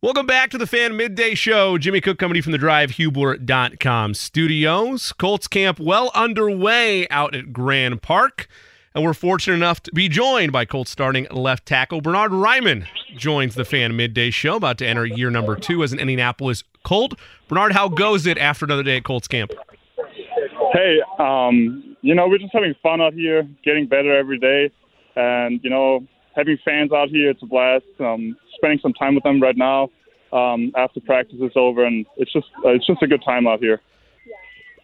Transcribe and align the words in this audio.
Welcome 0.00 0.26
back 0.26 0.50
to 0.50 0.58
the 0.58 0.66
Fan 0.68 0.96
Midday 0.96 1.34
Show. 1.34 1.76
Jimmy 1.76 2.00
Cook 2.00 2.20
coming 2.20 2.40
from 2.40 2.52
the 2.52 2.58
drivehubler.com 2.58 4.14
studios. 4.14 5.12
Colts 5.12 5.48
camp 5.48 5.80
well 5.80 6.12
underway 6.14 7.08
out 7.08 7.34
at 7.34 7.52
Grand 7.52 8.00
Park. 8.00 8.46
And 8.94 9.02
we're 9.02 9.12
fortunate 9.12 9.56
enough 9.56 9.82
to 9.82 9.92
be 9.92 10.08
joined 10.08 10.52
by 10.52 10.66
Colts 10.66 10.92
starting 10.92 11.26
left 11.32 11.66
tackle 11.66 12.00
Bernhard 12.00 12.30
Raimann 12.30 12.86
joins 13.16 13.56
the 13.56 13.64
Fan 13.64 13.96
Midday 13.96 14.30
Show, 14.30 14.54
about 14.54 14.78
to 14.78 14.86
enter 14.86 15.04
year 15.04 15.30
number 15.30 15.56
two 15.56 15.82
as 15.82 15.92
an 15.92 15.98
Indianapolis 15.98 16.62
Colt. 16.84 17.18
Bernard, 17.48 17.72
how 17.72 17.88
goes 17.88 18.24
it 18.24 18.38
after 18.38 18.66
another 18.66 18.84
day 18.84 18.98
at 18.98 19.02
Colts 19.02 19.26
camp? 19.26 19.50
Hey, 20.74 21.00
um, 21.18 21.96
you 22.02 22.14
know, 22.14 22.28
we're 22.28 22.38
just 22.38 22.52
having 22.52 22.76
fun 22.84 23.00
out 23.00 23.14
here, 23.14 23.48
getting 23.64 23.88
better 23.88 24.16
every 24.16 24.38
day. 24.38 24.70
And, 25.16 25.58
you 25.64 25.70
know, 25.70 26.06
having 26.36 26.56
fans 26.64 26.92
out 26.92 27.08
here, 27.08 27.30
it's 27.30 27.42
a 27.42 27.46
blast. 27.46 27.84
Um, 27.98 28.36
spending 28.58 28.78
some 28.80 28.92
time 28.92 29.14
with 29.14 29.24
them 29.24 29.40
right 29.40 29.56
now 29.56 29.90
um, 30.32 30.72
after 30.76 31.00
practice 31.00 31.38
is 31.40 31.52
over, 31.56 31.84
and 31.84 32.06
it's 32.16 32.32
just 32.32 32.46
uh, 32.64 32.70
it's 32.70 32.86
just 32.86 33.02
a 33.02 33.06
good 33.06 33.22
time 33.24 33.46
out 33.46 33.60
here. 33.60 33.80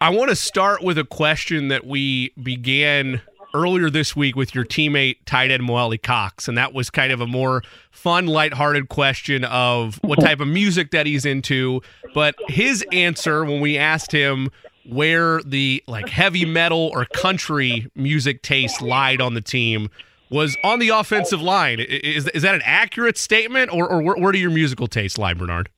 I 0.01 0.09
want 0.09 0.29
to 0.29 0.35
start 0.35 0.83
with 0.83 0.97
a 0.97 1.05
question 1.05 1.69
that 1.69 1.85
we 1.85 2.31
began 2.41 3.21
earlier 3.53 3.89
this 3.89 4.15
week 4.15 4.35
with 4.35 4.53
your 4.53 4.65
teammate 4.65 5.17
tight 5.25 5.51
end 5.51 5.63
Mo 5.63 5.75
Alie-Cox, 5.75 6.47
and 6.47 6.57
that 6.57 6.73
was 6.73 6.89
kind 6.89 7.11
of 7.11 7.21
a 7.21 7.27
more 7.27 7.63
fun, 7.91 8.27
lighthearted 8.27 8.89
question 8.89 9.45
of 9.45 9.99
what 10.03 10.19
type 10.19 10.41
of 10.41 10.47
music 10.47 10.91
that 10.91 11.05
he's 11.05 11.25
into. 11.25 11.81
But 12.13 12.35
his 12.49 12.83
answer 12.91 13.45
when 13.45 13.61
we 13.61 13.77
asked 13.77 14.11
him 14.11 14.49
where 14.87 15.41
the 15.43 15.83
like 15.87 16.09
heavy 16.09 16.45
metal 16.45 16.91
or 16.93 17.05
country 17.05 17.89
music 17.95 18.41
taste 18.41 18.81
lied 18.81 19.21
on 19.21 19.33
the 19.33 19.41
team 19.41 19.89
was 20.29 20.57
on 20.63 20.79
the 20.79 20.89
offensive 20.89 21.41
line. 21.41 21.79
Is, 21.79 22.27
is 22.29 22.41
that 22.41 22.55
an 22.55 22.61
accurate 22.63 23.17
statement, 23.17 23.71
or, 23.73 23.89
or 23.89 24.01
where, 24.01 24.15
where 24.15 24.31
do 24.31 24.39
your 24.39 24.51
musical 24.51 24.87
tastes 24.87 25.17
lie, 25.17 25.33
Bernard? 25.33 25.69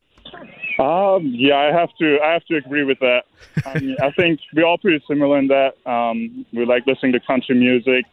Um, 0.79 1.33
yeah, 1.35 1.57
I 1.57 1.71
have 1.71 1.89
to. 1.99 2.19
I 2.23 2.33
have 2.33 2.45
to 2.45 2.55
agree 2.55 2.83
with 2.83 2.99
that. 2.99 3.23
I, 3.65 3.79
mean, 3.79 3.97
I 4.01 4.11
think 4.11 4.39
we're 4.53 4.65
all 4.65 4.77
pretty 4.77 5.03
similar 5.07 5.39
in 5.39 5.47
that. 5.47 5.73
Um, 5.89 6.45
we 6.53 6.65
like 6.65 6.85
listening 6.85 7.13
to 7.13 7.19
country 7.19 7.55
music, 7.55 8.05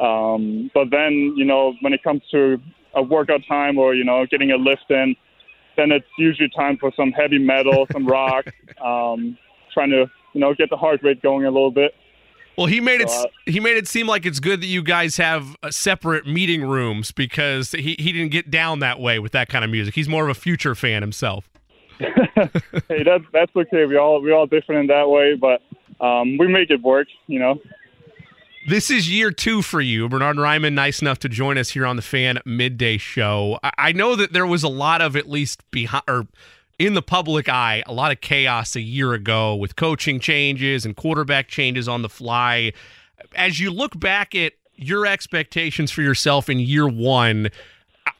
um, 0.00 0.70
but 0.72 0.90
then 0.90 1.34
you 1.36 1.44
know 1.44 1.74
when 1.80 1.92
it 1.92 2.02
comes 2.04 2.22
to 2.30 2.58
a 2.94 3.02
workout 3.02 3.40
time 3.48 3.76
or 3.76 3.94
you 3.94 4.04
know 4.04 4.24
getting 4.30 4.52
a 4.52 4.56
lift 4.56 4.88
in, 4.88 5.16
then 5.76 5.90
it's 5.90 6.06
usually 6.16 6.48
time 6.56 6.76
for 6.76 6.92
some 6.96 7.10
heavy 7.10 7.38
metal, 7.38 7.86
some 7.90 8.06
rock, 8.06 8.46
um, 8.84 9.36
trying 9.74 9.90
to 9.90 10.06
you 10.32 10.40
know 10.40 10.54
get 10.54 10.70
the 10.70 10.76
heart 10.76 11.00
rate 11.02 11.20
going 11.22 11.44
a 11.44 11.50
little 11.50 11.72
bit. 11.72 11.92
Well, 12.60 12.66
he 12.66 12.78
made 12.78 13.00
it. 13.00 13.10
He 13.46 13.58
made 13.58 13.78
it 13.78 13.88
seem 13.88 14.06
like 14.06 14.26
it's 14.26 14.38
good 14.38 14.60
that 14.60 14.66
you 14.66 14.82
guys 14.82 15.16
have 15.16 15.56
uh, 15.62 15.70
separate 15.70 16.26
meeting 16.26 16.62
rooms 16.62 17.10
because 17.10 17.70
he, 17.70 17.96
he 17.98 18.12
didn't 18.12 18.32
get 18.32 18.50
down 18.50 18.80
that 18.80 19.00
way 19.00 19.18
with 19.18 19.32
that 19.32 19.48
kind 19.48 19.64
of 19.64 19.70
music. 19.70 19.94
He's 19.94 20.10
more 20.10 20.24
of 20.24 20.28
a 20.28 20.38
future 20.38 20.74
fan 20.74 21.00
himself. 21.00 21.48
hey, 21.98 23.02
that's 23.02 23.24
that's 23.32 23.56
okay. 23.56 23.86
We 23.86 23.96
all 23.96 24.20
we 24.20 24.30
all 24.30 24.44
different 24.44 24.82
in 24.82 24.86
that 24.88 25.08
way, 25.08 25.36
but 25.36 25.62
um, 26.04 26.36
we 26.36 26.48
make 26.48 26.68
it 26.68 26.82
work. 26.82 27.08
You 27.28 27.38
know. 27.38 27.60
This 28.68 28.90
is 28.90 29.10
year 29.10 29.30
two 29.30 29.62
for 29.62 29.80
you, 29.80 30.06
Bernhard 30.10 30.36
Raimann. 30.36 30.74
Nice 30.74 31.00
enough 31.00 31.18
to 31.20 31.30
join 31.30 31.56
us 31.56 31.70
here 31.70 31.86
on 31.86 31.96
the 31.96 32.02
Fan 32.02 32.40
Midday 32.44 32.98
Show. 32.98 33.58
I, 33.62 33.70
I 33.78 33.92
know 33.92 34.16
that 34.16 34.34
there 34.34 34.46
was 34.46 34.62
a 34.62 34.68
lot 34.68 35.00
of 35.00 35.16
at 35.16 35.30
least 35.30 35.62
behind 35.70 36.04
or 36.06 36.26
in 36.80 36.94
the 36.94 37.02
public 37.02 37.46
eye, 37.46 37.82
a 37.86 37.92
lot 37.92 38.10
of 38.10 38.22
chaos 38.22 38.74
a 38.74 38.80
year 38.80 39.12
ago 39.12 39.54
with 39.54 39.76
coaching 39.76 40.18
changes 40.18 40.86
and 40.86 40.96
quarterback 40.96 41.46
changes 41.46 41.86
on 41.86 42.00
the 42.00 42.08
fly. 42.08 42.72
As 43.36 43.60
you 43.60 43.70
look 43.70 44.00
back 44.00 44.34
at 44.34 44.54
your 44.76 45.04
expectations 45.04 45.90
for 45.90 46.00
yourself 46.00 46.48
in 46.48 46.58
year 46.58 46.88
one, 46.88 47.50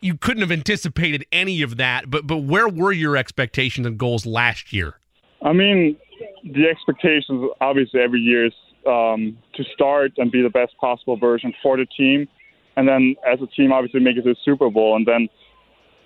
you 0.02 0.14
couldn't 0.14 0.42
have 0.42 0.52
anticipated 0.52 1.24
any 1.32 1.62
of 1.62 1.78
that. 1.78 2.10
But 2.10 2.26
but 2.26 2.42
where 2.42 2.68
were 2.68 2.92
your 2.92 3.16
expectations 3.16 3.86
and 3.86 3.96
goals 3.96 4.26
last 4.26 4.74
year? 4.74 4.96
I 5.40 5.54
mean, 5.54 5.96
the 6.44 6.68
expectations 6.68 7.50
obviously 7.62 8.00
every 8.00 8.20
year 8.20 8.44
is 8.44 8.52
um, 8.86 9.38
to 9.54 9.64
start 9.72 10.12
and 10.18 10.30
be 10.30 10.42
the 10.42 10.50
best 10.50 10.76
possible 10.78 11.16
version 11.16 11.54
for 11.62 11.78
the 11.78 11.86
team, 11.86 12.28
and 12.76 12.86
then 12.86 13.16
as 13.26 13.40
a 13.40 13.46
team, 13.46 13.72
obviously 13.72 14.00
make 14.00 14.18
it 14.18 14.22
to 14.24 14.34
the 14.34 14.36
Super 14.44 14.68
Bowl, 14.68 14.96
and 14.96 15.06
then 15.06 15.30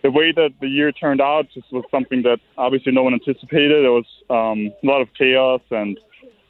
the 0.05 0.11
way 0.11 0.33
that 0.33 0.51
the 0.61 0.69
year 0.69 0.93
turned 0.93 1.23
out 1.23 1.49
just 1.55 1.73
was 1.73 1.83
something 1.91 2.23
that 2.23 2.39
obviously 2.59 2.93
no 2.93 3.03
one 3.03 3.15
anticipated. 3.15 3.87
It 3.87 3.89
was 3.89 4.05
um, 4.29 4.71
a 4.83 4.87
lot 4.87 5.01
of 5.01 5.09
chaos 5.15 5.63
and 5.71 5.99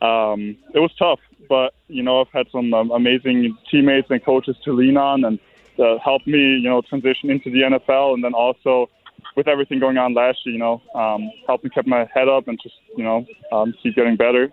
um, 0.02 0.56
it 0.74 0.80
was 0.80 0.90
tough. 0.98 1.20
But 1.48 1.72
you 1.86 2.02
know, 2.02 2.20
I've 2.20 2.32
had 2.32 2.48
some 2.50 2.74
um, 2.74 2.90
amazing 2.90 3.56
teammates 3.70 4.08
and 4.10 4.22
coaches 4.24 4.56
to 4.64 4.72
lean 4.72 4.96
on 4.96 5.24
and 5.24 5.38
uh, 5.78 5.98
help 6.04 6.26
me, 6.26 6.38
you 6.38 6.68
know, 6.68 6.82
transition 6.82 7.30
into 7.30 7.48
the 7.48 7.60
NFL. 7.60 8.14
And 8.14 8.24
then 8.24 8.34
also 8.34 8.90
with 9.36 9.46
everything 9.46 9.78
going 9.78 9.98
on 9.98 10.14
last 10.14 10.38
year, 10.44 10.54
you 10.54 10.58
know, 10.58 10.82
um, 10.96 11.30
helped 11.46 11.62
me 11.62 11.70
keep 11.72 11.86
my 11.86 12.08
head 12.12 12.28
up 12.28 12.48
and 12.48 12.58
just 12.60 12.74
you 12.96 13.04
know 13.04 13.24
um, 13.52 13.72
keep 13.80 13.94
getting 13.94 14.16
better. 14.16 14.52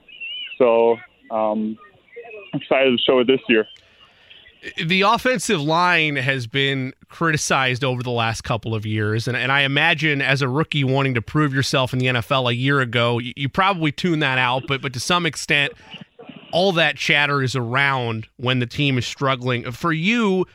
So 0.59 0.97
um, 1.31 1.75
excited 2.53 2.91
to 2.91 3.03
show 3.03 3.17
it 3.17 3.25
this 3.25 3.41
year 3.49 3.65
the 4.83 5.01
offensive 5.01 5.61
line 5.61 6.15
has 6.15 6.45
been 6.45 6.93
criticized 7.09 7.83
over 7.83 8.03
the 8.03 8.11
last 8.11 8.43
couple 8.43 8.75
of 8.75 8.85
years. 8.85 9.27
And, 9.27 9.35
and 9.35 9.51
I 9.51 9.61
imagine 9.61 10.21
as 10.21 10.41
a 10.41 10.47
rookie 10.47 10.83
wanting 10.83 11.15
to 11.15 11.21
prove 11.21 11.53
yourself 11.53 11.93
in 11.93 11.99
the 11.99 12.07
NFL 12.07 12.49
a 12.49 12.55
year 12.55 12.79
ago, 12.79 13.17
you, 13.19 13.33
you 13.35 13.49
probably 13.49 13.91
tune 13.91 14.19
that 14.19 14.37
out. 14.37 14.63
But, 14.67 14.81
but 14.81 14.93
to 14.93 14.99
some 14.99 15.25
extent, 15.25 15.73
all 16.51 16.71
that 16.73 16.95
chatter 16.95 17.41
is 17.41 17.55
around 17.55 18.27
when 18.37 18.59
the 18.59 18.67
team 18.67 18.97
is 18.97 19.05
struggling. 19.05 19.71
For 19.71 19.91
you, 19.91 20.45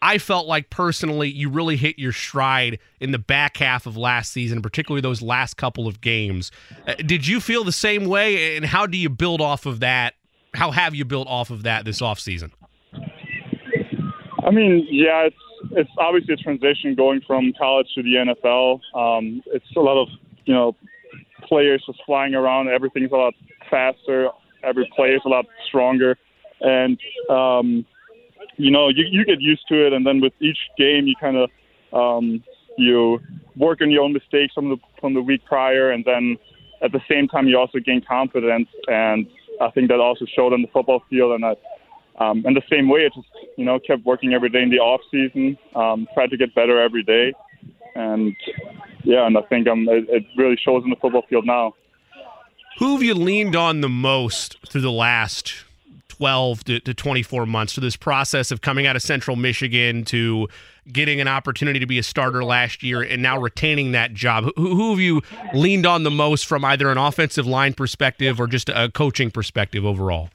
I 0.00 0.18
felt 0.18 0.48
like 0.48 0.68
personally 0.70 1.30
you 1.30 1.48
really 1.48 1.76
hit 1.76 1.98
your 1.98 2.12
stride 2.12 2.80
in 2.98 3.12
the 3.12 3.18
back 3.18 3.58
half 3.58 3.86
of 3.86 3.96
last 3.96 4.32
season, 4.32 4.60
particularly 4.60 5.02
those 5.02 5.22
last 5.22 5.56
couple 5.56 5.86
of 5.86 6.00
games. 6.00 6.50
Uh, 6.88 6.94
did 6.94 7.28
you 7.28 7.40
feel 7.40 7.62
the 7.62 7.70
same 7.70 8.06
way? 8.06 8.56
And 8.56 8.64
how 8.64 8.86
do 8.86 8.98
you 8.98 9.08
build 9.08 9.40
off 9.40 9.66
of 9.66 9.80
that? 9.80 10.14
How 10.54 10.72
have 10.72 10.96
you 10.96 11.04
built 11.04 11.28
off 11.28 11.50
of 11.50 11.62
that 11.62 11.84
this 11.84 12.00
offseason? 12.00 12.50
I 14.44 14.50
mean, 14.50 14.86
yeah, 14.90 15.26
it's 15.26 15.36
it's 15.72 15.90
obviously 15.98 16.34
a 16.34 16.36
transition 16.36 16.94
going 16.94 17.20
from 17.26 17.52
college 17.56 17.86
to 17.94 18.02
the 18.02 18.14
NFL. 18.14 18.80
Um, 18.94 19.42
it's 19.46 19.64
a 19.76 19.80
lot 19.80 20.00
of 20.00 20.08
you 20.44 20.54
know 20.54 20.74
players 21.48 21.82
just 21.86 22.00
flying 22.04 22.34
around. 22.34 22.68
Everything's 22.68 23.12
a 23.12 23.16
lot 23.16 23.34
faster. 23.70 24.28
Every 24.64 24.90
player 24.94 25.16
is 25.16 25.22
a 25.24 25.28
lot 25.28 25.46
stronger, 25.68 26.16
and 26.60 26.98
um, 27.30 27.86
you 28.56 28.70
know 28.70 28.88
you 28.88 29.04
you 29.10 29.24
get 29.24 29.40
used 29.40 29.66
to 29.68 29.86
it. 29.86 29.92
And 29.92 30.06
then 30.06 30.20
with 30.20 30.32
each 30.40 30.58
game, 30.76 31.06
you 31.06 31.14
kind 31.20 31.36
of 31.36 31.50
um, 31.92 32.42
you 32.76 33.20
work 33.56 33.80
on 33.80 33.90
your 33.90 34.02
own 34.02 34.12
mistakes 34.12 34.54
from 34.54 34.70
the 34.70 34.76
from 35.00 35.14
the 35.14 35.22
week 35.22 35.44
prior, 35.44 35.90
and 35.90 36.04
then 36.04 36.36
at 36.82 36.90
the 36.90 37.00
same 37.08 37.28
time 37.28 37.46
you 37.46 37.58
also 37.58 37.78
gain 37.78 38.02
confidence. 38.06 38.68
And 38.88 39.26
I 39.60 39.70
think 39.70 39.88
that 39.88 40.00
also 40.00 40.26
showed 40.34 40.52
on 40.52 40.62
the 40.62 40.68
football 40.72 41.02
field. 41.08 41.32
And 41.32 41.44
I 41.44 41.54
um, 42.22 42.44
and 42.46 42.56
the 42.56 42.62
same 42.70 42.88
way, 42.88 43.00
it 43.00 43.12
just 43.14 43.28
you 43.56 43.64
know 43.64 43.78
kept 43.78 44.04
working 44.04 44.32
every 44.32 44.48
day 44.48 44.62
in 44.62 44.70
the 44.70 44.78
off 44.78 45.00
season, 45.10 45.58
um, 45.74 46.06
tried 46.14 46.30
to 46.30 46.36
get 46.36 46.54
better 46.54 46.80
every 46.80 47.02
day, 47.02 47.32
and 47.94 48.34
yeah, 49.04 49.26
and 49.26 49.36
I 49.36 49.42
think 49.42 49.66
um, 49.66 49.88
it, 49.88 50.04
it 50.08 50.24
really 50.36 50.56
shows 50.56 50.82
in 50.84 50.90
the 50.90 50.96
football 50.96 51.24
field 51.28 51.46
now. 51.46 51.74
Who 52.78 52.94
have 52.94 53.02
you 53.02 53.14
leaned 53.14 53.56
on 53.56 53.80
the 53.80 53.88
most 53.88 54.56
through 54.68 54.80
the 54.80 54.92
last 54.92 55.54
12 56.08 56.64
to, 56.64 56.80
to 56.80 56.94
24 56.94 57.46
months 57.46 57.74
through 57.74 57.82
this 57.82 57.96
process 57.96 58.50
of 58.50 58.60
coming 58.60 58.86
out 58.86 58.96
of 58.96 59.02
Central 59.02 59.36
Michigan 59.36 60.04
to 60.04 60.48
getting 60.90 61.20
an 61.20 61.28
opportunity 61.28 61.78
to 61.78 61.86
be 61.86 61.98
a 61.98 62.02
starter 62.02 62.44
last 62.44 62.82
year 62.82 63.02
and 63.02 63.22
now 63.22 63.38
retaining 63.38 63.92
that 63.92 64.14
job? 64.14 64.44
Who, 64.56 64.74
who 64.74 64.90
have 64.90 65.00
you 65.00 65.22
leaned 65.52 65.86
on 65.86 66.02
the 66.02 66.10
most 66.10 66.46
from 66.46 66.64
either 66.64 66.90
an 66.90 66.98
offensive 66.98 67.46
line 67.46 67.74
perspective 67.74 68.40
or 68.40 68.46
just 68.46 68.68
a 68.68 68.90
coaching 68.90 69.30
perspective 69.30 69.84
overall? 69.84 70.30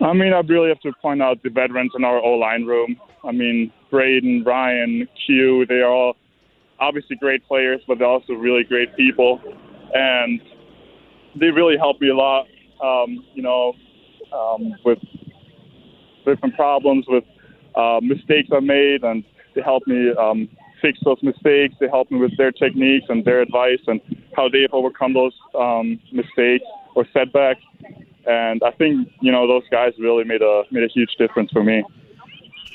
I 0.00 0.12
mean, 0.12 0.32
I 0.32 0.40
really 0.40 0.68
have 0.68 0.80
to 0.80 0.92
point 1.00 1.22
out 1.22 1.42
the 1.42 1.50
veterans 1.50 1.92
in 1.96 2.04
our 2.04 2.18
O 2.18 2.32
line 2.32 2.64
room. 2.64 2.96
I 3.22 3.32
mean, 3.32 3.72
Braden, 3.90 4.44
Ryan, 4.44 5.08
Q, 5.26 5.66
they 5.68 5.76
are 5.76 5.90
all 5.90 6.16
obviously 6.80 7.16
great 7.16 7.46
players, 7.46 7.80
but 7.86 7.98
they're 7.98 8.08
also 8.08 8.34
really 8.34 8.64
great 8.64 8.94
people. 8.96 9.40
And 9.94 10.40
they 11.38 11.46
really 11.46 11.76
help 11.78 12.00
me 12.00 12.08
a 12.08 12.14
lot, 12.16 12.46
um, 12.82 13.24
you 13.34 13.42
know, 13.42 13.72
um, 14.32 14.74
with 14.84 14.98
different 16.26 16.54
problems, 16.56 17.06
with 17.08 17.24
uh, 17.76 18.00
mistakes 18.02 18.48
I 18.52 18.60
made, 18.60 19.04
and 19.04 19.24
they 19.54 19.62
help 19.62 19.86
me 19.86 20.10
um, 20.18 20.48
fix 20.82 20.98
those 21.04 21.22
mistakes. 21.22 21.74
They 21.80 21.88
help 21.88 22.10
me 22.10 22.18
with 22.18 22.36
their 22.36 22.52
techniques 22.52 23.06
and 23.08 23.24
their 23.24 23.40
advice 23.40 23.80
and 23.86 24.00
how 24.36 24.48
they 24.48 24.62
have 24.62 24.72
overcome 24.72 25.14
those 25.14 25.34
um, 25.58 26.00
mistakes 26.12 26.64
or 26.94 27.06
setbacks. 27.12 27.62
And 28.26 28.62
I 28.64 28.70
think 28.72 29.08
you 29.20 29.32
know 29.32 29.46
those 29.46 29.64
guys 29.70 29.92
really 29.98 30.24
made 30.24 30.42
a 30.42 30.62
made 30.70 30.84
a 30.84 30.88
huge 30.88 31.10
difference 31.18 31.50
for 31.52 31.62
me. 31.62 31.84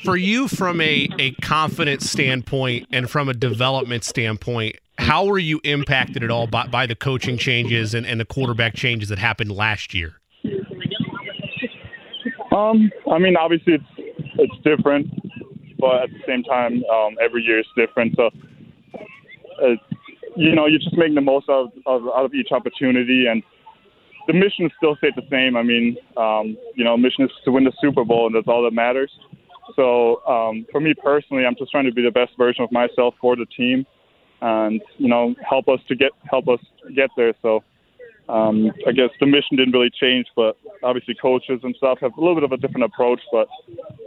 For 0.04 0.16
you, 0.16 0.48
from 0.48 0.80
a 0.82 1.10
a 1.20 1.32
confidence 1.42 2.10
standpoint 2.10 2.88
and 2.92 3.10
from 3.10 3.30
a 3.30 3.34
development 3.34 4.04
standpoint, 4.04 4.78
how 4.98 5.26
were 5.26 5.40
you 5.40 5.60
impacted 5.64 6.24
at 6.24 6.32
all 6.32 6.48
by, 6.48 6.68
by 6.68 6.86
the 6.86 6.96
coaching 6.96 7.38
changes 7.38 7.94
and, 7.94 8.06
and 8.06 8.20
the 8.20 8.26
quarterback 8.26 8.76
changes 8.76 9.10
that 9.10 9.20
happened 9.20 9.52
last 9.52 9.94
year? 9.94 10.16
Um, 12.52 12.92
I 13.12 13.20
mean, 13.20 13.36
obviously 13.38 13.74
it's 13.74 13.84
it's 14.38 14.64
different, 14.64 15.08
but 15.80 16.04
at 16.04 16.10
the 16.10 16.20
same 16.28 16.44
time, 16.44 16.84
um, 16.86 17.18
every 17.22 17.44
year 17.44 17.60
is 17.60 17.66
different. 17.76 18.16
So, 18.16 18.30
uh, 19.62 19.76
you 20.36 20.56
know, 20.56 20.66
you're 20.66 20.80
just 20.80 20.96
making 20.98 21.16
the 21.16 21.22
most 21.22 21.50
of, 21.50 21.72
of 21.86 22.04
out 22.08 22.26
of 22.26 22.34
each 22.34 22.52
opportunity, 22.52 23.28
and 23.28 23.44
the 24.30 24.34
mission 24.34 24.70
still 24.78 24.96
stayed 24.98 25.16
the 25.16 25.26
same. 25.32 25.58
I 25.58 25.64
mean, 25.64 25.98
um, 26.16 26.56
you 26.76 26.84
know, 26.84 26.96
mission 26.96 27.26
is 27.26 27.32
to 27.46 27.52
win 27.52 27.64
the 27.64 27.74
Super 27.82 28.06
Bowl, 28.06 28.28
and 28.28 28.36
that's 28.36 28.48
all 28.48 28.62
that 28.64 28.74
matters. 28.74 29.12
So, 29.76 30.24
um, 30.28 30.68
for 30.72 30.80
me 30.80 30.94
personally, 30.94 31.48
I'm 31.48 31.56
just 31.56 31.72
trying 31.72 31.86
to 31.86 31.92
be 31.92 32.04
the 32.04 32.12
best 32.12 32.38
version 32.38 32.64
of 32.64 32.72
myself 32.72 33.16
for 33.20 33.36
the 33.36 33.48
team, 33.48 33.88
and 34.42 34.82
you 35.00 35.08
know, 35.10 35.34
help 35.50 35.68
us 35.68 35.80
to 35.88 35.96
get 35.96 36.12
help 36.30 36.48
us 36.48 36.60
get 36.96 37.10
there. 37.18 37.34
So 37.42 37.64
um, 38.30 38.72
I 38.86 38.92
guess 38.92 39.10
the 39.20 39.26
mission 39.26 39.58
didn't 39.58 39.74
really 39.74 39.90
change, 40.00 40.28
but 40.36 40.58
obviously 40.84 41.16
coaches 41.20 41.62
and 41.64 41.76
stuff 41.78 41.98
have 42.02 42.16
a 42.16 42.20
little 42.20 42.36
bit 42.36 42.44
of 42.44 42.52
a 42.52 42.58
different 42.58 42.84
approach. 42.84 43.22
But 43.32 43.48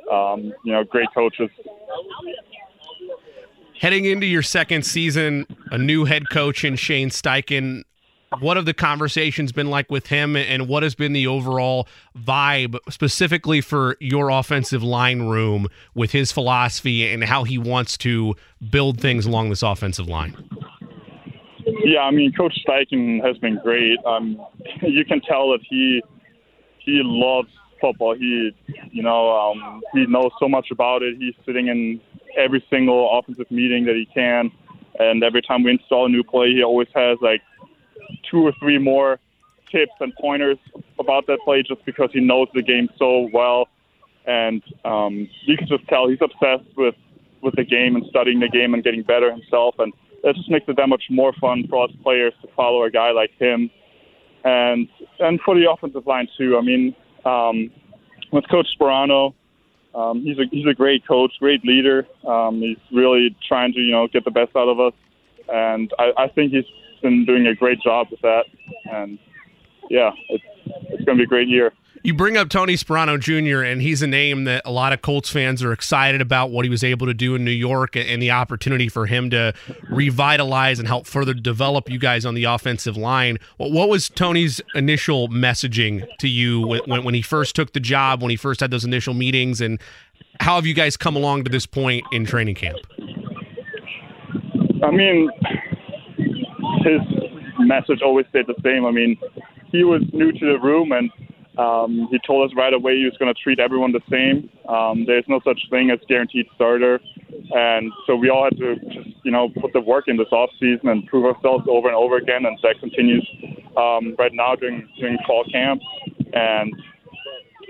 um, 0.09 0.53
you 0.65 0.73
know, 0.73 0.85
great 0.85 1.09
coaches. 1.13 1.51
Heading 3.81 4.05
into 4.05 4.27
your 4.27 4.43
second 4.43 4.87
season, 4.87 5.47
a 5.73 5.79
new 5.79 6.05
head 6.05 6.31
coach 6.31 6.65
in 6.65 6.77
Shane 6.77 7.11
Steichen. 7.11 7.83
What 8.41 8.57
have 8.57 8.67
the 8.67 8.75
conversations 8.75 9.53
been 9.53 9.71
like 9.71 9.91
with 9.91 10.07
him, 10.07 10.37
and 10.37 10.69
what 10.69 10.83
has 10.83 10.95
been 10.95 11.13
the 11.13 11.27
overall 11.27 11.87
vibe 12.17 12.79
specifically 12.91 13.61
for 13.61 13.97
your 14.01 14.31
offensive 14.31 14.83
line 14.83 15.23
room 15.23 15.69
with 15.95 16.13
his 16.13 16.33
philosophy 16.33 17.11
and 17.13 17.25
how 17.25 17.45
he 17.45 17.59
wants 17.59 17.97
to 17.99 18.35
build 18.71 19.01
things 19.01 19.27
along 19.27 19.51
this 19.51 19.63
offensive 19.63 20.09
line? 20.09 20.37
Yeah, 21.85 22.01
I 22.01 22.11
mean, 22.11 22.33
Coach 22.33 22.59
Steichen 22.67 23.25
has 23.25 23.37
been 23.39 23.59
great. 23.63 23.99
Um, 24.05 24.41
you 24.83 25.05
can 25.05 25.21
tell 25.21 25.51
that 25.51 25.61
he 25.69 26.03
he 26.79 27.01
loves 27.05 27.49
football. 27.81 28.15
He, 28.15 28.53
you 28.91 29.03
know, 29.03 29.31
um, 29.31 29.83
he 29.93 30.07
knows 30.07 30.31
so 30.41 30.49
much 30.49 30.71
about 30.71 31.03
it. 31.03 31.17
He's 31.19 31.35
sitting 31.45 31.69
in 31.69 32.01
every 32.37 32.65
single 32.71 33.19
offensive 33.19 33.51
meeting 33.51 33.85
that 33.85 33.95
he 33.95 34.07
can, 34.13 34.51
and 34.99 35.23
every 35.23 35.43
time 35.43 35.63
we 35.63 35.73
install 35.73 36.07
a 36.07 36.09
new 36.09 36.23
play, 36.23 36.53
he 36.53 36.63
always 36.63 36.89
has 36.95 37.19
like 37.21 37.43
two 38.31 38.47
or 38.47 38.53
three 38.59 38.79
more 38.79 39.19
tips 39.71 39.93
and 40.01 40.13
pointers 40.21 40.59
about 40.99 41.27
that 41.27 41.39
play, 41.45 41.63
just 41.63 41.85
because 41.85 42.11
he 42.13 42.21
knows 42.21 42.49
the 42.55 42.63
game 42.63 42.89
so 42.99 43.29
well. 43.33 43.69
And 44.27 44.63
um, 44.85 45.29
you 45.47 45.57
can 45.57 45.67
just 45.67 45.87
tell 45.89 46.09
he's 46.09 46.19
obsessed 46.21 46.77
with 46.77 46.95
with 47.43 47.57
the 47.57 47.65
game 47.65 47.97
and 47.97 48.05
studying 48.09 48.39
the 48.39 48.49
game 48.49 48.73
and 48.73 48.85
getting 48.85 49.03
better 49.03 49.33
himself. 49.33 49.75
And 49.79 49.93
that 50.23 50.37
just 50.37 50.49
makes 50.49 50.67
it 50.69 50.77
that 50.77 50.89
much 50.89 51.03
more 51.11 51.33
fun 51.41 51.67
for 51.69 51.85
us 51.85 51.91
players 52.03 52.33
to 52.43 52.49
follow 52.55 52.85
a 52.85 52.91
guy 52.91 53.11
like 53.11 53.33
him, 53.39 53.71
and 54.45 54.89
and 55.19 55.41
for 55.45 55.55
the 55.55 55.71
offensive 55.71 56.07
line 56.07 56.29
too. 56.39 56.57
I 56.57 56.63
mean, 56.63 56.95
um, 57.25 57.71
with 58.33 58.49
Coach 58.49 58.69
Sparano, 58.79 59.35
um, 59.95 60.23
he's 60.23 60.39
a 60.39 60.45
he's 60.51 60.67
a 60.67 60.75
great 60.75 61.07
coach, 61.07 61.33
great 61.41 61.65
leader. 61.65 62.07
Um, 62.27 62.61
he's 62.61 62.79
really 62.93 63.37
trying 63.47 63.73
to 63.73 63.81
you 63.81 63.93
know 63.93 64.07
get 64.09 64.25
the 64.25 64.31
best 64.31 64.55
out 64.57 64.69
of 64.69 64.79
us, 64.79 64.95
and 65.49 65.93
I, 65.99 66.13
I 66.17 66.29
think 66.29 66.53
he's 66.53 66.65
been 67.03 67.25
doing 67.25 67.47
a 67.47 67.55
great 67.55 67.81
job 67.83 68.09
with 68.11 68.21
that. 68.23 68.45
And 68.91 69.19
yeah, 69.91 70.11
it's 70.29 70.45
it's 70.67 71.05
going 71.05 71.19
to 71.19 71.23
be 71.23 71.25
a 71.25 71.27
great 71.27 71.49
year. 71.49 71.73
You 72.05 72.15
bring 72.15 72.37
up 72.37 72.49
Tony 72.49 72.75
Sparano 72.75 73.19
Jr., 73.19 73.63
and 73.63 73.81
he's 73.81 74.03
a 74.03 74.09
name 74.09 74.43
that 74.45 74.63
a 74.65 74.73
lot 74.73 74.93
of 74.93 75.03
Colts 75.03 75.31
fans 75.31 75.63
are 75.63 75.73
excited 75.73 76.21
about 76.21 76.51
what 76.51 76.65
he 76.65 76.69
was 76.69 76.83
able 76.83 77.07
to 77.07 77.15
do 77.15 77.37
in 77.37 77.45
New 77.45 77.53
York 77.53 77.95
and 77.95 78.21
the 78.21 78.33
opportunity 78.33 78.89
for 78.89 79.07
him 79.07 79.31
to 79.31 79.53
revitalize 79.89 80.81
and 80.81 80.89
help 80.89 81.07
further 81.07 81.33
develop 81.33 81.89
you 81.89 82.01
guys 82.01 82.27
on 82.27 82.35
the 82.35 82.43
offensive 82.43 82.97
line. 82.97 83.39
What 83.57 83.89
was 83.89 84.09
Tony's 84.09 84.61
initial 84.75 85.29
messaging 85.29 86.05
to 86.19 86.29
you 86.29 86.67
when, 86.67 87.05
when 87.05 87.15
he 87.15 87.23
first 87.23 87.55
took 87.55 87.73
the 87.73 87.81
job, 87.81 88.21
when 88.21 88.31
he 88.31 88.37
first 88.37 88.59
had 88.59 88.73
those 88.73 88.85
initial 88.85 89.15
meetings, 89.15 89.61
and 89.61 89.81
how 90.41 90.57
have 90.57 90.67
you 90.67 90.75
guys 90.75 90.97
come 90.97 91.15
along 91.15 91.45
to 91.45 91.51
this 91.51 91.67
point 91.67 92.05
in 92.11 92.25
training 92.25 92.57
camp? 92.57 92.79
I 94.83 94.91
mean, 94.91 95.31
his 96.85 97.01
message 97.61 98.01
always 98.03 98.27
stayed 98.31 98.47
the 98.47 98.61
same. 98.63 98.87
I 98.87 98.91
mean, 98.91 99.17
he 99.71 99.85
was 99.85 100.03
new 100.13 100.33
to 100.33 100.47
the 100.47 100.59
room 100.61 100.93
and 100.93 101.11
um, 101.59 102.09
he 102.11 102.19
told 102.27 102.49
us 102.49 102.57
right 102.57 102.73
away 102.73 102.97
he 102.97 103.05
was 103.05 103.17
going 103.19 103.33
to 103.33 103.39
treat 103.41 103.61
everyone 103.61 103.93
the 103.93 104.01
same. 104.11 104.49
Um, 104.69 105.05
there's 105.07 105.25
no 105.29 105.41
such 105.45 105.61
thing 105.69 105.91
as 105.91 105.99
guaranteed 106.09 106.47
starter, 106.55 106.99
and 107.51 107.93
so 108.07 108.17
we 108.17 108.31
all 108.31 108.45
had 108.45 108.57
to 108.59 108.77
just 108.77 109.11
you 109.23 109.31
know 109.31 109.51
put 109.61 109.73
the 109.75 109.81
work 109.81 110.05
in 110.09 110.17
this 110.17 110.33
off 110.33 110.49
season 110.59 110.89
and 110.89 111.07
prove 111.07 111.27
ourselves 111.27 111.65
over 111.69 111.89
and 111.89 111.97
over 111.97 112.17
again, 112.17 112.47
and 112.47 112.59
that 112.63 112.81
continues 112.81 113.29
um, 113.77 114.17
right 114.19 114.33
now 114.33 114.55
during 114.55 114.89
during 114.99 115.19
fall 115.27 115.45
camp. 115.53 115.83
And 116.33 116.73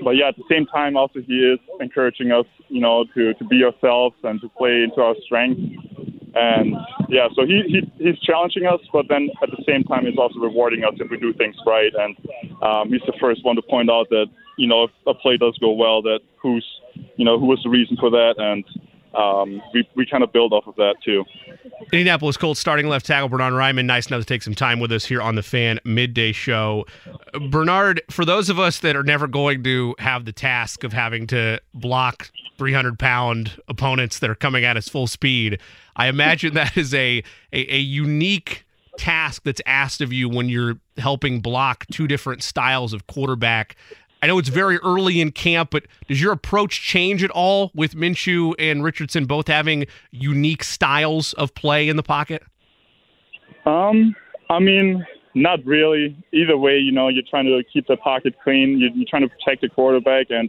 but 0.05 0.12
yeah, 0.12 0.28
at 0.28 0.37
the 0.37 0.44
same 0.48 0.66
time, 0.66 0.96
also 0.96 1.20
he 1.20 1.34
is 1.34 1.58
encouraging 1.81 2.31
us, 2.31 2.46
you 2.69 2.81
know, 2.81 3.05
to 3.16 3.34
to 3.34 3.44
be 3.46 3.64
ourselves 3.64 4.14
and 4.22 4.40
to 4.43 4.48
play 4.50 4.84
into 4.84 5.00
our 5.00 5.16
strengths. 5.25 5.60
And 6.34 6.76
yeah, 7.08 7.29
so 7.34 7.44
he, 7.44 7.62
he 7.67 7.93
he's 8.02 8.19
challenging 8.20 8.67
us, 8.67 8.81
but 8.93 9.06
then 9.08 9.29
at 9.43 9.50
the 9.50 9.62
same 9.67 9.84
time, 9.84 10.06
he's 10.06 10.17
also 10.17 10.38
rewarding 10.38 10.82
us 10.84 10.94
if 10.99 11.11
we 11.11 11.19
do 11.19 11.32
things 11.34 11.56
right. 11.67 11.93
And 11.94 12.17
um, 12.62 12.88
he's 12.88 13.02
the 13.06 13.12
first 13.20 13.44
one 13.44 13.56
to 13.56 13.62
point 13.62 13.90
out 13.90 14.08
that 14.11 14.26
you 14.56 14.67
know 14.67 14.84
if 14.84 14.90
a 15.06 15.14
play 15.14 15.37
does 15.37 15.56
go 15.58 15.73
well, 15.73 16.00
that 16.02 16.20
who's 16.40 16.67
you 17.17 17.25
know 17.25 17.38
who 17.38 17.46
was 17.46 17.61
the 17.62 17.70
reason 17.70 17.96
for 17.99 18.11
that, 18.11 18.34
and 18.38 18.64
um, 19.14 19.62
we 19.75 19.87
we 19.94 20.06
kind 20.06 20.23
of 20.23 20.32
build 20.32 20.52
off 20.52 20.67
of 20.67 20.75
that 20.76 20.94
too. 21.05 21.25
Indianapolis 21.93 22.37
Colts 22.37 22.61
starting 22.61 22.88
left 22.88 23.06
tackle 23.06 23.29
Bernhard 23.29 23.52
Raimann. 23.52 23.84
Nice 23.84 24.06
enough 24.06 24.20
to 24.20 24.26
take 24.26 24.43
some 24.43 24.55
time 24.55 24.81
with 24.81 24.93
us 24.93 25.05
here 25.05 25.20
on 25.20 25.34
the 25.34 25.43
Fan 25.43 25.81
Midday 25.84 26.32
Show. 26.32 26.87
Bernard, 27.50 28.00
for 28.11 28.25
those 28.25 28.49
of 28.49 28.58
us 28.58 28.79
that 28.81 28.96
are 28.96 29.02
never 29.02 29.26
going 29.26 29.62
to 29.64 29.94
have 29.99 30.25
the 30.25 30.32
task 30.32 30.84
of 30.84 30.93
having 30.93 31.26
to 31.29 31.61
block 31.75 32.31
300 32.58 32.99
pound 32.99 33.60
opponents 33.69 34.19
that 34.19 34.31
are 34.31 34.34
coming 34.34 34.64
at 34.64 34.76
us 34.76 34.88
full 34.88 35.06
speed, 35.06 35.58
I 35.96 36.08
imagine 36.08 36.54
that 36.54 36.76
is 36.76 36.94
a, 36.94 37.22
a, 37.52 37.75
a 37.75 37.78
unique 37.78 38.64
task 38.99 39.43
that's 39.44 39.60
asked 39.67 40.00
of 40.00 40.12
you 40.12 40.29
when 40.29 40.48
you're 40.48 40.77
helping 40.98 41.41
block 41.41 41.86
two 41.91 42.06
different 42.06 42.43
styles 42.43 42.93
of 42.93 43.06
quarterback. 43.06 43.77
I 44.22 44.29
know 44.29 44.38
it's 44.38 44.50
very 44.50 44.79
early 44.79 45.20
in 45.20 45.32
camp, 45.32 45.70
but 45.70 45.84
does 46.06 46.20
your 46.20 46.32
approach 46.32 46.81
change 46.81 47.24
at 47.24 47.31
all 47.31 47.72
with 47.74 47.94
Minshew 47.94 48.55
and 48.58 48.84
Richardson 48.84 49.24
both 49.24 49.48
having 49.48 49.86
unique 50.12 50.62
styles 50.62 51.32
of 51.32 51.55
play 51.55 51.88
in 51.88 51.96
the 51.96 52.05
pocket? 52.05 52.44
Um, 53.67 54.15
I 54.48 54.60
mean, 54.60 55.05
not 55.34 55.65
really. 55.65 56.17
Either 56.32 56.56
way, 56.56 56.79
you 56.79 56.93
know, 56.93 57.08
you're 57.08 57.24
trying 57.29 57.46
to 57.46 57.62
keep 57.72 57.88
the 57.88 57.96
pocket 57.96 58.34
clean. 58.44 58.79
You're, 58.79 58.91
you're 58.91 59.06
trying 59.08 59.22
to 59.22 59.29
protect 59.29 59.62
the 59.62 59.69
quarterback, 59.69 60.27
and 60.31 60.48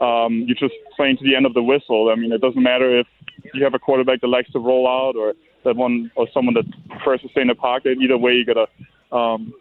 um, 0.00 0.44
you're 0.46 0.56
just 0.56 0.74
playing 0.96 1.16
to 1.18 1.24
the 1.24 1.34
end 1.34 1.46
of 1.46 1.54
the 1.54 1.62
whistle. 1.62 2.10
I 2.10 2.16
mean, 2.16 2.32
it 2.32 2.40
doesn't 2.40 2.62
matter 2.62 2.98
if 2.98 3.06
you 3.54 3.64
have 3.64 3.74
a 3.74 3.78
quarterback 3.78 4.20
that 4.20 4.28
likes 4.28 4.50
to 4.52 4.58
roll 4.58 4.88
out 4.88 5.16
or 5.16 5.34
that 5.64 5.76
one 5.76 6.10
or 6.16 6.26
someone 6.32 6.54
that 6.54 6.64
prefers 6.88 7.20
to 7.22 7.28
stay 7.30 7.42
in 7.42 7.48
the 7.48 7.54
pocket. 7.54 7.98
Either 8.02 8.18
way, 8.18 8.32
you 8.32 8.44
gotta 8.44 8.66
um, 9.14 9.52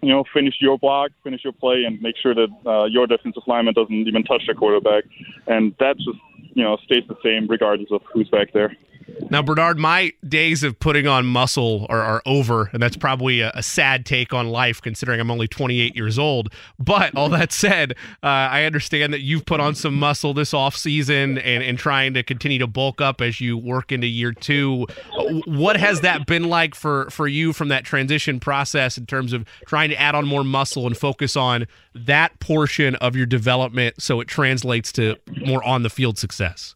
you 0.00 0.08
know 0.08 0.24
finish 0.32 0.54
your 0.60 0.78
block, 0.78 1.10
finish 1.22 1.44
your 1.44 1.52
play, 1.52 1.84
and 1.84 2.00
make 2.00 2.16
sure 2.16 2.34
that 2.34 2.48
uh, 2.66 2.84
your 2.84 3.06
defensive 3.06 3.42
lineman 3.46 3.74
doesn't 3.74 3.94
even 3.94 4.24
touch 4.24 4.42
the 4.46 4.54
quarterback. 4.54 5.04
And 5.46 5.74
that 5.78 5.96
just 5.96 6.18
you 6.54 6.64
know 6.64 6.76
stays 6.84 7.04
the 7.08 7.16
same 7.22 7.46
regardless 7.48 7.90
of 7.92 8.02
who's 8.12 8.28
back 8.28 8.52
there. 8.52 8.76
Now, 9.30 9.42
Bernard, 9.42 9.78
my 9.78 10.12
days 10.26 10.62
of 10.62 10.78
putting 10.78 11.06
on 11.06 11.26
muscle 11.26 11.86
are, 11.90 12.02
are 12.02 12.22
over, 12.24 12.70
and 12.72 12.82
that's 12.82 12.96
probably 12.96 13.40
a, 13.40 13.50
a, 13.54 13.62
sad 13.62 14.06
take 14.06 14.32
on 14.32 14.48
life 14.48 14.80
considering 14.80 15.20
I'm 15.20 15.30
only 15.30 15.48
28 15.48 15.94
years 15.94 16.18
old. 16.18 16.50
But 16.78 17.14
all 17.14 17.28
that 17.30 17.52
said, 17.52 17.92
uh, 18.22 18.26
I 18.26 18.64
understand 18.64 19.12
that 19.12 19.20
you've 19.20 19.44
put 19.44 19.60
on 19.60 19.74
some 19.74 19.94
muscle 19.94 20.32
this 20.32 20.54
off 20.54 20.76
season 20.76 21.38
and, 21.38 21.62
and 21.62 21.78
trying 21.78 22.14
to 22.14 22.22
continue 22.22 22.58
to 22.58 22.66
bulk 22.66 23.00
up 23.00 23.20
as 23.20 23.40
you 23.40 23.58
work 23.58 23.92
into 23.92 24.06
year 24.06 24.32
two. 24.32 24.86
What 25.44 25.76
has 25.76 26.00
that 26.00 26.26
been 26.26 26.44
like 26.44 26.74
for, 26.74 27.10
for 27.10 27.28
you 27.28 27.52
from 27.52 27.68
that 27.68 27.84
transition 27.84 28.40
process 28.40 28.96
in 28.96 29.04
terms 29.04 29.34
of 29.34 29.44
trying 29.66 29.90
to 29.90 30.00
add 30.00 30.14
on 30.14 30.26
more 30.26 30.44
muscle 30.44 30.86
and 30.86 30.96
focus 30.96 31.36
on 31.36 31.66
that 31.94 32.38
portion 32.40 32.94
of 32.96 33.14
your 33.14 33.26
development 33.26 34.00
so 34.00 34.20
it 34.20 34.28
translates 34.28 34.90
to 34.92 35.16
more 35.44 35.62
on 35.64 35.82
the 35.82 35.90
field 35.90 36.18
success? 36.18 36.74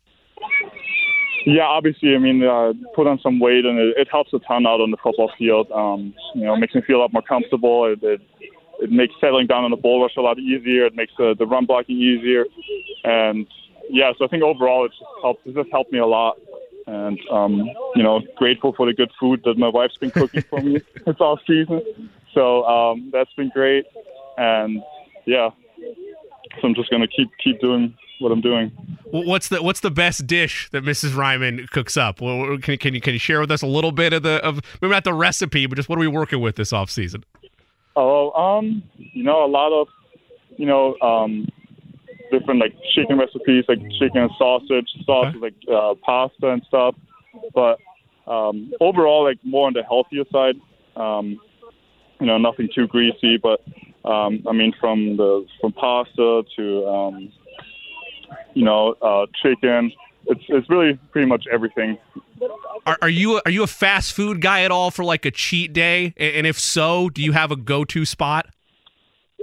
Yeah, 1.45 1.65
obviously, 1.65 2.15
I 2.15 2.19
mean, 2.19 2.45
uh, 2.45 2.73
put 2.95 3.07
on 3.07 3.19
some 3.21 3.41
weight 3.41 3.65
and 3.65 3.79
it, 3.79 3.97
it 3.97 4.09
helps 4.11 4.33
a 4.33 4.39
ton 4.41 4.67
out 4.67 4.81
on 4.81 4.91
the 4.91 4.97
football 4.97 5.31
field. 5.37 5.71
Um, 5.73 6.15
you 6.35 6.45
know, 6.45 6.57
makes 6.57 6.75
me 6.75 6.83
feel 6.83 6.97
a 6.97 7.03
lot 7.03 7.13
more 7.13 7.23
comfortable. 7.23 7.87
It, 7.87 8.03
it, 8.03 8.21
it 8.81 8.91
makes 8.91 9.15
settling 9.21 9.47
down 9.47 9.65
on 9.65 9.71
the 9.71 9.77
bull 9.77 10.03
rush 10.03 10.17
a 10.17 10.21
lot 10.21 10.39
easier. 10.39 10.87
It 10.87 10.95
makes 10.95 11.13
uh, 11.19 11.35
the 11.39 11.47
run 11.47 11.67
blocking 11.67 11.97
easier. 11.97 12.45
And 13.05 13.47
yeah, 13.91 14.13
so 14.19 14.25
I 14.25 14.29
think 14.29 14.43
overall 14.43 14.85
it's 14.85 14.99
just 14.99 15.11
helped. 15.23 15.47
It's 15.47 15.57
just 15.57 15.71
helped 15.71 15.93
me 15.93 15.99
a 15.99 16.07
lot. 16.07 16.37
And 16.87 17.19
um, 17.31 17.71
you 17.95 18.03
know, 18.03 18.21
grateful 18.37 18.73
for 18.77 18.87
the 18.87 18.93
good 18.93 19.11
food 19.19 19.43
that 19.45 19.57
my 19.57 19.69
wife's 19.69 19.97
been 19.99 20.11
cooking 20.11 20.43
for 20.43 20.61
me. 20.61 20.81
It's 21.07 21.21
all 21.21 21.39
season, 21.47 22.11
so 22.35 22.65
um, 22.65 23.11
that's 23.13 23.33
been 23.35 23.51
great. 23.51 23.85
And 24.37 24.83
yeah, 25.27 25.51
so 26.61 26.69
I'm 26.69 26.75
just 26.75 26.91
gonna 26.91 27.07
keep 27.07 27.31
keep 27.43 27.61
doing 27.61 27.95
what 28.23 28.33
I'm 28.33 28.41
doing. 28.41 28.71
What's 29.11 29.49
the 29.49 29.63
What's 29.63 29.81
the 29.81 29.91
best 29.91 30.27
dish 30.27 30.71
that 30.73 30.85
Mrs. 30.85 31.11
Raimann 31.11 31.69
cooks 31.71 31.97
up? 31.97 32.21
Well, 32.21 32.59
can, 32.59 32.79
can 32.79 32.95
you 32.95 33.01
can 33.01 33.13
you 33.13 33.19
share 33.19 33.41
with 33.41 33.51
us 33.51 33.63
a 33.63 33.67
little 33.67 33.93
bit 33.93 34.13
of 34.13 34.23
the 34.23 34.37
of 34.45 34.61
maybe 34.81 34.93
not 34.93 35.05
the 35.05 35.13
recipe, 35.15 35.67
but 35.67 35.77
just 35.77 35.89
what 35.89 35.99
are 35.99 36.01
we 36.01 36.09
working 36.09 36.41
with 36.41 36.57
this 36.57 36.73
off 36.73 36.91
season? 36.91 37.25
Oh, 37.95 38.31
um, 38.33 38.83
you 38.97 39.23
know, 39.23 39.45
a 39.45 39.47
lot 39.47 39.79
of, 39.79 39.87
you 40.57 40.65
know, 40.65 40.97
um, 41.03 41.47
different 42.31 42.59
like 42.59 42.75
chicken 42.95 43.19
recipes, 43.19 43.65
like 43.69 43.81
chicken 43.99 44.23
and 44.23 44.31
sausage, 44.39 44.89
sausage 45.05 45.37
Okay. 45.37 45.39
like 45.39 45.55
uh, 45.71 45.95
pasta 46.03 46.49
and 46.49 46.63
stuff. 46.67 46.95
But 47.55 47.79
um, 48.27 48.73
overall, 48.81 49.25
like 49.25 49.39
more 49.45 49.67
on 49.67 49.75
the 49.75 49.83
healthier 49.83 50.25
side. 50.33 50.55
Um, 50.97 51.39
you 52.21 52.27
know, 52.27 52.39
nothing 52.39 52.69
too 52.73 52.87
greasy, 52.87 53.37
but 53.37 53.61
um, 54.05 54.45
I 54.49 54.53
mean, 54.53 54.73
from 54.81 55.17
the 55.17 55.45
from 55.61 55.73
pasta 55.73 56.45
to 56.57 56.87
um, 56.87 57.33
you 58.55 58.65
know, 58.65 58.95
uh, 59.03 59.27
chicken. 59.43 59.93
It's 60.27 60.43
it's 60.49 60.69
really 60.71 60.99
pretty 61.11 61.27
much 61.27 61.45
everything. 61.51 61.99
Are, 62.87 62.99
are 63.03 63.09
you 63.09 63.41
are 63.45 63.51
you 63.51 63.63
a 63.63 63.69
fast 63.69 64.13
food 64.13 64.41
guy 64.41 64.63
at 64.63 64.71
all 64.71 64.91
for 64.91 65.05
like 65.05 65.25
a 65.25 65.31
cheat 65.31 65.73
day? 65.73 66.15
And 66.17 66.47
if 66.47 66.59
so, 66.59 67.09
do 67.09 67.23
you 67.23 67.33
have 67.33 67.51
a 67.51 67.57
go 67.57 67.85
to 67.85 68.05
spot? 68.05 68.47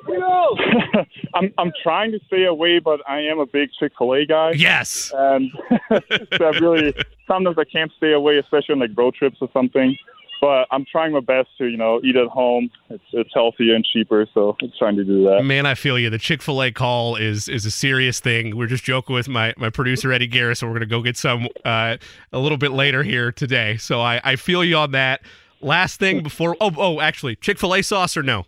No. 0.08 0.58
I'm 1.34 1.54
I'm 1.58 1.72
trying 1.84 2.12
to 2.12 2.20
stay 2.28 2.46
away, 2.46 2.80
but 2.80 3.02
I 3.08 3.20
am 3.22 3.40
a 3.40 3.46
big 3.46 3.70
Chick 3.80 3.94
Fil 3.98 4.14
A 4.14 4.26
guy. 4.26 4.52
Yes. 4.52 5.12
and 5.16 5.52
so 6.38 6.46
I 6.46 6.58
really 6.60 6.94
sometimes 7.28 7.58
I 7.58 7.66
can't 7.66 7.92
stay 7.98 8.14
away, 8.14 8.38
especially 8.38 8.74
on 8.74 8.80
like 8.80 8.92
road 8.98 9.16
trips 9.16 9.38
or 9.42 9.50
something. 9.54 9.98
But 10.42 10.68
I'm 10.72 10.86
trying 10.90 11.12
my 11.12 11.20
best 11.20 11.50
to 11.58 11.68
you 11.68 11.78
know 11.78 12.00
eat 12.04 12.16
at 12.16 12.28
home. 12.28 12.70
It's 12.90 13.04
it's 13.12 13.32
healthier 13.34 13.76
and 13.76 13.86
cheaper, 13.86 14.26
so 14.34 14.56
I'm 14.62 14.72
trying 14.78 14.96
to 14.96 15.04
do 15.04 15.26
that. 15.26 15.44
Man, 15.44 15.66
I 15.66 15.76
feel 15.76 16.00
you. 16.00 16.10
The 16.10 16.18
Chick 16.18 16.42
Fil 16.42 16.62
A 16.64 16.72
call 16.72 17.16
is 17.16 17.50
is 17.50 17.66
a 17.66 17.72
serious 17.72 18.20
thing. 18.20 18.56
We're 18.56 18.68
just 18.68 18.84
joking 18.84 19.16
with 19.16 19.28
my 19.28 19.54
my 19.58 19.70
producer 19.70 20.12
Eddie 20.12 20.30
Garris, 20.30 20.58
so 20.58 20.68
we're 20.68 20.74
gonna 20.74 20.86
go 20.86 21.02
get 21.02 21.18
some 21.18 21.48
uh, 21.66 21.98
a 22.32 22.40
little 22.40 22.58
bit 22.58 22.72
later 22.72 23.04
here 23.04 23.32
today. 23.32 23.78
So 23.78 24.02
I 24.02 24.22
I 24.24 24.36
feel 24.36 24.64
you 24.64 24.78
on 24.78 24.92
that. 24.92 25.22
Last 25.62 26.00
thing 26.00 26.24
before 26.24 26.56
oh 26.62 26.72
oh 26.78 27.02
actually 27.02 27.36
Chick 27.36 27.60
Fil 27.60 27.76
A 27.76 27.82
sauce 27.82 28.16
or 28.16 28.24
no? 28.24 28.46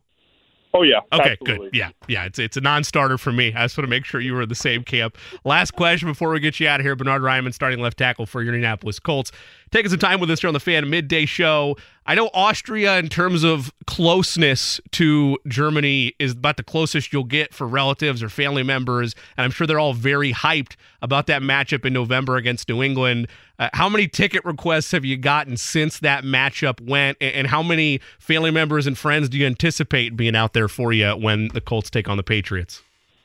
Oh 0.73 0.83
yeah. 0.83 0.99
Okay, 1.11 1.31
absolutely. 1.31 1.69
good. 1.69 1.75
Yeah, 1.75 1.89
yeah. 2.07 2.25
It's 2.25 2.39
it's 2.39 2.57
a 2.57 2.61
non-starter 2.61 3.17
for 3.17 3.31
me. 3.31 3.53
I 3.53 3.63
just 3.65 3.77
want 3.77 3.85
to 3.85 3.89
make 3.89 4.05
sure 4.05 4.21
you 4.21 4.33
were 4.33 4.43
in 4.43 4.49
the 4.49 4.55
same 4.55 4.83
camp. 4.83 5.17
Last 5.43 5.71
question 5.71 6.07
before 6.07 6.29
we 6.31 6.39
get 6.39 6.59
you 6.59 6.67
out 6.67 6.79
of 6.79 6.85
here. 6.85 6.95
Bernhard 6.95 7.21
Raimann, 7.21 7.53
starting 7.53 7.79
left 7.79 7.97
tackle 7.97 8.25
for 8.25 8.41
your 8.41 8.53
Indianapolis 8.53 8.99
Colts, 8.99 9.31
taking 9.71 9.89
some 9.89 9.99
time 9.99 10.19
with 10.19 10.31
us 10.31 10.41
here 10.41 10.47
on 10.47 10.53
the 10.53 10.59
Fan 10.59 10.89
Midday 10.89 11.25
Show. 11.25 11.75
I 12.11 12.13
know 12.13 12.29
Austria, 12.33 12.99
in 12.99 13.07
terms 13.07 13.45
of 13.45 13.71
closeness 13.87 14.81
to 14.91 15.37
Germany, 15.47 16.13
is 16.19 16.33
about 16.33 16.57
the 16.57 16.63
closest 16.63 17.13
you'll 17.13 17.23
get 17.23 17.53
for 17.53 17.65
relatives 17.65 18.21
or 18.21 18.27
family 18.27 18.63
members, 18.63 19.15
and 19.37 19.45
I'm 19.45 19.51
sure 19.51 19.65
they're 19.65 19.79
all 19.79 19.93
very 19.93 20.33
hyped 20.33 20.75
about 21.01 21.27
that 21.27 21.41
matchup 21.41 21.85
in 21.85 21.93
November 21.93 22.35
against 22.35 22.67
New 22.67 22.83
England. 22.83 23.29
Uh, 23.59 23.69
how 23.71 23.87
many 23.87 24.09
ticket 24.09 24.43
requests 24.43 24.91
have 24.91 25.05
you 25.05 25.15
gotten 25.15 25.55
since 25.55 25.99
that 25.99 26.25
matchup 26.25 26.85
went, 26.85 27.17
and, 27.21 27.47
how 27.47 27.63
many 27.63 28.01
family 28.19 28.51
members 28.51 28.87
and 28.87 28.97
friends 28.97 29.29
do 29.29 29.37
you 29.37 29.45
anticipate 29.45 30.17
being 30.17 30.35
out 30.35 30.51
there 30.51 30.67
for 30.67 30.91
you 30.91 31.11
when 31.11 31.47
the 31.53 31.61
Colts 31.61 31.89
take 31.89 32.09
on 32.09 32.17
the 32.17 32.23
Patriots? 32.23 32.83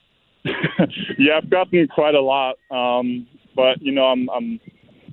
yeah, 1.19 1.39
I've 1.39 1.51
gotten 1.51 1.89
quite 1.89 2.15
a 2.15 2.21
lot. 2.21 2.55
Um, 2.71 3.27
but 3.57 3.83
you 3.83 3.91
know, 3.91 4.05
I'm 4.05 4.29
I'm 4.31 4.61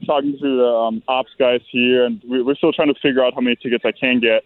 talking 0.06 0.38
to 0.40 0.58
the 0.58 0.66
um, 0.66 1.04
ops 1.08 1.32
guys 1.38 1.62
here, 1.72 2.06
and 2.06 2.22
we, 2.28 2.42
we're 2.42 2.56
still 2.56 2.74
trying 2.74 2.94
to 2.94 3.00
figure 3.02 3.24
out 3.24 3.34
how 3.34 3.42
many 3.42 3.56
tickets 3.56 3.84
I 3.86 3.92
can 3.92 4.20
get. 4.20 4.44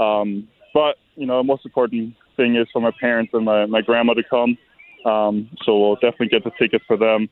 Um, 0.00 0.48
but 0.74 0.96
you 1.14 1.26
know, 1.26 1.38
the 1.38 1.44
most 1.44 1.64
important 1.64 2.14
thing 2.36 2.56
is 2.56 2.66
for 2.72 2.80
my 2.80 2.92
parents 3.00 3.32
and 3.34 3.44
my 3.44 3.66
my 3.66 3.80
grandma 3.80 4.14
to 4.14 4.22
come. 4.22 4.58
Um, 5.04 5.50
so 5.64 5.78
we'll 5.78 5.94
definitely 5.96 6.28
get 6.28 6.44
the 6.44 6.50
tickets 6.58 6.84
for 6.86 6.96
them, 6.96 7.28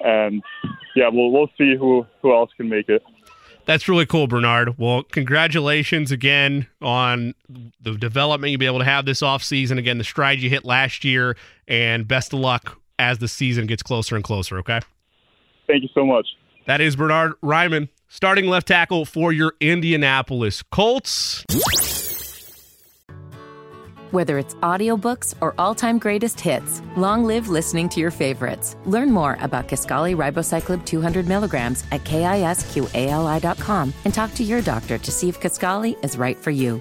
and 0.00 0.42
yeah, 0.96 1.08
we'll 1.12 1.30
we'll 1.30 1.50
see 1.58 1.76
who 1.76 2.06
who 2.22 2.32
else 2.34 2.50
can 2.56 2.68
make 2.68 2.88
it. 2.88 3.02
That's 3.66 3.88
really 3.88 4.06
cool, 4.06 4.26
Bernard. 4.26 4.78
Well, 4.78 5.02
congratulations 5.04 6.10
again 6.10 6.66
on 6.80 7.34
the 7.80 7.94
development 7.94 8.50
you'll 8.50 8.58
be 8.58 8.66
able 8.66 8.78
to 8.80 8.84
have 8.84 9.04
this 9.04 9.20
offseason. 9.20 9.78
Again, 9.78 9.98
the 9.98 10.04
strides 10.04 10.42
you 10.42 10.50
hit 10.50 10.64
last 10.64 11.04
year, 11.04 11.36
and 11.68 12.08
best 12.08 12.32
of 12.32 12.40
luck 12.40 12.80
as 12.98 13.18
the 13.18 13.28
season 13.28 13.66
gets 13.66 13.82
closer 13.82 14.16
and 14.16 14.24
closer, 14.24 14.58
okay? 14.58 14.80
Thank 15.66 15.82
you 15.82 15.88
so 15.94 16.04
much. 16.04 16.26
That 16.70 16.80
is 16.80 16.94
Bernhard 16.94 17.32
Raimann, 17.42 17.88
starting 18.06 18.46
left 18.46 18.68
tackle 18.68 19.04
for 19.04 19.32
your 19.32 19.54
Indianapolis 19.58 20.62
Colts. 20.62 21.44
Whether 24.12 24.38
it's 24.38 24.54
audiobooks 24.54 25.34
or 25.40 25.52
all-time 25.58 25.98
greatest 25.98 26.38
hits, 26.38 26.80
long 26.96 27.24
live 27.24 27.48
listening 27.48 27.88
to 27.88 27.98
your 27.98 28.12
favorites. 28.12 28.76
Learn 28.84 29.10
more 29.10 29.36
about 29.40 29.66
Kisqali 29.66 30.14
ribociclib 30.14 30.86
200 30.86 31.26
milligrams 31.26 31.82
at 31.90 32.04
kisqali.com 32.04 33.92
and 34.04 34.14
talk 34.14 34.32
to 34.34 34.44
your 34.44 34.62
doctor 34.62 34.96
to 34.96 35.10
see 35.10 35.28
if 35.28 35.40
Kisqali 35.40 35.96
is 36.04 36.16
right 36.16 36.36
for 36.36 36.52
you. 36.52 36.80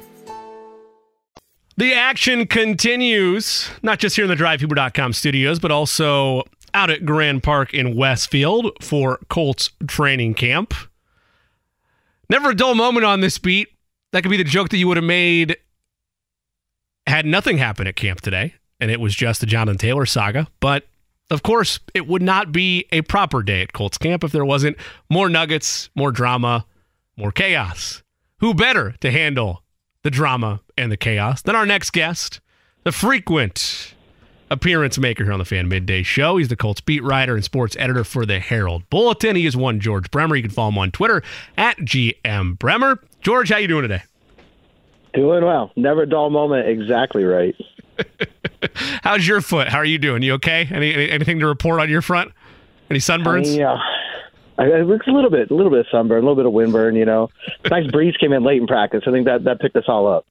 The 1.77 1.96
action 1.96 2.46
continues, 2.46 3.72
not 3.81 3.98
just 3.98 4.17
here 4.17 4.25
in 4.25 4.29
the 4.29 4.36
DriveHubler.com 4.36 5.13
studios, 5.13 5.58
but 5.58 5.72
also 5.72 6.43
out 6.73 6.89
at 6.89 7.05
Grand 7.05 7.43
Park 7.43 7.73
in 7.73 7.95
Westfield 7.95 8.71
for 8.81 9.19
Colts 9.29 9.71
training 9.88 10.33
camp. 10.33 10.73
Never 12.29 12.51
a 12.51 12.55
dull 12.55 12.75
moment 12.75 13.05
on 13.05 13.21
this 13.21 13.38
beat. 13.38 13.69
That 14.11 14.23
could 14.23 14.31
be 14.31 14.38
the 14.38 14.43
joke 14.43 14.69
that 14.69 14.77
you 14.77 14.88
would 14.88 14.97
have 14.97 15.03
made 15.03 15.57
had 17.09 17.25
nothing 17.25 17.57
happened 17.57 17.88
at 17.88 17.95
camp 17.95 18.21
today, 18.21 18.53
and 18.79 18.91
it 18.91 18.99
was 18.99 19.15
just 19.15 19.41
the 19.41 19.47
Jonathan 19.47 19.77
Taylor 19.77 20.05
saga. 20.05 20.47
But 20.59 20.88
of 21.31 21.43
course, 21.43 21.79
it 21.93 22.07
would 22.07 22.21
not 22.21 22.51
be 22.51 22.85
a 22.91 23.01
proper 23.01 23.43
day 23.43 23.61
at 23.61 23.73
Colts 23.73 23.97
camp 23.97 24.23
if 24.23 24.31
there 24.31 24.45
wasn't 24.45 24.77
more 25.09 25.29
nuggets, 25.29 25.89
more 25.95 26.11
drama, 26.11 26.65
more 27.17 27.31
chaos. 27.31 28.03
Who 28.39 28.53
better 28.53 28.95
to 29.01 29.11
handle 29.11 29.63
the 30.03 30.11
drama 30.11 30.61
and 30.77 30.91
the 30.91 30.97
chaos 30.97 31.41
than 31.41 31.55
our 31.55 31.65
next 31.65 31.91
guest, 31.91 32.39
the 32.83 32.91
frequent 32.91 33.93
appearance 34.51 34.98
maker 34.98 35.24
here 35.24 35.34
on 35.34 35.39
the 35.39 35.46
Fan 35.46 35.68
Midday 35.68 36.03
Show. 36.03 36.38
He's 36.38 36.48
the 36.48 36.56
Colts 36.56 36.82
beat 36.82 37.03
writer 37.03 37.36
and 37.36 37.44
sports 37.44 37.75
editor 37.79 38.03
for 38.03 38.25
the 38.25 38.39
Herald 38.39 38.89
Bulletin. 38.89 39.36
He 39.36 39.46
is 39.46 39.56
one 39.56 39.79
George 39.79 40.10
Bremer. 40.12 40.36
You 40.36 40.44
can 40.44 40.51
follow 40.51 40.70
him 40.70 40.77
on 40.77 40.91
Twitter 40.91 41.22
at 41.58 41.77
GM 41.77 42.58
Bremer. 42.58 43.00
George, 43.22 43.50
how 43.50 43.58
you 43.58 43.68
doing 43.68 43.84
today? 43.84 44.03
Doing 45.13 45.44
well. 45.44 45.72
Never 45.75 46.03
a 46.03 46.10
dull 46.10 46.29
moment. 46.29 46.68
Exactly 46.68 47.24
right. 47.24 47.56
How's 49.03 49.27
your 49.27 49.41
foot? 49.41 49.68
How 49.68 49.79
are 49.79 49.86
you 49.86 49.98
doing? 49.98 50.22
You 50.22 50.34
okay? 50.34 50.68
Any, 50.72 50.94
any 50.94 51.10
anything 51.10 51.39
to 51.39 51.48
report 51.48 51.79
on 51.79 51.89
your 51.89 52.01
front? 52.01 52.32
Any 52.89 53.00
sunburns? 53.00 53.56
Yeah. 53.58 53.77
I, 54.58 54.63
I, 54.63 54.82
it's 54.82 55.08
a 55.08 55.12
little 55.12 55.29
bit, 55.29 55.51
a 55.51 55.56
little 55.56 55.72
bit 55.72 55.79
of 55.82 55.86
sunburn, 55.91 56.24
a 56.24 56.27
little 56.27 56.36
bit 56.36 56.46
of 56.46 56.53
windburn. 56.53 56.98
You 56.98 57.06
know, 57.06 57.29
nice 57.70 57.89
breeze 57.91 58.15
came 58.18 58.34
in 58.34 58.44
late 58.44 58.62
in 58.62 58.68
practice. 58.68 59.03
I 59.08 59.12
think 59.12 59.25
that 59.25 59.46
that 59.46 59.60
picked 59.60 59.75
us 59.75 59.86
all 59.88 60.08
up. 60.08 60.25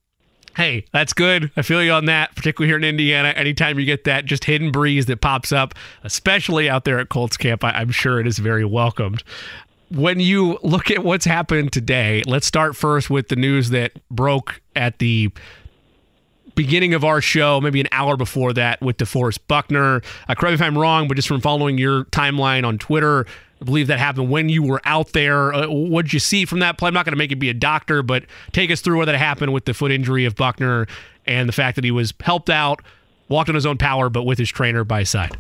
Hey, 0.59 0.87
that's 0.93 1.13
good. 1.13 1.53
I 1.57 1.63
feel 1.63 1.85
you 1.85 1.93
on 1.93 2.07
that, 2.07 2.35
particularly 2.35 2.69
here 2.69 2.77
in 2.77 2.83
Indiana. 2.83 3.29
Anytime 3.29 3.79
you 3.79 3.85
get 3.85 4.03
that 4.05 4.25
just 4.25 4.43
hidden 4.43 4.73
breeze 4.73 5.07
that 5.07 5.21
pops 5.21 5.53
up, 5.53 5.73
especially 6.03 6.69
out 6.69 6.85
there 6.85 6.99
at 6.99 7.11
Colts 7.11 7.37
camp, 7.37 7.63
I, 7.63 7.71
I'm 7.71 7.93
sure 7.93 8.19
it 8.19 8.27
is 8.27 8.41
very 8.41 8.65
welcomed. 8.65 9.23
When 9.93 10.19
you 10.19 10.59
look 10.65 10.91
at 10.91 11.05
what's 11.05 11.25
happened 11.25 11.73
today, 11.73 12.25
let's 12.27 12.45
start 12.45 12.75
first 12.75 13.09
with 13.09 13.29
the 13.29 13.37
news 13.37 13.71
that 13.71 13.93
broke 14.11 14.61
at 14.75 14.99
the 14.99 15.31
beginning 16.57 16.93
of 16.93 17.05
our 17.05 17.21
show, 17.21 17.61
maybe 17.61 17.81
an 17.81 17.89
hour 17.93 18.17
before 18.17 18.53
that, 18.55 18.81
with 18.81 18.97
DeForest 18.97 19.39
Buckner. 19.47 20.03
Uh, 20.29 20.35
correct 20.35 20.43
me 20.51 20.55
if 20.55 20.63
I'm 20.63 20.77
wrong, 20.77 21.07
but 21.07 21.15
just 21.15 21.29
from 21.29 21.41
following 21.41 21.79
your 21.79 22.07
timeline 22.07 22.67
on 22.67 22.79
Twitter, 22.79 23.27
I 23.61 23.65
believe 23.65 23.89
that 23.89 23.99
happened 23.99 24.31
when 24.31 24.49
you 24.49 24.63
were 24.63 24.81
out 24.85 25.13
there. 25.13 25.53
Uh, 25.53 25.69
what 25.69 26.05
did 26.07 26.13
you 26.13 26.21
see 26.21 26.45
from 26.45 26.61
that 26.61 26.79
play? 26.79 26.89
I'm 26.89 26.95
not 26.95 27.05
going 27.05 27.13
to 27.13 27.19
make 27.19 27.31
you 27.31 27.37
be 27.37 27.51
a 27.51 27.55
doctor, 27.55 28.03
but 28.03 28.25
take 28.53 28.71
us 28.71 28.81
through 28.81 28.99
what 28.99 29.07
that 29.07 29.17
happened 29.17 29.53
with 29.53 29.65
the 29.65 29.75
foot 29.75 29.91
injury 29.91 30.25
of 30.25 30.37
Buckner 30.37 30.87
and 31.27 31.49
the 31.49 31.53
fact 31.53 31.75
that 31.75 31.85
he 31.85 31.91
was 31.91 32.15
helped 32.21 32.51
out, 32.51 32.83
walked 33.29 33.49
on 33.49 33.55
his 33.55 33.67
own 33.67 33.77
power, 33.77 34.09
but 34.09 34.23
with 34.23 34.39
his 34.39 34.49
trainer 34.49 34.85
by 34.85 35.01
his 35.01 35.11
side. 35.11 35.37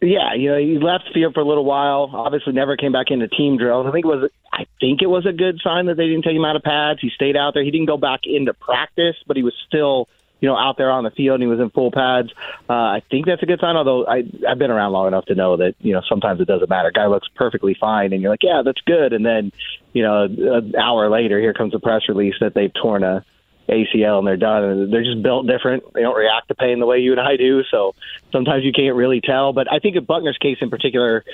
Yeah, 0.00 0.34
you 0.34 0.50
know, 0.50 0.58
he 0.58 0.78
left 0.78 1.04
field 1.14 1.34
for 1.34 1.40
a 1.40 1.44
little 1.44 1.64
while. 1.64 2.10
Obviously, 2.12 2.52
never 2.52 2.76
came 2.76 2.92
back 2.92 3.06
into 3.10 3.26
team 3.26 3.56
drills. 3.56 3.86
I 3.86 3.90
think 3.90 4.04
it 4.04 4.08
was, 4.08 4.30
I 4.52 4.66
think 4.78 5.00
it 5.00 5.06
was 5.06 5.24
a 5.24 5.32
good 5.32 5.60
sign 5.64 5.86
that 5.86 5.96
they 5.96 6.06
didn't 6.06 6.22
take 6.22 6.36
him 6.36 6.44
out 6.44 6.56
of 6.56 6.62
pads. 6.62 7.00
He 7.00 7.10
stayed 7.10 7.36
out 7.36 7.54
there. 7.54 7.64
He 7.64 7.70
didn't 7.70 7.86
go 7.86 7.96
back 7.96 8.20
into 8.24 8.52
practice, 8.52 9.16
but 9.26 9.36
he 9.36 9.42
was 9.42 9.54
still, 9.66 10.08
you 10.44 10.50
know, 10.50 10.58
out 10.58 10.76
there 10.76 10.90
on 10.90 11.04
the 11.04 11.10
field. 11.10 11.36
and 11.36 11.42
He 11.42 11.46
was 11.46 11.58
in 11.58 11.70
full 11.70 11.90
pads. 11.90 12.28
Uh, 12.68 12.74
I 12.74 13.02
think 13.10 13.24
that's 13.24 13.42
a 13.42 13.46
good 13.46 13.60
sign. 13.60 13.76
Although 13.76 14.06
I, 14.06 14.24
I've 14.46 14.58
been 14.58 14.70
around 14.70 14.92
long 14.92 15.08
enough 15.08 15.24
to 15.26 15.34
know 15.34 15.56
that 15.56 15.74
you 15.80 15.94
know 15.94 16.02
sometimes 16.06 16.38
it 16.38 16.44
doesn't 16.44 16.68
matter. 16.68 16.90
Guy 16.90 17.06
looks 17.06 17.28
perfectly 17.34 17.74
fine, 17.80 18.12
and 18.12 18.20
you're 18.20 18.30
like, 18.30 18.42
yeah, 18.42 18.60
that's 18.62 18.82
good. 18.82 19.14
And 19.14 19.24
then, 19.24 19.52
you 19.94 20.02
know, 20.02 20.24
an 20.24 20.76
hour 20.76 21.08
later, 21.08 21.40
here 21.40 21.54
comes 21.54 21.74
a 21.74 21.78
press 21.78 22.02
release 22.10 22.34
that 22.42 22.52
they've 22.52 22.74
torn 22.74 23.04
a 23.04 23.24
ACL 23.70 24.18
and 24.18 24.26
they're 24.26 24.36
done. 24.36 24.64
And 24.64 24.92
they're 24.92 25.02
just 25.02 25.22
built 25.22 25.46
different. 25.46 25.82
They 25.94 26.02
don't 26.02 26.14
react 26.14 26.48
to 26.48 26.54
pain 26.54 26.78
the 26.78 26.84
way 26.84 26.98
you 26.98 27.12
and 27.12 27.20
I 27.22 27.38
do. 27.38 27.62
So 27.70 27.94
sometimes 28.30 28.64
you 28.64 28.72
can't 28.72 28.96
really 28.96 29.22
tell. 29.22 29.54
But 29.54 29.72
I 29.72 29.78
think 29.78 29.96
in 29.96 30.04
Buckner's 30.04 30.36
case 30.36 30.58
in 30.60 30.68
particular, 30.68 31.24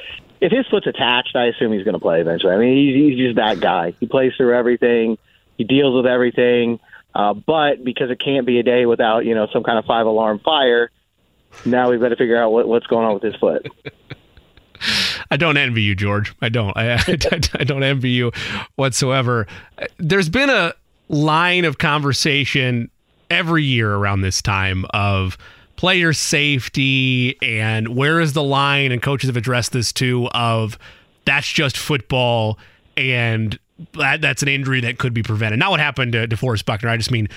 if 0.40 0.52
his 0.52 0.68
foot's 0.70 0.86
attached, 0.86 1.34
I 1.34 1.46
assume 1.46 1.72
he's 1.72 1.82
going 1.82 1.94
to 1.94 2.00
play 2.00 2.20
eventually. 2.20 2.52
I 2.52 2.58
mean, 2.58 2.76
he's, 2.76 2.94
he's 2.94 3.26
just 3.26 3.36
that 3.38 3.58
guy. 3.58 3.94
He 3.98 4.06
plays 4.06 4.34
through 4.36 4.56
everything. 4.56 5.18
He 5.58 5.64
deals 5.64 5.96
with 5.96 6.06
everything. 6.06 6.78
Uh, 7.14 7.34
but 7.34 7.84
because 7.84 8.10
it 8.10 8.20
can't 8.24 8.46
be 8.46 8.58
a 8.58 8.62
day 8.62 8.86
without 8.86 9.24
you 9.24 9.34
know 9.34 9.48
some 9.52 9.62
kind 9.62 9.78
of 9.78 9.84
five 9.84 10.06
alarm 10.06 10.40
fire, 10.44 10.90
now 11.64 11.90
we've 11.90 12.00
got 12.00 12.10
to 12.10 12.16
figure 12.16 12.40
out 12.40 12.52
what, 12.52 12.68
what's 12.68 12.86
going 12.86 13.06
on 13.06 13.14
with 13.14 13.22
his 13.22 13.34
foot. 13.36 13.66
I 15.30 15.36
don't 15.36 15.56
envy 15.56 15.82
you, 15.82 15.94
George. 15.94 16.34
I 16.40 16.48
don't. 16.48 16.76
I, 16.76 16.94
I, 16.94 17.04
I, 17.54 17.64
don't 17.64 17.82
envy 17.82 18.10
you 18.10 18.32
whatsoever. 18.76 19.46
There's 19.98 20.28
been 20.28 20.50
a 20.50 20.72
line 21.08 21.64
of 21.64 21.78
conversation 21.78 22.90
every 23.30 23.62
year 23.62 23.94
around 23.94 24.22
this 24.22 24.40
time 24.42 24.86
of 24.90 25.36
player 25.76 26.12
safety 26.12 27.36
and 27.42 27.96
where 27.96 28.20
is 28.20 28.32
the 28.32 28.42
line, 28.42 28.92
and 28.92 29.02
coaches 29.02 29.28
have 29.28 29.36
addressed 29.36 29.72
this 29.72 29.92
too 29.92 30.28
of 30.28 30.78
that's 31.24 31.50
just 31.50 31.76
football 31.76 32.58
and 32.96 33.58
that, 33.94 34.20
that's 34.20 34.42
an 34.42 34.48
injury 34.48 34.80
that 34.80 34.98
could 34.98 35.14
be 35.14 35.22
prevented. 35.22 35.58
Not 35.58 35.70
what 35.70 35.80
happened 35.80 36.12
to 36.12 36.26
DeForest 36.26 36.64
Buckner. 36.64 36.88
I 36.88 36.96
just 36.96 37.10
mean 37.10 37.28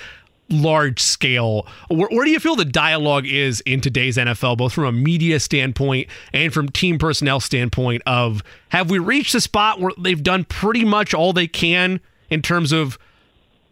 large 0.50 1.00
scale. 1.00 1.66
Where, 1.88 2.08
where, 2.10 2.24
do 2.24 2.30
you 2.30 2.40
feel 2.40 2.56
the 2.56 2.64
dialogue 2.64 3.26
is 3.26 3.60
in 3.62 3.80
today's 3.80 4.16
NFL, 4.16 4.58
both 4.58 4.72
from 4.72 4.84
a 4.84 4.92
media 4.92 5.40
standpoint 5.40 6.08
and 6.32 6.52
from 6.52 6.68
team 6.68 6.98
personnel 6.98 7.40
standpoint? 7.40 8.02
Of 8.06 8.42
have 8.68 8.90
we 8.90 8.98
reached 8.98 9.32
the 9.32 9.40
spot 9.40 9.80
where 9.80 9.92
they've 9.98 10.22
done 10.22 10.44
pretty 10.44 10.84
much 10.84 11.14
all 11.14 11.32
they 11.32 11.46
can 11.46 12.00
in 12.30 12.42
terms 12.42 12.72
of 12.72 12.98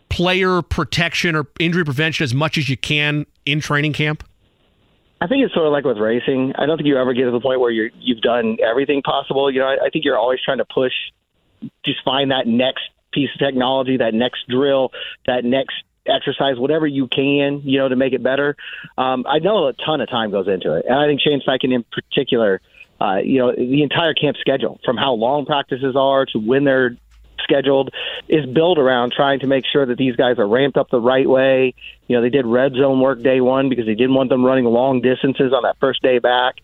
player 0.09 0.63
protection 0.63 1.35
or 1.35 1.47
injury 1.59 1.85
prevention 1.85 2.25
as 2.25 2.35
much 2.35 2.59
as 2.59 2.69
you 2.69 2.77
can 2.77 3.27
in 3.47 3.61
training 3.61 3.93
camp? 3.93 4.25
I 5.21 5.29
think 5.29 5.45
it's 5.45 5.55
sort 5.55 5.67
of 5.67 5.73
like 5.73 5.85
with 5.85 5.99
racing. 5.99 6.53
I 6.59 6.67
don't 6.67 6.77
think 6.77 6.89
you 6.89 6.99
ever 6.99 7.15
get 7.15 7.27
to 7.27 7.31
the 7.31 7.41
point 7.41 7.61
where 7.61 7.71
you're 7.71 7.91
you've 8.01 8.21
done 8.23 8.59
everything 8.61 9.03
possible. 9.03 9.51
You 9.51 9.61
know, 9.61 9.67
I, 9.67 9.87
I 9.87 9.91
think 9.91 10.05
you're 10.05 10.19
always 10.19 10.41
trying 10.45 10.59
to 10.59 10.65
push, 10.65 10.93
just 11.85 12.03
find 12.05 12.31
that 12.31 12.47
next 12.47 12.83
piece 13.13 13.31
of 13.35 13.39
technology, 13.39 13.99
that 13.99 14.15
next 14.15 14.49
drill, 14.49 14.91
that 15.27 15.45
next 15.45 15.75
exercise 16.07 16.59
whatever 16.59 16.87
you 16.87 17.07
can, 17.07 17.61
you 17.65 17.79
know, 17.79 17.89
to 17.89 17.97
make 17.97 18.13
it 18.13 18.23
better. 18.23 18.57
Um, 18.99 19.25
I 19.29 19.39
know 19.39 19.69
a 19.69 19.73
ton 19.73 20.01
of 20.01 20.09
time 20.09 20.31
goes 20.31 20.49
into 20.49 20.75
it, 20.75 20.87
and 20.89 20.99
I 20.99 21.07
think 21.07 21.21
Shane 21.21 21.41
Steichen 21.47 21.73
in 21.73 21.85
particular, 21.85 22.61
uh, 23.01 23.19
you 23.19 23.39
know, 23.39 23.55
the 23.55 23.83
entire 23.83 24.15
camp 24.15 24.37
schedule 24.39 24.81
from 24.85 24.97
how 24.97 25.13
long 25.13 25.47
practices 25.47 25.95
are 25.97 26.27
to 26.27 26.39
when 26.39 26.65
they're 26.65 26.97
scheduled 27.43 27.91
is 28.29 28.47
built 28.47 28.79
around 28.79 29.13
trying 29.13 29.41
to 29.41 29.47
make 29.47 29.65
sure 29.71 29.85
that 29.87 29.99
these 29.99 30.17
guys 30.17 30.39
are 30.39 30.47
ramped 30.47 30.77
up 30.77 30.91
the 30.91 31.01
right 31.01 31.29
way. 31.29 31.75
You 32.07 32.17
know, 32.17 32.23
they 32.23 32.31
did 32.31 32.47
red 32.47 32.75
zone 32.75 33.01
work 33.01 33.23
day 33.23 33.41
one 33.41 33.69
because 33.69 33.87
they 33.87 33.95
didn't 33.95 34.15
want 34.15 34.31
them 34.31 34.45
running 34.45 34.65
long 34.65 35.01
distances 35.01 35.53
on 35.53 35.63
that 35.65 35.77
first 35.81 36.03
day 36.03 36.19
back. 36.19 36.57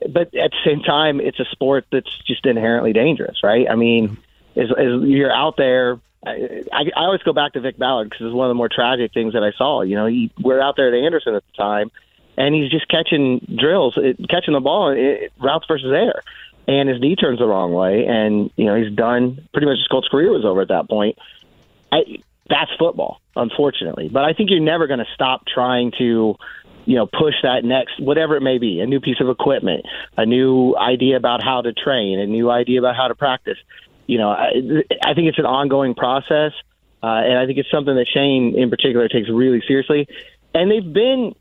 But 0.00 0.34
at 0.34 0.50
the 0.50 0.58
same 0.64 0.80
time, 0.80 1.20
it's 1.20 1.38
a 1.40 1.44
sport 1.46 1.86
that's 1.90 2.10
just 2.26 2.44
inherently 2.46 2.92
dangerous, 2.92 3.42
right? 3.42 3.66
I 3.70 3.76
mean, 3.76 4.18
as, 4.56 4.70
as 4.70 5.02
you're 5.02 5.32
out 5.32 5.56
there 5.56 6.00
I, 6.26 6.66
I 6.72 6.90
always 6.96 7.22
go 7.22 7.32
back 7.32 7.52
to 7.52 7.60
Vick 7.60 7.78
Ballard 7.78 8.10
because 8.10 8.26
it's 8.26 8.34
one 8.34 8.46
of 8.46 8.50
the 8.50 8.54
more 8.54 8.68
tragic 8.68 9.12
things 9.12 9.34
that 9.34 9.42
I 9.42 9.52
saw. 9.52 9.82
You 9.82 9.96
know, 9.96 10.06
he, 10.06 10.30
we're 10.40 10.60
out 10.60 10.76
there 10.76 10.88
at 10.88 11.04
Anderson 11.04 11.34
at 11.34 11.44
the 11.46 11.52
time, 11.56 11.90
and 12.36 12.54
he's 12.54 12.70
just 12.70 12.88
catching 12.88 13.40
drills, 13.40 13.94
it, 13.96 14.18
catching 14.28 14.54
the 14.54 14.60
ball, 14.60 14.90
it, 14.90 15.32
routes 15.38 15.66
versus 15.68 15.92
air, 15.92 16.22
and 16.66 16.88
his 16.88 17.00
knee 17.00 17.16
turns 17.16 17.38
the 17.38 17.46
wrong 17.46 17.72
way, 17.72 18.06
and 18.06 18.50
you 18.56 18.64
know 18.64 18.74
he's 18.74 18.94
done. 18.94 19.46
Pretty 19.52 19.66
much 19.66 19.78
his 19.78 19.88
Colts 19.88 20.08
career 20.08 20.30
was 20.30 20.44
over 20.44 20.62
at 20.62 20.68
that 20.68 20.88
point. 20.88 21.18
I, 21.92 22.18
that's 22.48 22.70
football, 22.78 23.20
unfortunately. 23.36 24.08
But 24.08 24.24
I 24.24 24.32
think 24.32 24.50
you're 24.50 24.60
never 24.60 24.86
going 24.86 25.00
to 25.00 25.08
stop 25.14 25.46
trying 25.46 25.92
to 25.98 26.36
you 26.86 26.96
know 26.96 27.06
push 27.06 27.34
that 27.42 27.64
next 27.64 28.00
whatever 28.00 28.36
it 28.36 28.42
may 28.42 28.58
be 28.58 28.80
a 28.80 28.86
new 28.86 29.00
piece 29.00 29.18
of 29.18 29.30
equipment 29.30 29.86
a 30.18 30.26
new 30.26 30.76
idea 30.76 31.16
about 31.16 31.42
how 31.42 31.62
to 31.62 31.72
train 31.72 32.18
a 32.18 32.26
new 32.26 32.50
idea 32.50 32.78
about 32.78 32.94
how 32.94 33.08
to 33.08 33.14
practice 33.14 33.56
you 34.06 34.18
know, 34.18 34.30
I, 34.30 34.50
I 35.04 35.14
think 35.14 35.28
it's 35.28 35.38
an 35.38 35.46
ongoing 35.46 35.94
process, 35.94 36.52
uh, 37.02 37.06
and 37.06 37.38
I 37.38 37.46
think 37.46 37.58
it's 37.58 37.70
something 37.70 37.94
that 37.94 38.06
Shane 38.12 38.58
in 38.58 38.70
particular 38.70 39.08
takes 39.08 39.28
really 39.28 39.62
seriously. 39.66 40.08
And 40.54 40.70
they've 40.70 40.92
been 40.92 41.34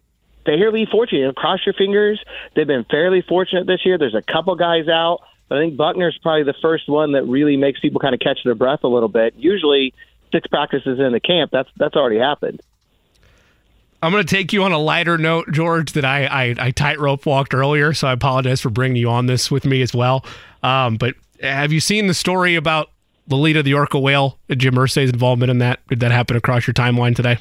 fairly 0.45 0.87
fortunate. 0.91 1.35
Cross 1.35 1.61
your 1.65 1.73
fingers. 1.73 2.23
They've 2.55 2.67
been 2.67 2.85
fairly 2.85 3.21
fortunate 3.21 3.67
this 3.67 3.85
year. 3.85 3.97
There's 3.97 4.15
a 4.15 4.21
couple 4.21 4.55
guys 4.55 4.87
out. 4.87 5.21
But 5.49 5.57
I 5.59 5.61
think 5.61 5.77
Buckner's 5.77 6.17
probably 6.21 6.43
the 6.43 6.55
first 6.61 6.89
one 6.89 7.11
that 7.11 7.25
really 7.25 7.57
makes 7.57 7.79
people 7.79 7.99
kind 7.99 8.13
of 8.13 8.19
catch 8.19 8.39
their 8.43 8.55
breath 8.55 8.83
a 8.83 8.87
little 8.87 9.09
bit. 9.09 9.35
Usually, 9.37 9.93
six 10.31 10.47
practices 10.47 10.99
in 10.99 11.11
the 11.11 11.19
camp, 11.19 11.51
that's 11.51 11.69
that's 11.77 11.95
already 11.95 12.19
happened. 12.19 12.61
I'm 14.01 14.11
going 14.11 14.25
to 14.25 14.35
take 14.35 14.51
you 14.51 14.63
on 14.63 14.73
a 14.73 14.77
lighter 14.77 15.17
note, 15.17 15.49
George, 15.51 15.93
that 15.93 16.03
I, 16.03 16.25
I, 16.25 16.55
I 16.59 16.71
tightrope 16.71 17.25
walked 17.25 17.53
earlier. 17.53 17.93
So 17.93 18.09
I 18.09 18.11
apologize 18.11 18.59
for 18.59 18.69
bringing 18.69 18.97
you 18.97 19.09
on 19.09 19.27
this 19.27 19.49
with 19.49 19.63
me 19.63 19.81
as 19.81 19.93
well. 19.93 20.25
Um, 20.61 20.97
but 20.97 21.15
have 21.43 21.71
you 21.71 21.79
seen 21.79 22.07
the 22.07 22.13
story 22.13 22.55
about 22.55 22.89
the 23.27 23.35
lead 23.35 23.57
of 23.57 23.65
the 23.65 23.73
orca 23.73 23.99
whale 23.99 24.39
and 24.49 24.59
Jim 24.59 24.75
Irsay's 24.75 25.09
involvement 25.09 25.51
in 25.51 25.59
that? 25.59 25.85
Did 25.87 25.99
that 25.99 26.11
happen 26.11 26.35
across 26.35 26.65
your 26.65 26.73
timeline 26.73 27.15
today? 27.15 27.37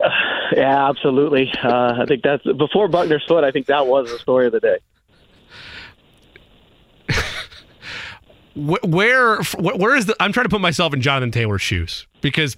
Yeah, 0.56 0.88
absolutely. 0.88 1.52
Uh, 1.60 1.94
I 2.00 2.06
think 2.06 2.22
that's 2.22 2.44
before 2.44 2.86
Buckner's 2.86 3.24
foot. 3.26 3.42
I 3.42 3.50
think 3.50 3.66
that 3.66 3.88
was 3.88 4.08
the 4.10 4.18
story 4.20 4.46
of 4.46 4.52
the 4.52 4.60
day. 4.60 4.78
where 8.54 9.42
where 9.58 9.96
is 9.96 10.06
the 10.06 10.14
I'm 10.20 10.32
trying 10.32 10.44
to 10.44 10.50
put 10.50 10.60
myself 10.60 10.94
in 10.94 11.02
Jonathan 11.02 11.32
Taylor's 11.32 11.62
shoes 11.62 12.06
because 12.20 12.56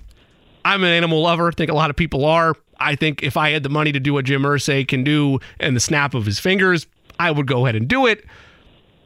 I'm 0.67 0.85
an 0.85 0.91
animal 0.91 1.23
lover. 1.23 1.49
I 1.49 1.53
think 1.53 1.71
a 1.71 1.75
lot 1.75 1.89
of 1.89 1.97
people 1.97 2.27
are. 2.27 2.55
I 2.79 2.95
think 2.95 3.23
if 3.23 3.39
I 3.39 3.51
had 3.51 3.63
the 3.63 3.71
money 3.71 3.91
to 3.91 3.99
do 3.99 4.13
what 4.13 4.27
Jim 4.27 4.43
Irsay 4.43 4.87
can 4.87 5.03
do 5.03 5.41
in 5.59 5.73
the 5.73 5.81
snap 5.81 6.13
of 6.13 6.27
his 6.27 6.39
fingers, 6.39 6.87
I 7.19 7.31
would 7.31 7.47
go 7.47 7.65
ahead 7.65 7.75
and 7.75 7.89
do 7.89 8.07
it. 8.07 8.25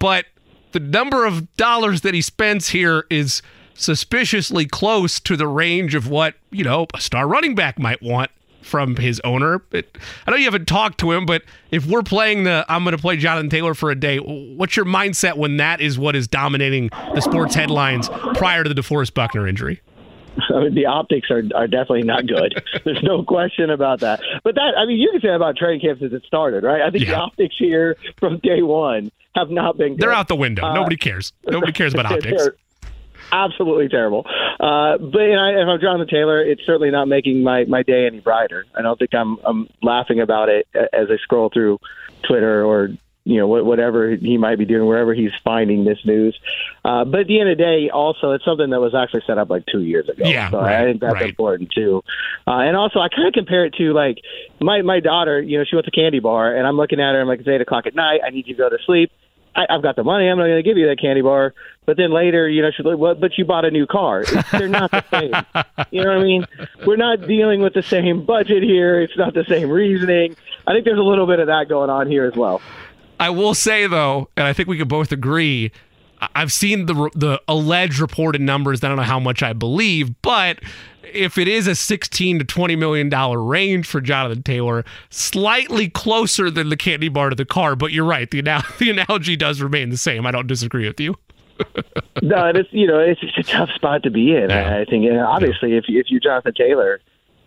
But 0.00 0.26
the 0.72 0.80
number 0.80 1.24
of 1.24 1.54
dollars 1.56 2.02
that 2.02 2.14
he 2.14 2.22
spends 2.22 2.68
here 2.68 3.06
is 3.10 3.42
suspiciously 3.74 4.66
close 4.66 5.20
to 5.20 5.36
the 5.36 5.46
range 5.46 5.94
of 5.94 6.08
what, 6.08 6.34
you 6.50 6.64
know, 6.64 6.86
a 6.94 7.00
star 7.00 7.26
running 7.26 7.54
back 7.54 7.78
might 7.78 8.02
want 8.02 8.30
from 8.62 8.96
his 8.96 9.20
owner. 9.24 9.62
It, 9.72 9.98
I 10.26 10.30
know 10.30 10.36
you 10.36 10.44
haven't 10.44 10.66
talked 10.66 10.98
to 11.00 11.12
him, 11.12 11.26
but 11.26 11.42
if 11.70 11.86
we're 11.86 12.02
playing 12.02 12.44
the 12.44 12.64
I'm 12.68 12.84
going 12.84 12.96
to 12.96 13.00
play 13.00 13.16
Jonathan 13.16 13.50
Taylor 13.50 13.74
for 13.74 13.90
a 13.90 13.94
day, 13.94 14.18
what's 14.18 14.76
your 14.76 14.86
mindset 14.86 15.36
when 15.36 15.56
that 15.56 15.80
is 15.80 15.98
what 15.98 16.16
is 16.16 16.28
dominating 16.28 16.90
the 17.14 17.20
sports 17.20 17.54
headlines 17.54 18.08
prior 18.34 18.62
to 18.64 18.72
the 18.72 18.80
DeForest 18.80 19.14
Buckner 19.14 19.46
injury? 19.46 19.80
I 20.54 20.60
mean, 20.60 20.74
the 20.74 20.86
optics 20.86 21.30
are 21.30 21.42
are 21.54 21.66
definitely 21.66 22.04
not 22.04 22.26
good. 22.26 22.62
There's 22.84 23.02
no 23.02 23.22
question 23.22 23.68
about 23.68 24.00
that. 24.00 24.20
But 24.44 24.54
that, 24.54 24.74
I 24.78 24.86
mean, 24.86 24.98
you 24.98 25.10
can 25.10 25.20
say 25.20 25.34
about 25.34 25.56
training 25.56 25.80
camp 25.80 25.98
since 26.00 26.12
it 26.12 26.22
started, 26.26 26.64
right? 26.64 26.80
I 26.80 26.90
think 26.90 27.04
yeah. 27.04 27.10
the 27.10 27.16
optics 27.16 27.54
here 27.58 27.96
from 28.18 28.38
day 28.38 28.62
one 28.62 29.10
have 29.34 29.50
not 29.50 29.76
been. 29.76 29.90
Good. 29.90 30.00
They're 30.00 30.12
out 30.12 30.28
the 30.28 30.36
window. 30.36 30.64
Uh, 30.64 30.74
Nobody 30.74 30.96
cares. 30.96 31.32
Nobody 31.46 31.72
cares 31.72 31.94
about 31.94 32.06
optics. 32.12 32.48
absolutely 33.32 33.88
terrible. 33.88 34.24
Uh, 34.60 34.98
but 34.98 35.20
you 35.20 35.34
know, 35.34 35.60
if 35.60 35.68
I'm 35.68 35.80
Jonathan 35.80 36.08
Taylor, 36.08 36.42
it's 36.42 36.62
certainly 36.66 36.90
not 36.90 37.08
making 37.08 37.42
my, 37.42 37.64
my 37.64 37.82
day 37.82 38.06
any 38.06 38.20
brighter. 38.20 38.66
I 38.74 38.82
don't 38.82 38.98
think 38.98 39.14
I'm 39.14 39.38
I'm 39.44 39.68
laughing 39.82 40.20
about 40.20 40.48
it 40.48 40.66
as 40.74 41.08
I 41.10 41.16
scroll 41.22 41.50
through 41.50 41.78
Twitter 42.22 42.64
or 42.64 42.90
you 43.24 43.38
know 43.38 43.46
whatever 43.46 44.16
he 44.16 44.36
might 44.36 44.58
be 44.58 44.64
doing 44.64 44.86
wherever 44.86 45.14
he's 45.14 45.30
finding 45.44 45.84
this 45.84 45.98
news. 46.04 46.38
Uh, 46.84 47.04
but 47.04 47.20
at 47.20 47.26
the 47.28 47.40
end 47.40 47.50
of 47.50 47.56
the 47.56 47.62
day, 47.62 47.90
also 47.90 48.32
it's 48.32 48.44
something 48.44 48.70
that 48.70 48.80
was 48.80 48.94
actually 48.94 49.22
set 49.26 49.38
up 49.38 49.48
like 49.48 49.64
two 49.70 49.82
years 49.82 50.08
ago. 50.08 50.24
Yeah, 50.26 50.50
so 50.50 50.58
right, 50.58 50.80
I 50.80 50.84
think 50.84 51.00
that's 51.00 51.14
right. 51.14 51.28
important 51.28 51.70
too. 51.72 52.02
Uh, 52.46 52.58
and 52.58 52.76
also, 52.76 52.98
I 52.98 53.08
kind 53.08 53.28
of 53.28 53.34
compare 53.34 53.64
it 53.64 53.74
to 53.74 53.92
like 53.92 54.18
my 54.60 54.82
my 54.82 54.98
daughter. 55.00 55.40
You 55.40 55.58
know, 55.58 55.64
she 55.64 55.76
went 55.76 55.86
to 55.86 55.92
candy 55.92 56.18
bar, 56.18 56.56
and 56.56 56.66
I'm 56.66 56.76
looking 56.76 57.00
at 57.00 57.14
her. 57.14 57.20
I'm 57.20 57.28
like, 57.28 57.40
it's 57.40 57.48
eight 57.48 57.60
o'clock 57.60 57.86
at 57.86 57.94
night. 57.94 58.20
I 58.26 58.30
need 58.30 58.48
you 58.48 58.54
to 58.54 58.58
go 58.58 58.68
to 58.68 58.78
sleep. 58.84 59.12
I, 59.54 59.66
I've 59.68 59.82
got 59.82 59.96
the 59.96 60.04
money. 60.04 60.28
I'm 60.28 60.38
not 60.38 60.44
going 60.44 60.56
to 60.56 60.62
give 60.62 60.76
you 60.78 60.86
that 60.88 61.00
candy 61.00 61.20
bar. 61.22 61.54
But 61.84 61.96
then 61.96 62.12
later, 62.12 62.48
you 62.48 62.62
know, 62.62 62.70
she's 62.70 62.86
like, 62.86 62.96
"What? 62.98 63.20
But 63.20 63.36
you 63.36 63.44
bought 63.44 63.64
a 63.64 63.70
new 63.70 63.86
car. 63.86 64.24
They're 64.52 64.68
not 64.68 64.90
the 64.90 65.04
same. 65.10 65.32
you 65.90 66.02
know 66.02 66.10
what 66.10 66.18
I 66.18 66.22
mean? 66.22 66.46
We're 66.86 66.96
not 66.96 67.26
dealing 67.26 67.60
with 67.60 67.74
the 67.74 67.82
same 67.82 68.24
budget 68.24 68.62
here. 68.62 69.00
It's 69.00 69.16
not 69.16 69.34
the 69.34 69.44
same 69.48 69.68
reasoning. 69.68 70.36
I 70.66 70.72
think 70.72 70.84
there's 70.84 70.98
a 70.98 71.02
little 71.02 71.26
bit 71.26 71.40
of 71.40 71.48
that 71.48 71.68
going 71.68 71.90
on 71.90 72.08
here 72.08 72.24
as 72.24 72.36
well. 72.36 72.60
I 73.18 73.30
will 73.30 73.54
say 73.54 73.86
though, 73.86 74.28
and 74.36 74.46
I 74.46 74.52
think 74.52 74.68
we 74.68 74.78
could 74.78 74.88
both 74.88 75.12
agree. 75.12 75.72
I've 76.36 76.52
seen 76.52 76.86
the 76.86 77.10
the 77.14 77.40
alleged 77.48 77.98
reported 77.98 78.40
numbers. 78.40 78.82
I 78.84 78.88
don't 78.88 78.96
know 78.96 79.02
how 79.02 79.18
much 79.18 79.42
I 79.42 79.52
believe, 79.52 80.20
but 80.22 80.60
if 81.14 81.38
it 81.38 81.48
is 81.48 81.66
a 81.66 81.74
16 81.74 82.38
to 82.40 82.44
20 82.44 82.76
million 82.76 83.08
dollar 83.08 83.42
range 83.42 83.86
for 83.86 84.00
Jonathan 84.00 84.42
Taylor, 84.42 84.84
slightly 85.10 85.88
closer 85.88 86.50
than 86.50 86.68
the 86.68 86.76
candy 86.76 87.08
bar 87.08 87.30
to 87.30 87.36
the 87.36 87.44
car. 87.44 87.76
But 87.76 87.92
you're 87.92 88.04
right. 88.04 88.30
The 88.30 88.42
the 88.78 88.90
analogy 88.90 89.36
does 89.36 89.60
remain 89.60 89.90
the 89.90 89.96
same. 89.96 90.26
I 90.26 90.30
don't 90.30 90.46
disagree 90.46 90.86
with 90.86 91.00
you. 91.00 91.16
no, 92.22 92.50
it's 92.54 92.68
you 92.72 92.86
know 92.86 92.98
it's 92.98 93.20
just 93.20 93.38
a 93.38 93.42
tough 93.42 93.70
spot 93.74 94.02
to 94.04 94.10
be 94.10 94.34
in. 94.34 94.50
Yeah. 94.50 94.78
I 94.78 94.84
think, 94.84 95.04
and 95.06 95.20
obviously, 95.20 95.72
yeah. 95.72 95.78
if 95.78 95.84
if 95.88 96.06
you're 96.08 96.20
Jonathan 96.20 96.54
Taylor, 96.54 97.00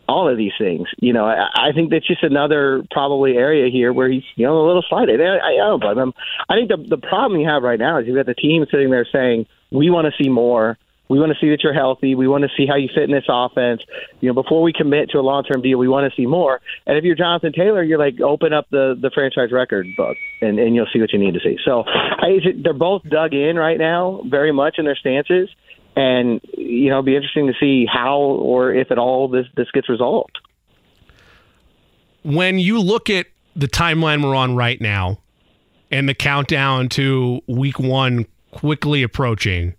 all 0.08 0.30
of 0.30 0.38
these 0.38 0.54
things, 0.58 0.88
you 1.00 1.14
know, 1.14 1.26
I, 1.26 1.48
I 1.56 1.72
think 1.74 1.92
that's 1.92 2.08
just 2.08 2.24
another 2.24 2.84
probably 2.92 3.38
area 3.38 3.70
here 3.72 3.92
where 3.94 4.10
he's 4.10 4.24
you 4.36 4.46
know 4.46 4.64
a 4.64 4.66
little 4.66 4.84
slighted. 4.88 5.22
I, 5.22 5.38
I 5.38 5.56
don't 5.58 5.82
blame 5.82 5.98
him. 5.98 6.14
I 6.50 6.56
think 6.56 6.70
the 6.70 6.78
the 6.78 6.98
problem 6.98 7.40
you 7.40 7.48
have 7.48 7.64
right 7.64 7.80
now 7.80 8.00
is 8.00 8.08
you've 8.08 8.16
got 8.16 8.26
the 8.26 8.36
team 8.36 8.66
sitting 8.70 8.92
there 8.92 9.08
saying 9.12 9.48
we 9.72 9.90
want 9.90 10.08
to 10.08 10.24
see 10.24 10.30
more. 10.30 10.78
We 11.08 11.20
want 11.20 11.32
to 11.32 11.38
see 11.40 11.50
that 11.52 11.62
you're 11.62 11.74
healthy. 11.74 12.16
We 12.16 12.28
want 12.28 12.44
to 12.44 12.50
see 12.58 12.66
how 12.66 12.76
you 12.76 12.90
fit 12.94 13.04
in 13.04 13.12
this 13.12 13.26
offense. 13.30 13.82
You 14.22 14.30
know, 14.30 14.34
before 14.34 14.62
we 14.62 14.74
commit 14.74 15.12
to 15.12 15.20
a 15.20 15.22
long 15.22 15.44
term 15.44 15.62
deal, 15.62 15.78
we 15.78 15.88
want 15.88 16.12
to 16.12 16.16
see 16.16 16.26
more. 16.26 16.62
And 16.88 16.98
if 16.98 17.04
you're 17.04 17.16
Jonathan 17.16 17.54
Taylor, 17.54 17.84
you're 17.84 18.00
like, 18.00 18.20
open 18.22 18.54
up 18.54 18.68
the 18.72 18.98
the 19.00 19.12
franchise 19.14 19.52
record 19.52 19.88
book, 19.98 20.18
and 20.42 20.58
and 20.60 20.76
you'll 20.76 20.88
see 20.92 21.00
what 21.00 21.14
you 21.14 21.20
need 21.20 21.36
to 21.36 21.40
see. 21.40 21.58
So 21.64 21.84
I, 21.86 22.40
they're 22.64 22.74
both 22.74 23.04
dug 23.04 23.34
in 23.34 23.56
right 23.56 23.78
now, 23.78 24.22
very 24.26 24.52
much 24.52 24.76
in 24.80 24.86
their 24.86 24.96
stances, 24.96 25.50
and 25.96 26.42
you 26.58 26.90
know, 26.90 26.96
it'll 26.96 27.04
be 27.04 27.16
interesting 27.16 27.48
to 27.48 27.54
see 27.60 27.86
how 27.86 28.18
or 28.18 28.74
if 28.74 28.92
at 28.92 28.98
all 28.98 29.28
this 29.28 29.46
this 29.56 29.70
gets 29.72 29.90
resolved. 29.90 30.40
When 32.24 32.58
you 32.58 32.82
look 32.82 33.10
at 33.10 33.28
the 33.56 33.68
timeline 33.68 34.24
we're 34.24 34.36
on 34.36 34.56
right 34.56 34.82
now 34.82 35.20
and 35.92 36.10
the 36.10 36.16
countdown 36.16 36.90
to 36.90 37.42
week 37.48 37.80
one 37.80 38.26
quickly 38.52 39.04
approaching, 39.04 39.76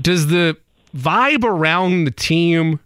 does 0.00 0.28
the 0.28 0.56
vibe 0.96 1.44
around 1.44 2.04
the 2.04 2.10
team 2.10 2.80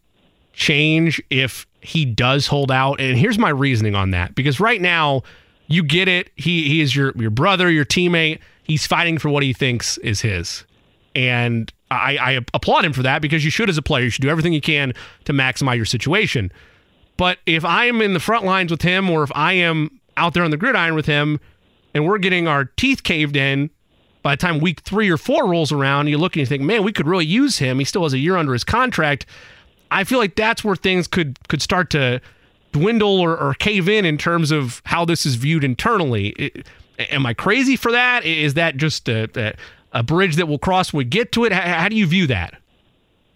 change 0.52 1.22
if 1.30 1.66
he 1.80 2.04
does 2.04 2.46
hold 2.46 2.70
out? 2.70 3.00
And 3.00 3.18
here's 3.18 3.38
my 3.38 3.50
reasoning 3.50 3.94
on 3.94 4.10
that. 4.10 4.34
Because 4.34 4.60
right 4.60 4.80
now, 4.80 5.22
you 5.66 5.82
get 5.82 6.08
it. 6.08 6.30
He 6.36 6.68
he 6.68 6.80
is 6.80 6.94
your 6.94 7.12
your 7.16 7.30
brother, 7.30 7.70
your 7.70 7.84
teammate. 7.84 8.40
He's 8.62 8.86
fighting 8.86 9.18
for 9.18 9.28
what 9.28 9.42
he 9.42 9.52
thinks 9.52 9.98
is 9.98 10.20
his. 10.20 10.64
And 11.14 11.72
I, 11.90 12.16
I 12.16 12.40
applaud 12.52 12.84
him 12.84 12.92
for 12.92 13.02
that 13.02 13.22
because 13.22 13.44
you 13.44 13.50
should, 13.50 13.68
as 13.68 13.78
a 13.78 13.82
player, 13.82 14.04
you 14.04 14.10
should 14.10 14.22
do 14.22 14.28
everything 14.30 14.52
you 14.52 14.60
can 14.60 14.94
to 15.26 15.32
maximize 15.32 15.76
your 15.76 15.84
situation. 15.84 16.50
But 17.16 17.38
if 17.46 17.64
I 17.64 17.86
am 17.86 18.02
in 18.02 18.14
the 18.14 18.20
front 18.20 18.44
lines 18.44 18.70
with 18.70 18.82
him, 18.82 19.08
or 19.08 19.22
if 19.22 19.30
I 19.34 19.52
am 19.52 20.00
out 20.16 20.34
there 20.34 20.42
on 20.42 20.50
the 20.50 20.56
gridiron 20.56 20.94
with 20.94 21.06
him, 21.06 21.38
and 21.94 22.06
we're 22.06 22.18
getting 22.18 22.48
our 22.48 22.64
teeth 22.64 23.04
caved 23.04 23.36
in 23.36 23.70
by 24.24 24.32
the 24.32 24.38
time 24.38 24.58
week 24.58 24.80
three 24.80 25.10
or 25.10 25.18
four 25.18 25.46
rolls 25.46 25.70
around, 25.70 26.08
you 26.08 26.16
look 26.16 26.32
and 26.32 26.40
you 26.40 26.46
think, 26.46 26.62
man, 26.62 26.82
we 26.82 26.92
could 26.92 27.06
really 27.06 27.26
use 27.26 27.58
him. 27.58 27.78
He 27.78 27.84
still 27.84 28.02
has 28.04 28.14
a 28.14 28.18
year 28.18 28.36
under 28.36 28.54
his 28.54 28.64
contract. 28.64 29.26
I 29.90 30.02
feel 30.02 30.18
like 30.18 30.34
that's 30.34 30.64
where 30.64 30.74
things 30.74 31.06
could 31.06 31.38
could 31.46 31.60
start 31.60 31.90
to 31.90 32.20
dwindle 32.72 33.20
or, 33.20 33.36
or 33.36 33.52
cave 33.54 33.86
in 33.86 34.04
in 34.06 34.16
terms 34.16 34.50
of 34.50 34.82
how 34.86 35.04
this 35.04 35.26
is 35.26 35.34
viewed 35.36 35.62
internally. 35.62 36.28
It, 36.30 36.66
am 36.98 37.26
I 37.26 37.34
crazy 37.34 37.76
for 37.76 37.92
that? 37.92 38.24
Is 38.24 38.54
that 38.54 38.78
just 38.78 39.08
a, 39.10 39.28
a, 39.36 40.00
a 40.00 40.02
bridge 40.02 40.36
that 40.36 40.48
we'll 40.48 40.58
cross 40.58 40.92
when 40.92 40.98
we 40.98 41.04
get 41.04 41.30
to 41.32 41.44
it? 41.44 41.52
How, 41.52 41.80
how 41.80 41.88
do 41.90 41.94
you 41.94 42.06
view 42.06 42.26
that? 42.28 42.54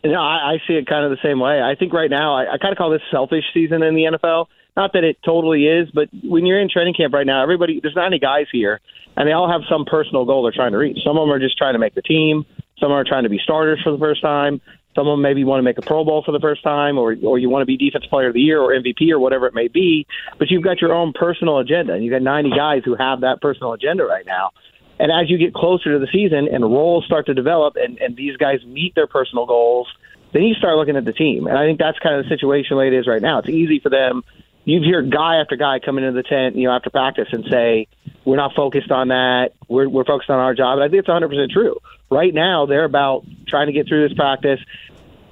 You 0.02 0.12
know, 0.12 0.22
I, 0.22 0.52
I 0.52 0.62
see 0.66 0.72
it 0.72 0.86
kind 0.86 1.04
of 1.04 1.10
the 1.10 1.18
same 1.22 1.38
way. 1.38 1.60
I 1.60 1.74
think 1.74 1.92
right 1.92 2.10
now, 2.10 2.34
I, 2.34 2.54
I 2.54 2.58
kind 2.58 2.72
of 2.72 2.78
call 2.78 2.90
this 2.90 3.02
selfish 3.10 3.44
season 3.52 3.82
in 3.82 3.94
the 3.94 4.04
NFL. 4.04 4.46
Not 4.78 4.92
that 4.92 5.02
it 5.02 5.18
totally 5.24 5.66
is, 5.66 5.90
but 5.90 6.08
when 6.22 6.46
you're 6.46 6.60
in 6.60 6.70
training 6.70 6.94
camp 6.94 7.12
right 7.12 7.26
now, 7.26 7.42
everybody, 7.42 7.80
there's 7.82 7.96
not 7.96 8.06
any 8.06 8.20
guys 8.20 8.46
here, 8.52 8.78
and 9.16 9.26
they 9.26 9.32
all 9.32 9.50
have 9.50 9.62
some 9.68 9.84
personal 9.84 10.24
goal 10.24 10.44
they're 10.44 10.52
trying 10.52 10.70
to 10.70 10.78
reach. 10.78 10.98
Some 11.04 11.18
of 11.18 11.26
them 11.26 11.32
are 11.32 11.40
just 11.40 11.58
trying 11.58 11.72
to 11.72 11.80
make 11.80 11.96
the 11.96 12.02
team. 12.02 12.46
Some 12.78 12.92
are 12.92 13.02
trying 13.02 13.24
to 13.24 13.28
be 13.28 13.40
starters 13.42 13.80
for 13.82 13.90
the 13.90 13.98
first 13.98 14.22
time. 14.22 14.60
Some 14.94 15.08
of 15.08 15.14
them 15.14 15.22
maybe 15.22 15.42
want 15.42 15.58
to 15.58 15.64
make 15.64 15.78
a 15.78 15.82
Pro 15.82 16.04
Bowl 16.04 16.22
for 16.24 16.30
the 16.30 16.38
first 16.38 16.62
time, 16.62 16.96
or 16.96 17.16
or 17.24 17.40
you 17.40 17.50
want 17.50 17.62
to 17.62 17.66
be 17.66 17.76
Defensive 17.76 18.08
Player 18.08 18.28
of 18.28 18.34
the 18.34 18.40
Year 18.40 18.60
or 18.60 18.70
MVP 18.70 19.10
or 19.10 19.18
whatever 19.18 19.48
it 19.48 19.54
may 19.54 19.66
be. 19.66 20.06
But 20.38 20.48
you've 20.48 20.62
got 20.62 20.80
your 20.80 20.92
own 20.92 21.12
personal 21.12 21.58
agenda, 21.58 21.94
and 21.94 22.04
you've 22.04 22.12
got 22.12 22.22
90 22.22 22.50
guys 22.50 22.82
who 22.84 22.94
have 22.94 23.22
that 23.22 23.40
personal 23.40 23.72
agenda 23.72 24.04
right 24.04 24.26
now. 24.26 24.52
And 25.00 25.10
as 25.10 25.28
you 25.28 25.38
get 25.38 25.54
closer 25.54 25.92
to 25.94 25.98
the 25.98 26.08
season 26.12 26.46
and 26.52 26.62
roles 26.62 27.04
start 27.04 27.26
to 27.26 27.34
develop, 27.34 27.74
and, 27.74 27.98
and 27.98 28.16
these 28.16 28.36
guys 28.36 28.64
meet 28.64 28.94
their 28.94 29.08
personal 29.08 29.44
goals, 29.44 29.88
then 30.32 30.42
you 30.42 30.54
start 30.54 30.76
looking 30.76 30.96
at 30.96 31.04
the 31.04 31.12
team. 31.12 31.48
And 31.48 31.58
I 31.58 31.66
think 31.66 31.80
that's 31.80 31.98
kind 31.98 32.14
of 32.14 32.24
the 32.24 32.28
situation 32.28 32.76
way 32.76 32.86
it 32.86 32.94
is 32.94 33.08
right 33.08 33.22
now. 33.22 33.40
It's 33.40 33.48
easy 33.48 33.80
for 33.80 33.90
them. 33.90 34.22
You 34.68 34.82
hear 34.82 35.00
guy 35.00 35.36
after 35.36 35.56
guy 35.56 35.78
come 35.78 35.96
into 35.96 36.12
the 36.12 36.22
tent, 36.22 36.54
you 36.54 36.68
know, 36.68 36.76
after 36.76 36.90
practice 36.90 37.28
and 37.32 37.42
say, 37.50 37.88
"We're 38.26 38.36
not 38.36 38.52
focused 38.54 38.90
on 38.90 39.08
that. 39.08 39.52
We're 39.66 39.88
we're 39.88 40.04
focused 40.04 40.28
on 40.28 40.38
our 40.38 40.54
job." 40.54 40.76
And 40.76 40.84
I 40.84 40.88
think 40.88 41.00
it's 41.00 41.08
100 41.08 41.26
percent 41.26 41.52
true. 41.52 41.78
Right 42.10 42.34
now, 42.34 42.66
they're 42.66 42.84
about 42.84 43.24
trying 43.48 43.68
to 43.68 43.72
get 43.72 43.88
through 43.88 44.06
this 44.06 44.14
practice, 44.14 44.60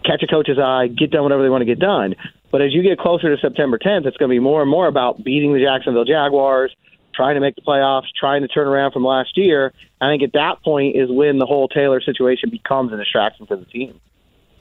catch 0.06 0.22
a 0.22 0.26
coach's 0.26 0.58
eye, 0.58 0.86
get 0.86 1.10
done 1.10 1.22
whatever 1.22 1.42
they 1.42 1.50
want 1.50 1.60
to 1.60 1.66
get 1.66 1.78
done. 1.78 2.14
But 2.50 2.62
as 2.62 2.72
you 2.72 2.82
get 2.82 2.98
closer 2.98 3.34
to 3.34 3.38
September 3.38 3.78
10th, 3.78 4.06
it's 4.06 4.16
going 4.16 4.30
to 4.30 4.34
be 4.34 4.38
more 4.38 4.62
and 4.62 4.70
more 4.70 4.86
about 4.86 5.22
beating 5.22 5.52
the 5.52 5.60
Jacksonville 5.60 6.06
Jaguars, 6.06 6.74
trying 7.14 7.34
to 7.34 7.40
make 7.42 7.56
the 7.56 7.60
playoffs, 7.60 8.06
trying 8.18 8.40
to 8.40 8.48
turn 8.48 8.66
around 8.66 8.92
from 8.92 9.04
last 9.04 9.36
year. 9.36 9.74
I 10.00 10.08
think 10.10 10.22
at 10.22 10.32
that 10.32 10.62
point 10.64 10.96
is 10.96 11.10
when 11.10 11.38
the 11.38 11.44
whole 11.44 11.68
Taylor 11.68 12.00
situation 12.00 12.48
becomes 12.48 12.90
a 12.90 12.96
distraction 12.96 13.44
for 13.44 13.56
the 13.56 13.66
team. 13.66 14.00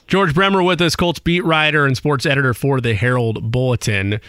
George 0.08 0.36
Bremer 0.36 0.62
with 0.62 0.82
us, 0.82 0.98
Colts 0.98 1.20
beat 1.20 1.46
writer 1.46 1.86
and 1.86 1.96
sports 1.96 2.26
editor 2.26 2.54
for 2.54 2.82
the 2.82 2.94
Herald 2.94 3.52
Bulletin. 3.52 4.20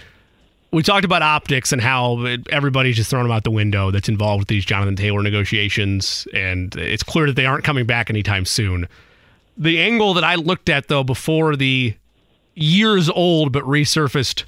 We 0.72 0.82
talked 0.82 1.04
about 1.04 1.22
optics 1.22 1.72
and 1.72 1.80
how 1.80 2.26
everybody's 2.50 2.96
just 2.96 3.08
thrown 3.08 3.22
them 3.22 3.32
out 3.32 3.44
the 3.44 3.50
window 3.50 3.90
that's 3.90 4.08
involved 4.08 4.40
with 4.40 4.48
these 4.48 4.64
Jonathan 4.64 4.96
Taylor 4.96 5.22
negotiations, 5.22 6.26
and 6.34 6.74
it's 6.76 7.02
clear 7.02 7.26
that 7.26 7.36
they 7.36 7.46
aren't 7.46 7.64
coming 7.64 7.86
back 7.86 8.10
anytime 8.10 8.44
soon. 8.44 8.88
The 9.56 9.80
angle 9.80 10.12
that 10.14 10.24
I 10.24 10.34
looked 10.34 10.68
at, 10.68 10.88
though, 10.88 11.04
before 11.04 11.56
the 11.56 11.94
years 12.54 13.08
old 13.08 13.52
but 13.52 13.62
resurfaced 13.64 14.44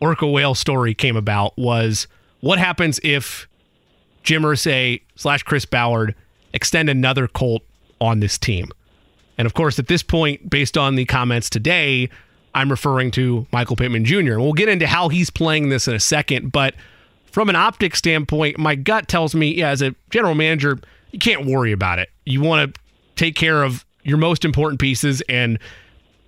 Orca 0.00 0.26
whale 0.26 0.54
story 0.54 0.94
came 0.94 1.16
about 1.16 1.56
was 1.56 2.06
what 2.40 2.58
happens 2.58 3.00
if 3.02 3.48
Jim 4.22 4.42
Irsay 4.42 5.00
slash 5.16 5.42
Chris 5.42 5.64
Ballard 5.64 6.14
extend 6.52 6.90
another 6.90 7.26
Colt 7.26 7.62
on 8.00 8.20
this 8.20 8.36
team? 8.38 8.70
And 9.38 9.46
of 9.46 9.54
course, 9.54 9.78
at 9.78 9.88
this 9.88 10.02
point, 10.02 10.50
based 10.50 10.76
on 10.76 10.94
the 10.94 11.04
comments 11.06 11.48
today, 11.48 12.10
I'm 12.54 12.70
referring 12.70 13.10
to 13.12 13.46
Michael 13.52 13.76
Pittman 13.76 14.04
Jr. 14.04 14.38
We'll 14.38 14.52
get 14.52 14.68
into 14.68 14.86
how 14.86 15.08
he's 15.08 15.30
playing 15.30 15.68
this 15.68 15.88
in 15.88 15.94
a 15.94 16.00
second, 16.00 16.52
but 16.52 16.74
from 17.26 17.48
an 17.48 17.56
optic 17.56 17.96
standpoint, 17.96 18.58
my 18.58 18.76
gut 18.76 19.08
tells 19.08 19.34
me, 19.34 19.54
yeah, 19.54 19.70
as 19.70 19.82
a 19.82 19.94
general 20.10 20.34
manager, 20.34 20.78
you 21.10 21.18
can't 21.18 21.46
worry 21.46 21.72
about 21.72 21.98
it. 21.98 22.10
You 22.24 22.40
want 22.40 22.74
to 22.74 22.80
take 23.16 23.34
care 23.34 23.62
of 23.62 23.84
your 24.04 24.18
most 24.18 24.44
important 24.44 24.80
pieces. 24.80 25.20
And 25.28 25.58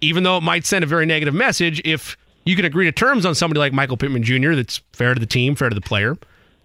even 0.01 0.25
though 0.25 0.37
it 0.37 0.43
might 0.43 0.67
send 0.67 0.83
a 0.83 0.87
very 0.87 1.07
negative 1.07 1.35
message, 1.35 1.81
if 1.85 2.17
you 2.45 2.57
can 2.57 2.65
agree 2.65 2.87
to 2.87 2.93
terms 2.93 3.25
on 3.25 3.35
somebody 3.35 3.61
like 3.61 3.73
Michael 3.73 3.97
Pittman 3.97 4.25
Jr. 4.25 4.55
that's 4.55 4.81
fair 4.93 5.15
to 5.15 5.21
the 5.21 5.27
team, 5.27 5.55
fair 5.55 5.69
to 5.69 5.75
the 5.75 5.81
player, 5.81 6.17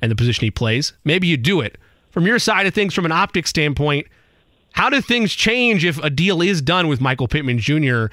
and 0.01 0.09
the 0.11 0.15
position 0.15 0.43
he 0.43 0.51
plays, 0.51 0.93
maybe 1.03 1.27
you 1.27 1.37
do 1.37 1.61
it. 1.61 1.77
From 2.09 2.25
your 2.25 2.39
side 2.39 2.65
of 2.65 2.73
things, 2.73 2.93
from 2.93 3.05
an 3.05 3.11
optic 3.11 3.45
standpoint, 3.45 4.07
how 4.73 4.89
do 4.89 5.01
things 5.01 5.33
change 5.33 5.85
if 5.85 5.97
a 6.03 6.09
deal 6.09 6.41
is 6.41 6.61
done 6.61 6.87
with 6.87 7.01
Michael 7.01 7.27
Pittman 7.27 7.59
Jr. 7.59 8.07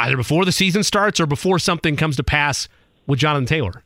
either 0.00 0.16
before 0.16 0.44
the 0.44 0.52
season 0.52 0.82
starts 0.82 1.20
or 1.20 1.26
before 1.26 1.58
something 1.58 1.96
comes 1.96 2.16
to 2.16 2.24
pass 2.24 2.68
with 3.06 3.18
Jonathan 3.18 3.46
Taylor? 3.46 3.82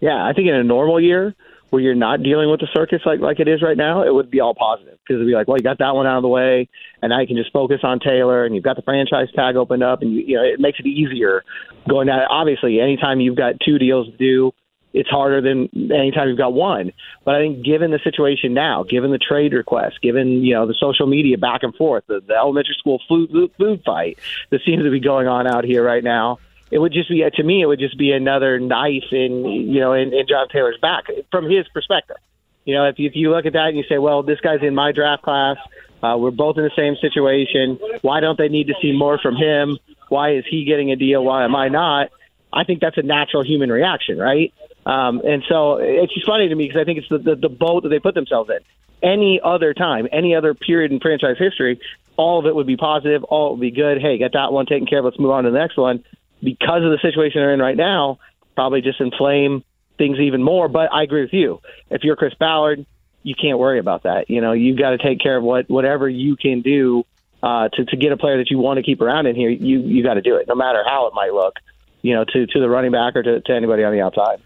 Yeah, 0.00 0.24
I 0.24 0.32
think 0.32 0.48
in 0.48 0.54
a 0.54 0.64
normal 0.64 1.00
year 1.00 1.34
where 1.70 1.82
you're 1.82 1.94
not 1.94 2.22
dealing 2.22 2.50
with 2.50 2.60
the 2.60 2.68
circus 2.72 3.02
like 3.04 3.20
like 3.20 3.40
it 3.40 3.48
is 3.48 3.62
right 3.62 3.76
now, 3.76 4.02
it 4.02 4.14
would 4.14 4.30
be 4.30 4.40
all 4.40 4.54
positive 4.54 4.98
because 5.02 5.16
it'd 5.16 5.26
be 5.26 5.34
like, 5.34 5.48
well, 5.48 5.56
you 5.58 5.62
got 5.62 5.78
that 5.78 5.94
one 5.94 6.06
out 6.06 6.16
of 6.16 6.22
the 6.22 6.28
way, 6.28 6.68
and 7.02 7.10
now 7.10 7.20
you 7.20 7.26
can 7.26 7.36
just 7.36 7.52
focus 7.52 7.80
on 7.82 7.98
Taylor, 7.98 8.44
and 8.44 8.54
you've 8.54 8.64
got 8.64 8.76
the 8.76 8.82
franchise 8.82 9.28
tag 9.34 9.56
opened 9.56 9.82
up, 9.82 10.02
and 10.02 10.12
you, 10.12 10.20
you 10.20 10.36
know 10.36 10.42
it 10.42 10.60
makes 10.60 10.78
it 10.78 10.86
easier 10.86 11.44
going 11.88 12.06
down. 12.06 12.20
Obviously, 12.30 12.80
anytime 12.80 13.20
you've 13.20 13.36
got 13.36 13.54
two 13.64 13.78
deals 13.78 14.06
to 14.06 14.16
do, 14.16 14.52
it's 14.92 15.08
harder 15.08 15.40
than 15.40 15.68
anytime 15.92 16.28
you've 16.28 16.38
got 16.38 16.52
one. 16.52 16.92
But 17.24 17.34
I 17.34 17.38
think 17.40 17.64
given 17.64 17.90
the 17.90 18.00
situation 18.02 18.54
now, 18.54 18.84
given 18.84 19.10
the 19.10 19.18
trade 19.18 19.52
request, 19.52 20.00
given 20.02 20.42
you 20.42 20.54
know 20.54 20.66
the 20.66 20.74
social 20.74 21.06
media 21.06 21.38
back 21.38 21.62
and 21.62 21.74
forth, 21.74 22.04
the, 22.06 22.20
the 22.26 22.34
elementary 22.34 22.76
school 22.78 23.00
food 23.08 23.30
food 23.58 23.82
fight 23.84 24.18
that 24.50 24.60
seems 24.64 24.82
to 24.82 24.90
be 24.90 25.00
going 25.00 25.26
on 25.26 25.46
out 25.46 25.64
here 25.64 25.84
right 25.84 26.02
now, 26.02 26.38
it 26.70 26.78
would 26.78 26.92
just 26.92 27.08
be 27.08 27.24
to 27.30 27.42
me 27.42 27.62
it 27.62 27.66
would 27.66 27.78
just 27.78 27.98
be 27.98 28.12
another 28.12 28.58
knife 28.58 29.12
in 29.12 29.44
you 29.44 29.80
know 29.80 29.92
in, 29.92 30.12
in 30.12 30.26
John 30.26 30.48
Taylor's 30.48 30.78
back 30.80 31.04
from 31.30 31.50
his 31.50 31.66
perspective. 31.68 32.16
You 32.64 32.74
know, 32.74 32.84
if 32.84 32.98
you, 32.98 33.08
if 33.08 33.16
you 33.16 33.30
look 33.30 33.46
at 33.46 33.54
that 33.54 33.68
and 33.68 33.78
you 33.78 33.84
say, 33.88 33.96
well, 33.96 34.22
this 34.22 34.40
guy's 34.40 34.62
in 34.62 34.74
my 34.74 34.92
draft 34.92 35.22
class, 35.22 35.56
uh, 36.02 36.16
we're 36.18 36.30
both 36.30 36.58
in 36.58 36.64
the 36.64 36.70
same 36.76 36.96
situation. 36.96 37.78
Why 38.02 38.20
don't 38.20 38.36
they 38.36 38.50
need 38.50 38.66
to 38.66 38.74
see 38.82 38.92
more 38.92 39.18
from 39.18 39.36
him? 39.36 39.78
Why 40.10 40.34
is 40.34 40.44
he 40.46 40.64
getting 40.64 40.92
a 40.92 40.96
deal? 40.96 41.24
Why 41.24 41.44
am 41.44 41.56
I 41.56 41.68
not? 41.68 42.10
I 42.52 42.64
think 42.64 42.80
that's 42.80 42.98
a 42.98 43.02
natural 43.02 43.42
human 43.42 43.72
reaction, 43.72 44.18
right? 44.18 44.52
Um, 44.88 45.20
and 45.22 45.44
so 45.46 45.76
it's 45.76 46.14
just 46.14 46.26
funny 46.26 46.48
to 46.48 46.54
me 46.54 46.66
because 46.66 46.80
I 46.80 46.84
think 46.84 46.98
it's 46.98 47.08
the, 47.10 47.18
the, 47.18 47.36
the 47.36 47.48
boat 47.50 47.82
that 47.82 47.90
they 47.90 47.98
put 47.98 48.14
themselves 48.14 48.48
in. 48.48 48.58
Any 49.06 49.38
other 49.44 49.74
time, 49.74 50.08
any 50.10 50.34
other 50.34 50.54
period 50.54 50.90
in 50.90 50.98
franchise 50.98 51.36
history, 51.38 51.78
all 52.16 52.38
of 52.38 52.46
it 52.46 52.54
would 52.54 52.66
be 52.66 52.78
positive, 52.78 53.22
all 53.24 53.50
would 53.50 53.60
be 53.60 53.70
good. 53.70 54.00
Hey, 54.00 54.16
get 54.16 54.32
that 54.32 54.50
one 54.50 54.64
taken 54.64 54.86
care 54.86 55.00
of. 55.00 55.04
Let's 55.04 55.18
move 55.18 55.30
on 55.30 55.44
to 55.44 55.50
the 55.50 55.58
next 55.58 55.76
one. 55.76 56.04
Because 56.42 56.82
of 56.82 56.90
the 56.90 56.98
situation 57.02 57.40
they're 57.40 57.52
in 57.52 57.60
right 57.60 57.76
now, 57.76 58.18
probably 58.54 58.80
just 58.80 59.00
inflame 59.00 59.62
things 59.98 60.18
even 60.18 60.42
more. 60.42 60.68
But 60.68 60.92
I 60.92 61.02
agree 61.02 61.20
with 61.20 61.34
you. 61.34 61.60
If 61.90 62.02
you're 62.02 62.16
Chris 62.16 62.32
Ballard, 62.34 62.86
you 63.22 63.34
can't 63.34 63.58
worry 63.58 63.78
about 63.78 64.04
that. 64.04 64.30
You 64.30 64.40
know, 64.40 64.52
you've 64.52 64.78
got 64.78 64.90
to 64.90 64.98
take 64.98 65.20
care 65.20 65.36
of 65.36 65.44
what 65.44 65.68
whatever 65.68 66.08
you 66.08 66.34
can 66.36 66.62
do 66.62 67.04
uh, 67.42 67.68
to 67.68 67.84
to 67.84 67.96
get 67.96 68.12
a 68.12 68.16
player 68.16 68.38
that 68.38 68.50
you 68.50 68.58
want 68.58 68.78
to 68.78 68.82
keep 68.82 69.02
around 69.02 69.26
in 69.26 69.36
here. 69.36 69.50
You 69.50 69.80
you 69.80 70.02
got 70.02 70.14
to 70.14 70.22
do 70.22 70.36
it, 70.36 70.48
no 70.48 70.54
matter 70.54 70.82
how 70.86 71.08
it 71.08 71.14
might 71.14 71.32
look. 71.32 71.56
You 72.00 72.14
know, 72.14 72.24
to 72.24 72.46
to 72.46 72.60
the 72.60 72.68
running 72.68 72.92
back 72.92 73.16
or 73.16 73.22
to, 73.22 73.40
to 73.40 73.52
anybody 73.52 73.84
on 73.84 73.92
the 73.92 74.00
outside. 74.00 74.40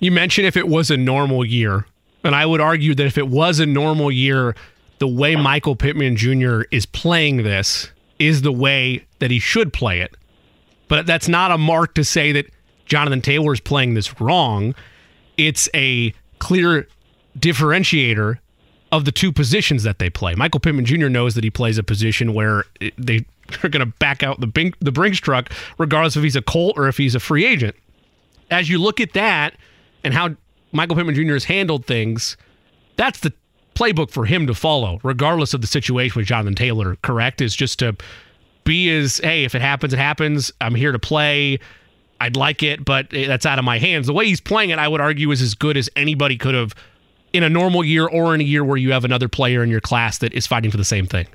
You 0.00 0.10
mentioned 0.10 0.46
if 0.46 0.56
it 0.56 0.66
was 0.66 0.90
a 0.90 0.96
normal 0.96 1.44
year, 1.44 1.86
and 2.24 2.34
I 2.34 2.46
would 2.46 2.60
argue 2.60 2.94
that 2.94 3.06
if 3.06 3.18
it 3.18 3.28
was 3.28 3.60
a 3.60 3.66
normal 3.66 4.10
year, 4.10 4.56
the 4.98 5.06
way 5.06 5.36
Michael 5.36 5.76
Pittman 5.76 6.16
Jr. 6.16 6.62
is 6.70 6.86
playing 6.86 7.42
this 7.42 7.90
is 8.18 8.42
the 8.42 8.52
way 8.52 9.06
that 9.18 9.30
he 9.30 9.38
should 9.38 9.72
play 9.72 10.00
it. 10.00 10.16
But 10.88 11.06
that's 11.06 11.28
not 11.28 11.50
a 11.50 11.58
mark 11.58 11.94
to 11.94 12.04
say 12.04 12.32
that 12.32 12.46
Jonathan 12.84 13.22
Taylor 13.22 13.52
is 13.52 13.60
playing 13.60 13.94
this 13.94 14.20
wrong. 14.20 14.74
It's 15.36 15.68
a 15.74 16.12
clear 16.38 16.88
differentiator 17.38 18.38
of 18.92 19.04
the 19.04 19.12
two 19.12 19.32
positions 19.32 19.84
that 19.84 19.98
they 19.98 20.10
play. 20.10 20.34
Michael 20.34 20.60
Pittman 20.60 20.84
Jr. 20.84 21.08
knows 21.08 21.34
that 21.34 21.44
he 21.44 21.50
plays 21.50 21.78
a 21.78 21.82
position 21.82 22.34
where 22.34 22.64
they 22.98 23.24
are 23.62 23.68
going 23.68 23.86
to 23.86 23.94
back 23.98 24.22
out 24.22 24.40
the 24.40 24.72
the 24.80 24.92
Brinks 24.92 25.18
truck, 25.18 25.50
regardless 25.78 26.16
if 26.16 26.22
he's 26.22 26.36
a 26.36 26.42
Colt 26.42 26.74
or 26.76 26.88
if 26.88 26.96
he's 26.96 27.14
a 27.14 27.20
free 27.20 27.44
agent. 27.44 27.76
As 28.50 28.68
you 28.68 28.78
look 28.78 29.00
at 29.00 29.12
that, 29.12 29.54
and 30.04 30.14
how 30.14 30.36
Michael 30.72 30.96
Pittman 30.96 31.14
Jr. 31.14 31.34
has 31.34 31.44
handled 31.44 31.86
things, 31.86 32.36
that's 32.96 33.20
the 33.20 33.32
playbook 33.74 34.10
for 34.10 34.26
him 34.26 34.46
to 34.46 34.54
follow, 34.54 35.00
regardless 35.02 35.54
of 35.54 35.60
the 35.60 35.66
situation 35.66 36.18
with 36.18 36.26
Jonathan 36.26 36.54
Taylor, 36.54 36.96
correct? 37.02 37.40
Is 37.40 37.56
just 37.56 37.78
to 37.78 37.96
be 38.64 38.90
as, 38.90 39.18
hey, 39.18 39.44
if 39.44 39.54
it 39.54 39.62
happens, 39.62 39.92
it 39.92 39.98
happens. 39.98 40.52
I'm 40.60 40.74
here 40.74 40.92
to 40.92 40.98
play. 40.98 41.58
I'd 42.20 42.36
like 42.36 42.62
it, 42.62 42.84
but 42.84 43.12
eh, 43.14 43.26
that's 43.26 43.46
out 43.46 43.58
of 43.58 43.64
my 43.64 43.78
hands. 43.78 44.06
The 44.06 44.12
way 44.12 44.26
he's 44.26 44.40
playing 44.40 44.70
it, 44.70 44.78
I 44.78 44.86
would 44.86 45.00
argue, 45.00 45.30
is 45.30 45.40
as 45.40 45.54
good 45.54 45.76
as 45.76 45.88
anybody 45.96 46.36
could 46.36 46.54
have 46.54 46.74
in 47.32 47.42
a 47.42 47.48
normal 47.48 47.82
year 47.82 48.06
or 48.06 48.34
in 48.34 48.40
a 48.40 48.44
year 48.44 48.62
where 48.62 48.76
you 48.76 48.92
have 48.92 49.04
another 49.04 49.28
player 49.28 49.62
in 49.62 49.70
your 49.70 49.80
class 49.80 50.18
that 50.18 50.32
is 50.34 50.46
fighting 50.46 50.70
for 50.70 50.76
the 50.76 50.84
same 50.84 51.06
thing. 51.06 51.26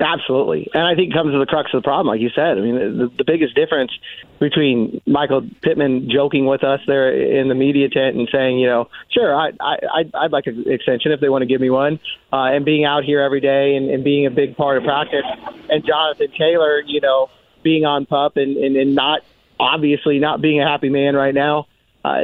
Absolutely, 0.00 0.70
and 0.72 0.82
I 0.82 0.94
think 0.94 1.10
it 1.10 1.14
comes 1.14 1.32
to 1.32 1.38
the 1.38 1.44
crux 1.44 1.74
of 1.74 1.82
the 1.82 1.86
problem, 1.86 2.06
like 2.06 2.22
you 2.22 2.30
said. 2.34 2.56
I 2.56 2.60
mean, 2.62 2.74
the, 2.74 3.12
the 3.18 3.24
biggest 3.24 3.54
difference 3.54 3.92
between 4.38 5.02
Michael 5.06 5.42
Pittman 5.60 6.08
joking 6.10 6.46
with 6.46 6.64
us 6.64 6.80
there 6.86 7.12
in 7.12 7.48
the 7.48 7.54
media 7.54 7.90
tent 7.90 8.16
and 8.16 8.26
saying, 8.32 8.58
you 8.58 8.66
know, 8.66 8.88
sure, 9.10 9.34
I, 9.34 9.50
I 9.60 10.04
I'd 10.14 10.32
like 10.32 10.46
an 10.46 10.64
extension 10.66 11.12
if 11.12 11.20
they 11.20 11.28
want 11.28 11.42
to 11.42 11.46
give 11.46 11.60
me 11.60 11.68
one, 11.68 12.00
uh, 12.32 12.44
and 12.44 12.64
being 12.64 12.86
out 12.86 13.04
here 13.04 13.20
every 13.20 13.42
day 13.42 13.76
and, 13.76 13.90
and 13.90 14.02
being 14.02 14.24
a 14.24 14.30
big 14.30 14.56
part 14.56 14.78
of 14.78 14.84
practice, 14.84 15.26
and 15.68 15.84
Jonathan 15.84 16.28
Taylor, 16.38 16.80
you 16.80 17.02
know, 17.02 17.28
being 17.62 17.84
on 17.84 18.06
pup 18.06 18.38
and, 18.38 18.56
and, 18.56 18.76
and 18.76 18.94
not 18.94 19.20
obviously 19.58 20.18
not 20.18 20.40
being 20.40 20.62
a 20.62 20.66
happy 20.66 20.88
man 20.88 21.14
right 21.14 21.34
now. 21.34 21.66
Uh, 22.02 22.22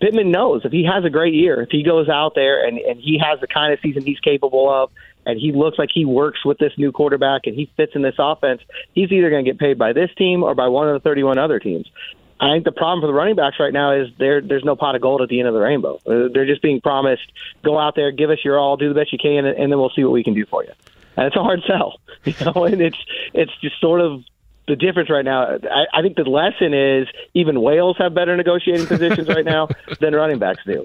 Pittman 0.00 0.30
knows 0.30 0.64
if 0.64 0.72
he 0.72 0.84
has 0.84 1.04
a 1.04 1.10
great 1.10 1.34
year, 1.34 1.62
if 1.62 1.70
he 1.70 1.82
goes 1.82 2.08
out 2.08 2.34
there 2.34 2.64
and, 2.64 2.78
and 2.78 3.00
he 3.00 3.18
has 3.18 3.40
the 3.40 3.46
kind 3.46 3.72
of 3.72 3.80
season 3.80 4.04
he's 4.04 4.20
capable 4.20 4.70
of, 4.70 4.90
and 5.26 5.38
he 5.38 5.52
looks 5.52 5.78
like 5.78 5.90
he 5.92 6.04
works 6.04 6.44
with 6.44 6.58
this 6.58 6.72
new 6.78 6.92
quarterback 6.92 7.42
and 7.44 7.54
he 7.54 7.70
fits 7.76 7.92
in 7.94 8.02
this 8.02 8.14
offense, 8.18 8.62
he's 8.94 9.10
either 9.12 9.28
going 9.28 9.44
to 9.44 9.50
get 9.50 9.58
paid 9.58 9.76
by 9.76 9.92
this 9.92 10.08
team 10.16 10.42
or 10.42 10.54
by 10.54 10.68
one 10.68 10.88
of 10.88 10.94
the 10.94 11.00
31 11.00 11.36
other 11.36 11.58
teams. 11.58 11.86
I 12.38 12.52
think 12.52 12.64
the 12.64 12.72
problem 12.72 13.00
for 13.00 13.06
the 13.06 13.14
running 13.14 13.34
backs 13.34 13.56
right 13.58 13.72
now 13.72 13.92
is 13.92 14.08
there 14.18 14.42
there's 14.42 14.64
no 14.64 14.76
pot 14.76 14.94
of 14.94 15.00
gold 15.00 15.22
at 15.22 15.28
the 15.28 15.40
end 15.40 15.48
of 15.48 15.54
the 15.54 15.60
rainbow. 15.60 15.98
They're 16.04 16.46
just 16.46 16.62
being 16.62 16.80
promised, 16.80 17.24
go 17.64 17.78
out 17.78 17.96
there, 17.96 18.12
give 18.12 18.30
us 18.30 18.38
your 18.44 18.58
all, 18.58 18.76
do 18.76 18.88
the 18.88 18.94
best 18.94 19.12
you 19.12 19.18
can, 19.18 19.46
and 19.46 19.72
then 19.72 19.78
we'll 19.78 19.90
see 19.90 20.04
what 20.04 20.12
we 20.12 20.22
can 20.22 20.34
do 20.34 20.44
for 20.44 20.62
you. 20.62 20.72
And 21.16 21.26
it's 21.26 21.36
a 21.36 21.42
hard 21.42 21.62
sell, 21.66 21.98
you 22.24 22.34
know. 22.44 22.64
And 22.64 22.82
it's 22.82 22.98
it's 23.32 23.52
just 23.62 23.80
sort 23.80 24.02
of 24.02 24.22
the 24.66 24.76
difference 24.76 25.10
right 25.10 25.24
now, 25.24 25.58
I, 25.70 25.86
I, 25.92 26.02
think 26.02 26.16
the 26.16 26.24
lesson 26.24 26.74
is 26.74 27.06
even 27.34 27.60
whales 27.60 27.96
have 27.98 28.14
better 28.14 28.36
negotiating 28.36 28.86
positions 28.86 29.28
right 29.28 29.44
now 29.44 29.68
than 30.00 30.14
running 30.14 30.38
backs 30.38 30.62
do. 30.66 30.84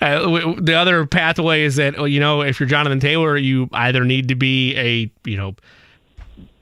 Uh, 0.00 0.54
the 0.60 0.74
other 0.74 1.06
pathway 1.06 1.62
is 1.62 1.76
that 1.76 2.10
you 2.10 2.20
know 2.20 2.40
if 2.42 2.60
you're 2.60 2.68
Jonathan 2.68 3.00
Taylor, 3.00 3.36
you 3.36 3.68
either 3.72 4.04
need 4.04 4.28
to 4.28 4.34
be 4.34 4.74
a 4.76 5.28
you 5.28 5.36
know 5.36 5.54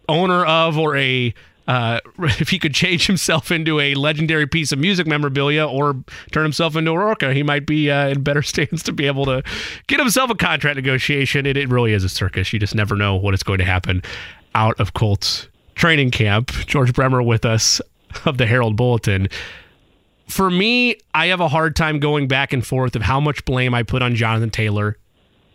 owner 0.09 0.44
of 0.44 0.79
or 0.79 0.96
a 0.96 1.33
uh, 1.68 2.01
if 2.18 2.48
he 2.48 2.59
could 2.59 2.75
change 2.75 3.07
himself 3.07 3.51
into 3.51 3.79
a 3.79 3.94
legendary 3.94 4.46
piece 4.46 4.72
of 4.72 4.79
music 4.79 5.07
memorabilia 5.07 5.66
or 5.66 5.94
turn 6.33 6.42
himself 6.42 6.77
into 6.77 6.90
a 6.90 6.98
rocker, 6.98 7.33
he 7.33 7.42
might 7.42 7.66
be 7.66 7.90
uh, 7.90 8.09
in 8.09 8.22
better 8.22 8.42
stance 8.42 8.83
to 8.83 8.92
be 8.92 9.07
able 9.07 9.25
to 9.25 9.42
get 9.87 10.01
himself 10.01 10.31
a 10.31 10.35
contract 10.35 10.77
negotiation. 10.77 11.46
It, 11.46 11.57
it 11.57 11.68
really 11.68 11.92
is 11.92 12.05
a 12.05 12.09
circus. 12.09 12.53
You 12.53 12.59
just 12.59 12.75
never 12.75 12.96
know 12.96 13.14
what 13.14 13.35
is 13.35 13.42
going 13.42 13.59
to 13.59 13.64
happen 13.64 14.03
out 14.55 14.79
of 14.81 14.94
Colts 14.94 15.48
training 15.75 16.11
camp. 16.11 16.51
George 16.67 16.93
Bremer 16.93 17.23
with 17.23 17.45
us 17.45 17.81
of 18.25 18.39
the 18.39 18.47
Herald 18.47 18.77
Bulletin. 18.77 19.29
For 20.29 20.51
me, 20.51 20.97
I 21.15 21.27
have 21.27 21.41
a 21.41 21.49
hard 21.49 21.77
time 21.77 21.99
going 21.99 22.29
back 22.29 22.53
and 22.53 22.67
forth 22.67 22.97
of 22.97 23.03
how 23.03 23.21
much 23.21 23.45
blame 23.45 23.75
I 23.75 23.83
put 23.83 24.03
on 24.03 24.15
Jonathan 24.15 24.51
Taylor 24.51 24.97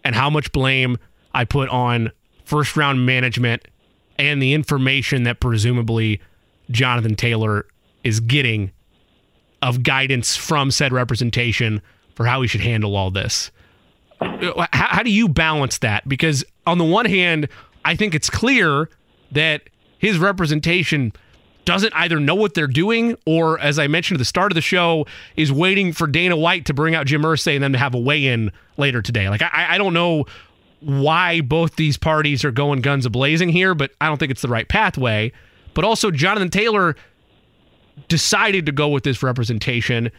and 0.03 0.15
how 0.15 0.29
much 0.29 0.51
blame 0.51 0.97
I 1.33 1.45
put 1.45 1.69
on 1.69 2.11
first 2.45 2.77
round 2.77 3.05
management 3.05 3.67
and 4.19 4.41
the 4.41 4.53
information 4.53 5.23
that 5.23 5.39
presumably 5.39 6.21
Jonathan 6.71 7.15
Taylor 7.15 7.65
is 8.03 8.19
getting 8.19 8.71
of 9.61 9.83
guidance 9.83 10.35
from 10.35 10.71
said 10.71 10.91
representation 10.91 11.81
for 12.15 12.25
how 12.25 12.41
he 12.41 12.47
should 12.47 12.61
handle 12.61 12.95
all 12.95 13.11
this. 13.11 13.51
How, 14.19 15.03
do 15.03 15.11
you 15.11 15.27
balance 15.27 15.77
that? 15.79 16.07
Because 16.07 16.43
on 16.65 16.77
the 16.77 16.83
one 16.83 17.05
hand, 17.05 17.49
I 17.85 17.95
think 17.95 18.15
it's 18.15 18.29
clear 18.29 18.89
that 19.31 19.63
his 19.97 20.17
representation 20.17 21.13
doesn't 21.65 21.93
either 21.95 22.19
know 22.19 22.35
what 22.35 22.53
they're 22.53 22.65
doing 22.65 23.17
or, 23.25 23.59
as 23.59 23.77
I 23.77 23.87
mentioned 23.87 24.15
at 24.15 24.19
the 24.19 24.25
start 24.25 24.51
of 24.51 24.55
the 24.55 24.61
show, 24.61 25.05
is 25.35 25.51
waiting 25.51 25.91
for 25.91 26.07
Dana 26.07 26.37
White 26.37 26.65
to 26.67 26.73
bring 26.73 26.95
out 26.95 27.05
Jim 27.05 27.23
Irsay 27.23 27.55
and 27.55 27.63
then 27.63 27.73
to 27.73 27.77
have 27.77 27.93
a 27.93 27.99
weigh 27.99 28.25
in 28.25 28.51
later 28.77 29.01
today. 29.01 29.27
Like, 29.27 29.41
I, 29.41 29.67
I 29.71 29.77
don't 29.77 29.93
know 29.93 30.25
why 30.79 31.41
both 31.41 31.75
these 31.75 31.97
parties 31.97 32.45
are 32.45 32.51
going 32.51 32.79
guns 32.81 33.05
a 33.05 33.09
blazing 33.09 33.49
here, 33.49 33.75
but 33.75 33.91
I 33.99 34.07
don't 34.07 34.17
think 34.17 34.31
it's 34.31 34.41
the 34.41 34.47
right 34.47 34.67
pathway. 34.67 35.33
But 35.73 35.83
also, 35.83 36.09
Jonathan 36.09 36.49
Taylor 36.49 36.95
decided 38.07 38.65
to 38.67 38.71
go 38.71 38.87
with 38.87 39.03
this 39.03 39.21
representation 39.21 40.09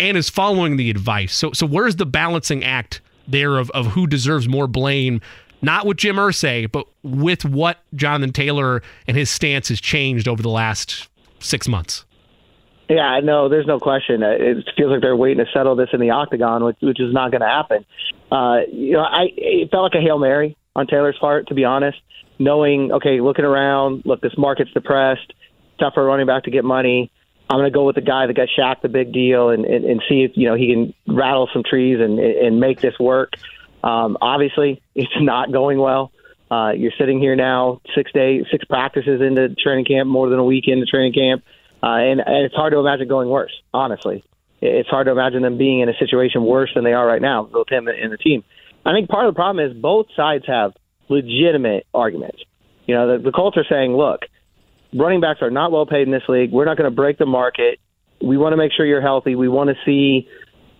and 0.00 0.16
is 0.16 0.30
following 0.30 0.76
the 0.76 0.88
advice. 0.88 1.34
So, 1.34 1.52
so 1.52 1.66
where's 1.66 1.96
the 1.96 2.06
balancing 2.06 2.64
act 2.64 3.00
there 3.28 3.58
of, 3.58 3.70
of 3.70 3.88
who 3.88 4.06
deserves 4.06 4.48
more 4.48 4.66
blame 4.66 5.20
not 5.64 5.86
with 5.86 5.96
Jim 5.96 6.16
Irsay, 6.16 6.70
but 6.70 6.86
with 7.02 7.44
what 7.44 7.78
Jonathan 7.94 8.32
Taylor 8.32 8.82
and 9.06 9.16
his 9.16 9.30
stance 9.30 9.68
has 9.68 9.80
changed 9.80 10.28
over 10.28 10.42
the 10.42 10.50
last 10.50 11.08
six 11.40 11.68
months. 11.68 12.04
Yeah, 12.88 13.20
no, 13.22 13.48
there's 13.48 13.66
no 13.66 13.80
question. 13.80 14.22
Uh, 14.22 14.30
it 14.38 14.68
feels 14.76 14.90
like 14.90 15.00
they're 15.00 15.16
waiting 15.16 15.42
to 15.44 15.50
settle 15.52 15.74
this 15.74 15.88
in 15.92 16.00
the 16.00 16.10
octagon, 16.10 16.64
which, 16.64 16.76
which 16.80 17.00
is 17.00 17.12
not 17.14 17.30
going 17.30 17.40
to 17.40 17.46
happen. 17.46 17.84
Uh, 18.30 18.60
you 18.70 18.92
know, 18.92 19.00
I 19.00 19.28
it 19.36 19.70
felt 19.70 19.84
like 19.84 19.94
a 19.94 20.04
hail 20.04 20.18
mary 20.18 20.56
on 20.76 20.86
Taylor's 20.86 21.16
part, 21.18 21.48
to 21.48 21.54
be 21.54 21.64
honest. 21.64 21.98
Knowing, 22.38 22.92
okay, 22.92 23.20
looking 23.20 23.44
around, 23.44 24.02
look, 24.04 24.20
this 24.20 24.36
market's 24.36 24.72
depressed. 24.72 25.32
Tough 25.78 25.94
for 25.94 26.04
running 26.04 26.26
back 26.26 26.44
to 26.44 26.50
get 26.50 26.64
money. 26.64 27.10
I'm 27.48 27.58
going 27.58 27.70
to 27.70 27.74
go 27.74 27.84
with 27.84 27.94
the 27.94 28.00
guy 28.00 28.26
that 28.26 28.34
got 28.34 28.48
Shaq 28.58 28.80
the 28.82 28.88
big 28.88 29.12
deal 29.12 29.50
and, 29.50 29.64
and, 29.64 29.84
and 29.84 30.02
see 30.08 30.22
if 30.22 30.32
you 30.34 30.48
know 30.48 30.54
he 30.54 30.72
can 30.72 30.94
rattle 31.14 31.48
some 31.52 31.62
trees 31.62 31.98
and 32.00 32.18
and 32.18 32.60
make 32.60 32.80
this 32.80 32.98
work. 32.98 33.34
Um, 33.84 34.16
obviously, 34.20 34.82
it's 34.94 35.12
not 35.20 35.52
going 35.52 35.78
well. 35.78 36.10
Uh, 36.50 36.72
you're 36.72 36.92
sitting 36.98 37.20
here 37.20 37.36
now, 37.36 37.80
six 37.94 38.12
days, 38.12 38.44
six 38.50 38.64
practices 38.64 39.20
into 39.20 39.54
training 39.54 39.84
camp, 39.84 40.08
more 40.08 40.28
than 40.28 40.38
a 40.38 40.44
week 40.44 40.64
into 40.66 40.86
training 40.86 41.12
camp, 41.12 41.42
uh, 41.82 41.96
and, 41.96 42.20
and 42.20 42.44
it's 42.44 42.54
hard 42.54 42.72
to 42.72 42.78
imagine 42.78 43.08
going 43.08 43.28
worse. 43.28 43.52
Honestly, 43.72 44.24
it's 44.60 44.88
hard 44.88 45.06
to 45.06 45.12
imagine 45.12 45.42
them 45.42 45.58
being 45.58 45.80
in 45.80 45.88
a 45.88 45.94
situation 45.98 46.44
worse 46.44 46.70
than 46.74 46.84
they 46.84 46.92
are 46.92 47.06
right 47.06 47.20
now, 47.20 47.44
both 47.44 47.68
him 47.68 47.88
and 47.88 48.12
the 48.12 48.18
team. 48.18 48.44
I 48.84 48.92
think 48.92 49.08
part 49.08 49.26
of 49.26 49.34
the 49.34 49.36
problem 49.36 49.64
is 49.64 49.76
both 49.76 50.06
sides 50.14 50.44
have 50.46 50.72
legitimate 51.08 51.86
arguments. 51.94 52.42
You 52.86 52.94
know, 52.94 53.16
the, 53.16 53.24
the 53.24 53.32
Colts 53.32 53.56
are 53.56 53.64
saying, 53.68 53.96
look, 53.96 54.20
running 54.92 55.20
backs 55.20 55.40
are 55.42 55.50
not 55.50 55.72
well 55.72 55.86
paid 55.86 56.02
in 56.02 56.12
this 56.12 56.22
league. 56.28 56.52
We're 56.52 56.66
not 56.66 56.76
going 56.76 56.90
to 56.90 56.94
break 56.94 57.18
the 57.18 57.26
market. 57.26 57.80
We 58.22 58.36
want 58.36 58.52
to 58.52 58.56
make 58.56 58.72
sure 58.72 58.86
you're 58.86 59.02
healthy. 59.02 59.34
We 59.34 59.48
want 59.48 59.70
to 59.70 59.76
see, 59.84 60.28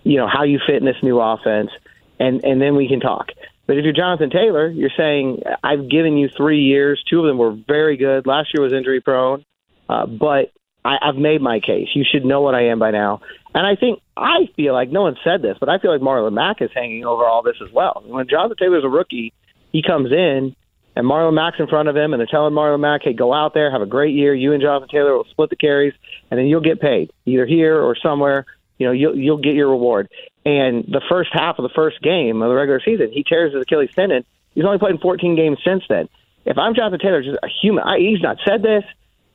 you 0.04 0.18
know, 0.18 0.28
how 0.28 0.44
you 0.44 0.60
fit 0.64 0.76
in 0.76 0.84
this 0.84 1.02
new 1.02 1.18
offense 1.20 1.70
and 2.18 2.44
and 2.44 2.60
then 2.60 2.76
we 2.76 2.88
can 2.88 3.00
talk. 3.00 3.28
But 3.66 3.78
if 3.78 3.84
you're 3.84 3.94
Jonathan 3.94 4.30
Taylor, 4.30 4.68
you're 4.68 4.90
saying 4.96 5.42
I've 5.62 5.88
given 5.90 6.16
you 6.16 6.28
three 6.36 6.62
years. 6.62 7.02
Two 7.08 7.20
of 7.20 7.26
them 7.26 7.38
were 7.38 7.56
very 7.66 7.96
good. 7.96 8.26
Last 8.26 8.50
year 8.54 8.62
was 8.62 8.72
injury 8.72 9.00
prone, 9.00 9.44
uh, 9.88 10.06
but 10.06 10.52
I, 10.84 10.96
I've 11.00 11.16
made 11.16 11.40
my 11.40 11.60
case. 11.60 11.88
You 11.94 12.04
should 12.10 12.24
know 12.24 12.42
what 12.42 12.54
I 12.54 12.66
am 12.66 12.78
by 12.78 12.90
now. 12.90 13.20
And 13.54 13.66
I 13.66 13.76
think 13.76 14.00
I 14.16 14.48
feel 14.56 14.74
like 14.74 14.90
no 14.90 15.02
one 15.02 15.16
said 15.24 15.40
this, 15.40 15.56
but 15.58 15.68
I 15.68 15.78
feel 15.78 15.92
like 15.92 16.02
Marlon 16.02 16.34
Mack 16.34 16.60
is 16.60 16.70
hanging 16.74 17.04
over 17.04 17.24
all 17.24 17.42
this 17.42 17.56
as 17.64 17.72
well. 17.72 18.02
When 18.06 18.28
Jonathan 18.28 18.56
Taylor's 18.58 18.84
a 18.84 18.88
rookie, 18.88 19.32
he 19.72 19.82
comes 19.82 20.12
in 20.12 20.54
and 20.96 21.06
Marlon 21.06 21.34
Mack's 21.34 21.58
in 21.58 21.66
front 21.66 21.88
of 21.88 21.96
him, 21.96 22.12
and 22.12 22.20
they're 22.20 22.26
telling 22.30 22.52
Marlon 22.52 22.80
Mack, 22.80 23.02
"Hey, 23.02 23.14
go 23.14 23.32
out 23.32 23.54
there, 23.54 23.70
have 23.70 23.82
a 23.82 23.86
great 23.86 24.14
year. 24.14 24.34
You 24.34 24.52
and 24.52 24.62
Jonathan 24.62 24.88
Taylor 24.88 25.16
will 25.16 25.24
split 25.30 25.50
the 25.50 25.56
carries, 25.56 25.94
and 26.30 26.38
then 26.38 26.46
you'll 26.46 26.60
get 26.60 26.80
paid 26.80 27.10
either 27.26 27.46
here 27.46 27.80
or 27.80 27.96
somewhere. 27.96 28.44
You 28.78 28.86
know, 28.86 28.92
you'll 28.92 29.16
you'll 29.16 29.38
get 29.38 29.54
your 29.54 29.70
reward." 29.70 30.08
And 30.44 30.84
the 30.84 31.00
first 31.08 31.30
half 31.32 31.58
of 31.58 31.62
the 31.62 31.74
first 31.74 32.02
game 32.02 32.42
of 32.42 32.48
the 32.48 32.54
regular 32.54 32.80
season, 32.84 33.10
he 33.10 33.22
tears 33.22 33.54
his 33.54 33.62
Achilles 33.62 33.90
tendon. 33.94 34.24
He's 34.54 34.64
only 34.64 34.78
played 34.78 34.94
in 34.94 35.00
14 35.00 35.36
games 35.36 35.58
since 35.64 35.82
then. 35.88 36.08
If 36.44 36.58
I'm 36.58 36.74
Jonathan 36.74 37.00
Taylor, 37.00 37.22
just 37.22 37.38
a 37.42 37.48
human, 37.48 37.84
I, 37.84 37.98
he's 37.98 38.20
not 38.20 38.38
said 38.46 38.62
this. 38.62 38.84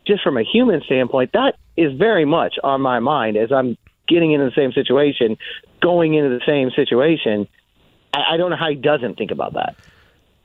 Just 0.06 0.24
from 0.24 0.38
a 0.38 0.43
human 0.43 0.82
standpoint, 0.82 1.32
that 1.34 1.56
is 1.76 1.93
very 1.93 2.26
much 2.26 2.56
on 2.63 2.82
my 2.82 3.00
mind 3.00 3.38
as 3.38 3.52
I'm 3.52 3.78
getting 4.08 4.32
into 4.32 4.45
the 4.45 4.56
same 4.56 4.72
situation, 4.72 5.38
going 5.82 6.13
into 6.13 6.30
the 6.30 6.41
same 6.45 6.72
situation. 6.72 7.48
I, 8.13 8.34
I 8.34 8.38
don't 8.38 8.50
know 8.50 8.56
how 8.56 8.69
he 8.69 8.76
doesn't 8.76 9.17
think 9.17 9.32
about 9.32 9.54
that. 9.54 9.76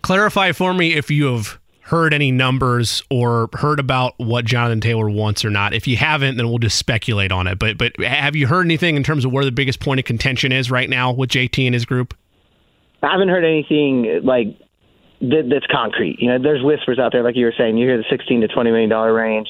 Clarify 0.03 0.53
for 0.53 0.75
me 0.75 0.95
if 0.95 1.11
you 1.11 1.35
have 1.35 1.59
heard 1.85 2.15
any 2.15 2.33
numbers 2.33 3.03
or 3.11 3.51
heard 3.53 3.79
about 3.79 4.15
what 4.17 4.47
Jonathan 4.47 4.81
Taylor 4.81 5.11
wants 5.11 5.45
or 5.45 5.51
not. 5.51 5.75
If 5.75 5.87
you 5.87 5.99
haven't, 5.99 6.39
then 6.39 6.49
we'll 6.49 6.59
just 6.59 6.79
speculate 6.79 7.31
on 7.31 7.47
it. 7.47 7.59
But 7.59 7.77
but 7.77 7.93
have 8.01 8.35
you 8.35 8.47
heard 8.47 8.65
anything 8.65 8.97
in 8.97 9.03
terms 9.03 9.25
of 9.25 9.33
where 9.33 9.45
the 9.45 9.53
biggest 9.53 9.81
point 9.81 10.01
of 10.01 10.07
contention 10.07 10.51
is 10.51 10.71
right 10.71 10.89
now 10.89 11.13
with 11.13 11.31
JT 11.31 11.67
and 11.67 11.75
his 11.75 11.85
group? 11.85 12.15
I 13.03 13.11
haven't 13.13 13.29
heard 13.29 13.45
anything 13.45 14.23
like 14.25 14.59
that, 15.21 15.51
that's 15.51 15.67
concrete. 15.71 16.17
You 16.21 16.31
know, 16.31 16.43
there's 16.43 16.63
whispers 16.63 16.99
out 16.99 17.13
there, 17.13 17.23
like 17.23 17.37
you 17.37 17.45
were 17.45 17.55
saying. 17.57 17.77
You 17.77 17.87
hear 17.87 17.99
the 17.99 18.05
16 18.09 18.41
to 18.41 18.49
20 18.49 18.71
million 18.71 18.89
dollar 18.89 19.13
range. 19.13 19.49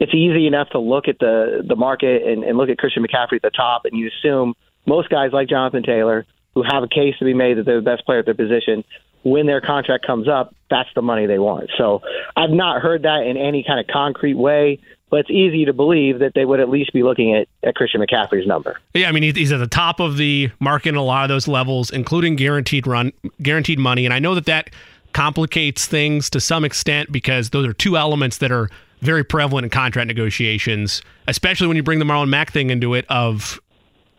It's 0.00 0.14
easy 0.14 0.46
enough 0.46 0.70
to 0.70 0.78
look 0.78 1.06
at 1.06 1.18
the 1.18 1.62
the 1.68 1.76
market 1.76 2.22
and, 2.22 2.44
and 2.44 2.56
look 2.56 2.70
at 2.70 2.78
Christian 2.78 3.04
McCaffrey 3.04 3.36
at 3.36 3.42
the 3.42 3.50
top, 3.50 3.84
and 3.84 3.98
you 3.98 4.08
assume 4.08 4.54
most 4.86 5.10
guys 5.10 5.32
like 5.34 5.50
Jonathan 5.50 5.82
Taylor, 5.82 6.24
who 6.54 6.62
have 6.62 6.82
a 6.82 6.88
case 6.88 7.14
to 7.18 7.26
be 7.26 7.34
made 7.34 7.58
that 7.58 7.66
they're 7.66 7.80
the 7.80 7.90
best 7.90 8.06
player 8.06 8.20
at 8.20 8.24
their 8.24 8.34
position, 8.34 8.84
when 9.24 9.46
their 9.46 9.60
contract 9.60 10.06
comes 10.06 10.28
up, 10.28 10.54
that's 10.70 10.88
the 10.94 11.02
money 11.02 11.26
they 11.26 11.38
want. 11.38 11.70
So 11.76 12.02
I've 12.36 12.50
not 12.50 12.80
heard 12.80 13.02
that 13.02 13.26
in 13.26 13.36
any 13.36 13.64
kind 13.64 13.80
of 13.80 13.86
concrete 13.86 14.34
way, 14.34 14.78
but 15.10 15.20
it's 15.20 15.30
easy 15.30 15.64
to 15.64 15.72
believe 15.72 16.18
that 16.18 16.32
they 16.34 16.44
would 16.44 16.60
at 16.60 16.68
least 16.68 16.92
be 16.92 17.02
looking 17.02 17.34
at, 17.34 17.48
at 17.62 17.74
Christian 17.74 18.00
McCaffrey's 18.00 18.46
number. 18.46 18.78
Yeah, 18.92 19.08
I 19.08 19.12
mean 19.12 19.22
he's 19.34 19.52
at 19.52 19.58
the 19.58 19.66
top 19.66 20.00
of 20.00 20.16
the 20.16 20.50
market 20.60 20.90
in 20.90 20.96
a 20.96 21.02
lot 21.02 21.24
of 21.24 21.28
those 21.28 21.48
levels, 21.48 21.90
including 21.90 22.36
guaranteed 22.36 22.86
run, 22.86 23.12
guaranteed 23.42 23.78
money, 23.78 24.04
and 24.04 24.14
I 24.14 24.18
know 24.18 24.34
that 24.34 24.46
that 24.46 24.70
complicates 25.12 25.86
things 25.86 26.28
to 26.30 26.40
some 26.40 26.64
extent 26.64 27.12
because 27.12 27.50
those 27.50 27.66
are 27.66 27.72
two 27.72 27.96
elements 27.96 28.38
that 28.38 28.50
are 28.50 28.68
very 29.00 29.22
prevalent 29.22 29.64
in 29.64 29.70
contract 29.70 30.08
negotiations, 30.08 31.02
especially 31.28 31.68
when 31.68 31.76
you 31.76 31.82
bring 31.82 31.98
the 31.98 32.04
Marlon 32.04 32.28
Mack 32.28 32.50
thing 32.50 32.70
into 32.70 32.94
it. 32.94 33.06
Of 33.08 33.60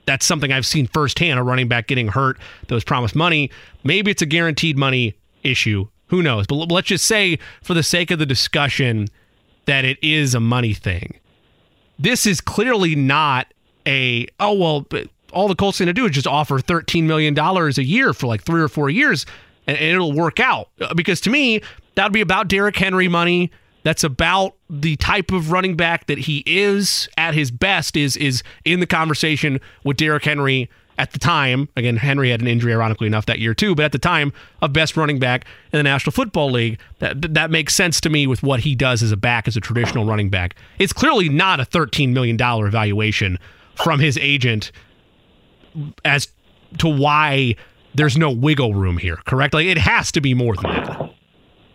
that's 0.06 0.26
something 0.26 0.52
I've 0.52 0.66
seen 0.66 0.88
firsthand: 0.88 1.40
a 1.40 1.44
running 1.44 1.68
back 1.68 1.88
getting 1.88 2.10
hurt 2.10 2.38
that 2.68 2.74
was 2.74 2.84
promised 2.84 3.16
money. 3.16 3.50
Maybe 3.84 4.12
it's 4.12 4.22
a 4.22 4.26
guaranteed 4.26 4.78
money 4.78 5.16
issue. 5.44 5.88
Who 6.08 6.22
knows? 6.22 6.48
But 6.48 6.56
let's 6.56 6.88
just 6.88 7.06
say, 7.06 7.40
for 7.64 7.74
the 7.74 7.84
sake 7.84 8.12
of 8.12 8.20
the 8.20 8.26
discussion, 8.26 9.08
that 9.66 9.86
it 9.86 9.98
is 10.02 10.36
a 10.36 10.40
money 10.40 10.74
thing. 10.74 11.20
This 11.98 12.26
is 12.26 12.42
clearly 12.42 12.96
not 12.96 13.54
a 13.88 14.28
oh 14.40 14.54
well. 14.54 14.86
All 15.34 15.48
the 15.48 15.56
Colts 15.56 15.80
going 15.80 15.88
to 15.88 15.94
do 15.94 16.06
is 16.06 16.12
just 16.12 16.28
offer 16.28 16.60
thirteen 16.60 17.08
million 17.08 17.34
dollars 17.34 17.78
a 17.78 17.84
year 17.84 18.14
for 18.14 18.28
like 18.28 18.44
three 18.44 18.62
or 18.62 18.68
four 18.68 18.90
years, 18.90 19.26
and, 19.68 19.78
and 19.78 19.96
it'll 19.96 20.14
work 20.14 20.40
out. 20.40 20.70
Uh, 20.80 20.94
because 20.94 21.20
to 21.22 21.30
me, 21.30 21.62
that 21.96 22.06
would 22.06 22.14
be 22.14 22.22
about 22.22 22.48
Derrick 22.48 22.76
Henry 22.76 23.08
money 23.08 23.52
that's 23.86 24.04
about 24.04 24.56
the 24.68 24.96
type 24.96 25.32
of 25.32 25.52
running 25.52 25.76
back 25.76 26.08
that 26.08 26.18
he 26.18 26.44
is 26.48 27.08
at 27.18 27.36
his 27.36 27.52
best 27.52 27.96
is 27.96 28.18
is 28.18 28.42
in 28.66 28.80
the 28.80 28.88
conversation 28.88 29.62
with 29.84 29.96
Derrick 29.98 30.26
Henry 30.26 30.70
at 30.98 31.12
the 31.12 31.20
time. 31.20 31.70
Again, 31.76 31.98
Henry 31.98 32.32
had 32.32 32.42
an 32.42 32.48
injury, 32.48 32.74
ironically 32.74 33.06
enough, 33.06 33.28
that 33.28 33.38
year 33.38 33.54
too, 33.54 33.76
but 33.76 33.86
at 33.86 33.92
the 33.92 34.00
time 34.00 34.34
of 34.64 34.74
best 34.74 34.98
running 34.98 35.20
back 35.20 35.46
in 35.72 35.78
the 35.78 35.84
National 35.84 36.12
Football 36.12 36.50
League, 36.52 36.80
that 36.98 37.34
that 37.36 37.52
makes 37.52 37.76
sense 37.76 38.02
to 38.02 38.10
me 38.10 38.26
with 38.26 38.42
what 38.42 38.62
he 38.62 38.74
does 38.74 39.04
as 39.04 39.12
a 39.12 39.18
back, 39.18 39.48
as 39.48 39.56
a 39.56 39.62
traditional 39.62 40.04
running 40.04 40.30
back. 40.30 40.56
It's 40.80 40.94
clearly 40.94 41.30
not 41.30 41.60
a 41.60 41.64
$13 41.64 42.12
million 42.12 42.38
evaluation 42.42 43.38
from 43.76 44.00
his 44.00 44.18
agent 44.18 44.72
as 46.04 46.30
to 46.80 46.88
why 46.88 47.56
there's 47.94 48.18
no 48.18 48.32
wiggle 48.32 48.74
room 48.74 48.98
here, 48.98 49.18
correct? 49.26 49.54
Like 49.54 49.68
it 49.68 49.78
has 49.78 50.12
to 50.14 50.22
be 50.22 50.34
more 50.34 50.56
than 50.56 50.72
that. 50.72 51.05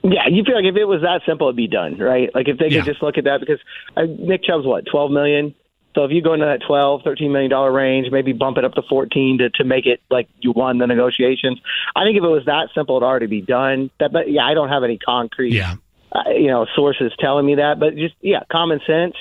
Yeah, 0.03 0.29
you 0.29 0.45
feel 0.45 0.55
like 0.57 0.65
if 0.65 0.77
it 0.77 0.85
was 0.87 1.03
that 1.03 1.21
simple, 1.27 1.49
it'd 1.49 1.57
be 1.57 1.67
done, 1.69 1.99
right? 1.99 2.35
Like 2.35 2.49
if 2.49 2.59
they 2.59 2.67
could 2.67 2.73
Yeah. 2.73 2.83
just 2.85 3.03
look 3.03 3.19
at 3.19 3.25
that, 3.25 3.41
because 3.41 3.59
uh, 3.97 4.03
Nick 4.19 4.45
Chubb's 4.45 4.67
what, 4.67 4.85
twelve 4.87 5.11
million. 5.11 5.55
So 5.95 6.05
if 6.05 6.13
you 6.13 6.23
go 6.23 6.35
into 6.35 6.47
that 6.47 6.61
12, 6.65 7.03
13 7.03 7.33
million 7.33 7.51
dollar 7.51 7.73
range, 7.73 8.07
maybe 8.13 8.33
bump 8.33 8.59
it 8.59 8.65
up 8.65 8.75
to 8.75 8.83
14 8.89 9.39
to, 9.39 9.51
to 9.51 9.65
make 9.65 9.87
it 9.87 10.01
like 10.09 10.29
you 10.41 10.53
won 10.53 10.79
the 10.79 10.87
negotiations. 10.87 11.61
I 11.97 12.05
think 12.05 12.17
if 12.17 12.23
it 12.23 12.29
was 12.29 12.45
that 12.47 12.69
simple, 12.77 12.97
it'd 12.97 13.07
already 13.09 13.27
be 13.27 13.41
done. 13.41 13.91
That, 13.99 14.13
but 14.13 14.31
yeah, 14.31 14.45
I 14.45 14.55
don't 14.55 14.69
have 14.69 14.85
any 14.85 14.99
concrete, 14.99 15.53
Yeah. 15.53 15.75
uh, 16.13 16.31
you 16.31 16.47
know, 16.47 16.65
sources 16.77 17.13
telling 17.19 17.45
me 17.45 17.57
that, 17.57 17.81
but 17.81 17.97
just 17.97 18.15
yeah, 18.21 18.45
common 18.53 18.81
sense 18.87 19.15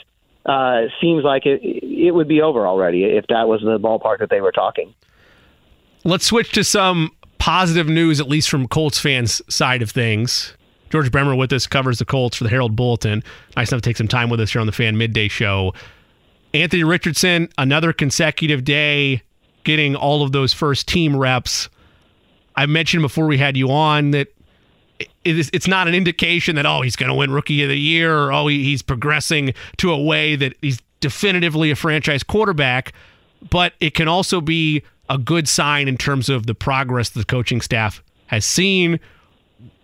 uh, 0.45 0.83
seems 1.01 1.23
like 1.23 1.47
it 1.47 1.59
it 1.63 2.11
would 2.11 2.27
be 2.27 2.39
over 2.41 2.67
already 2.67 3.03
if 3.03 3.25
that 3.29 3.47
was 3.47 3.61
the 3.61 3.79
ballpark 3.79 4.19
that 4.19 4.29
they 4.29 4.39
were 4.39 4.51
talking. 4.51 4.93
Let's 6.03 6.25
switch 6.25 6.51
to 6.51 6.63
some 6.63 7.09
positive 7.39 7.87
news, 7.89 8.21
at 8.21 8.27
least 8.29 8.47
from 8.47 8.67
Colts 8.67 8.99
fans' 8.99 9.41
side 9.49 9.81
of 9.81 9.89
things. 9.89 10.53
George 10.89 11.11
Bremer 11.11 11.35
with 11.35 11.53
us 11.53 11.67
covers 11.67 11.99
the 11.99 12.05
Colts 12.05 12.37
for 12.37 12.43
the 12.43 12.49
Herald 12.49 12.75
Bulletin. 12.75 13.23
Nice 13.55 13.71
enough 13.71 13.81
to 13.81 13.89
take 13.89 13.97
some 13.97 14.07
time 14.07 14.29
with 14.29 14.39
us 14.39 14.51
here 14.51 14.61
on 14.61 14.67
the 14.67 14.73
Fan 14.73 14.97
Midday 14.97 15.27
Show. 15.27 15.73
Anthony 16.53 16.83
Richardson, 16.83 17.49
another 17.57 17.93
consecutive 17.93 18.63
day 18.63 19.21
getting 19.63 19.95
all 19.95 20.23
of 20.23 20.31
those 20.31 20.53
first 20.53 20.87
team 20.87 21.15
reps. 21.15 21.69
I 22.55 22.65
mentioned 22.65 23.03
before 23.03 23.27
we 23.27 23.37
had 23.37 23.55
you 23.55 23.69
on 23.69 24.11
that 24.11 24.27
it's 25.23 25.67
not 25.67 25.87
an 25.87 25.95
indication 25.95 26.55
that, 26.55 26.65
oh, 26.65 26.81
he's 26.81 26.95
going 26.95 27.09
to 27.09 27.13
win 27.13 27.31
Rookie 27.31 27.63
of 27.63 27.69
the 27.69 27.77
Year 27.77 28.17
or, 28.17 28.33
oh, 28.33 28.47
he's 28.47 28.81
progressing 28.81 29.53
to 29.77 29.91
a 29.91 30.01
way 30.01 30.35
that 30.35 30.55
he's 30.61 30.81
definitively 30.99 31.71
a 31.71 31.75
franchise 31.75 32.23
quarterback. 32.23 32.93
But 33.49 33.73
it 33.79 33.93
can 33.93 34.07
also 34.07 34.41
be 34.41 34.83
a 35.09 35.17
good 35.17 35.47
sign 35.47 35.87
in 35.87 35.97
terms 35.97 36.27
of 36.29 36.47
the 36.47 36.55
progress 36.55 37.09
the 37.09 37.23
coaching 37.23 37.61
staff 37.61 38.03
has 38.27 38.43
seen. 38.43 38.99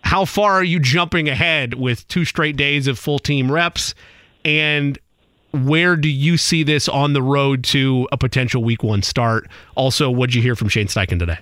How 0.05 0.23
far 0.23 0.53
are 0.53 0.63
you 0.63 0.79
jumping 0.79 1.27
ahead 1.27 1.73
with 1.73 2.07
two 2.07 2.25
straight 2.25 2.55
days 2.55 2.87
of 2.87 2.99
full 2.99 3.17
team 3.17 3.51
reps? 3.51 3.95
And 4.45 4.99
where 5.51 5.95
do 5.95 6.07
you 6.07 6.37
see 6.37 6.61
this 6.61 6.87
on 6.87 7.13
the 7.13 7.23
road 7.23 7.63
to 7.65 8.07
a 8.11 8.17
potential 8.17 8.63
week 8.63 8.83
one 8.83 9.01
start? 9.01 9.49
Also, 9.73 10.11
what'd 10.11 10.35
you 10.35 10.43
hear 10.43 10.55
from 10.55 10.69
Shane 10.69 10.85
Steichen 10.85 11.17
today? 11.17 11.39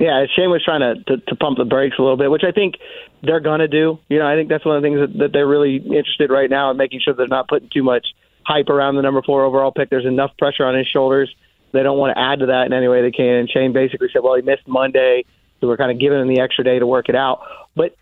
Yeah, 0.00 0.26
Shane 0.34 0.50
was 0.50 0.64
trying 0.64 0.80
to, 0.80 1.04
to, 1.04 1.22
to 1.24 1.36
pump 1.36 1.58
the 1.58 1.64
brakes 1.64 1.96
a 1.98 2.02
little 2.02 2.16
bit, 2.16 2.28
which 2.30 2.42
I 2.42 2.50
think 2.50 2.74
they're 3.22 3.38
going 3.38 3.60
to 3.60 3.68
do. 3.68 4.00
You 4.08 4.18
know, 4.18 4.26
I 4.26 4.34
think 4.34 4.48
that's 4.48 4.64
one 4.64 4.76
of 4.76 4.82
the 4.82 4.88
things 4.88 4.98
that, 4.98 5.18
that 5.18 5.32
they're 5.32 5.46
really 5.46 5.76
interested 5.76 6.28
right 6.30 6.50
now 6.50 6.72
in 6.72 6.76
making 6.76 7.00
sure 7.04 7.14
they're 7.14 7.28
not 7.28 7.48
putting 7.48 7.68
too 7.72 7.84
much 7.84 8.04
hype 8.42 8.68
around 8.68 8.96
the 8.96 9.02
number 9.02 9.22
four 9.22 9.44
overall 9.44 9.70
pick. 9.70 9.90
There's 9.90 10.06
enough 10.06 10.32
pressure 10.38 10.64
on 10.64 10.76
his 10.76 10.88
shoulders. 10.88 11.32
They 11.72 11.84
don't 11.84 11.98
want 11.98 12.16
to 12.16 12.20
add 12.20 12.40
to 12.40 12.46
that 12.46 12.66
in 12.66 12.72
any 12.72 12.88
way 12.88 13.02
they 13.02 13.12
can. 13.12 13.34
And 13.36 13.48
Shane 13.48 13.72
basically 13.72 14.08
said, 14.12 14.22
well, 14.24 14.34
he 14.34 14.42
missed 14.42 14.66
Monday, 14.66 15.24
so 15.60 15.66
we're 15.66 15.76
kind 15.76 15.90
of 15.90 15.98
giving 15.98 16.20
him 16.20 16.28
the 16.28 16.40
extra 16.40 16.64
day 16.64 16.78
to 16.78 16.86
work 16.86 17.08
it 17.08 17.16
out. 17.16 17.40
But 17.76 17.96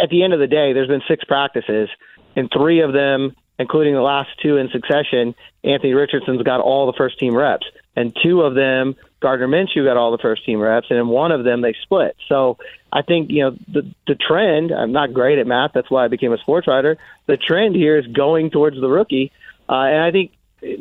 at 0.00 0.10
the 0.10 0.22
end 0.22 0.32
of 0.32 0.40
the 0.40 0.46
day, 0.46 0.72
there's 0.72 0.88
been 0.88 1.02
six 1.08 1.24
practices, 1.24 1.88
and 2.36 2.50
three 2.52 2.80
of 2.80 2.92
them, 2.92 3.34
including 3.58 3.94
the 3.94 4.02
last 4.02 4.30
two 4.42 4.56
in 4.56 4.68
succession, 4.70 5.34
Anthony 5.62 5.94
Richardson's 5.94 6.42
got 6.42 6.60
all 6.60 6.86
the 6.86 6.96
first 6.96 7.18
team 7.18 7.36
reps. 7.36 7.66
And 7.96 8.16
two 8.22 8.40
of 8.40 8.54
them, 8.56 8.96
Gardner 9.20 9.46
Minshew 9.46 9.84
got 9.84 9.96
all 9.96 10.10
the 10.10 10.18
first 10.18 10.44
team 10.44 10.58
reps, 10.58 10.88
and 10.90 10.98
in 10.98 11.06
one 11.08 11.30
of 11.30 11.44
them 11.44 11.60
they 11.60 11.74
split. 11.82 12.16
So 12.28 12.58
I 12.92 13.02
think 13.02 13.30
you 13.30 13.44
know 13.44 13.56
the 13.72 13.82
the 14.06 14.16
trend. 14.16 14.72
I'm 14.72 14.92
not 14.92 15.12
great 15.12 15.38
at 15.38 15.46
math, 15.46 15.70
that's 15.74 15.90
why 15.90 16.04
I 16.04 16.08
became 16.08 16.32
a 16.32 16.38
sports 16.38 16.66
writer. 16.66 16.98
The 17.26 17.36
trend 17.36 17.76
here 17.76 17.96
is 17.96 18.06
going 18.08 18.50
towards 18.50 18.80
the 18.80 18.88
rookie, 18.88 19.30
uh, 19.68 19.74
and 19.74 20.02
I 20.02 20.10
think 20.10 20.32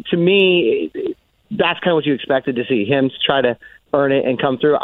to 0.10 0.18
me 0.18 1.16
that's 1.52 1.80
kind 1.80 1.92
of 1.92 1.96
what 1.96 2.06
you 2.06 2.14
expected 2.14 2.56
to 2.56 2.64
see 2.68 2.86
him 2.86 3.12
try 3.26 3.42
to 3.42 3.58
earn 3.94 4.12
it 4.12 4.26
and 4.26 4.42
come 4.42 4.58
through. 4.58 4.78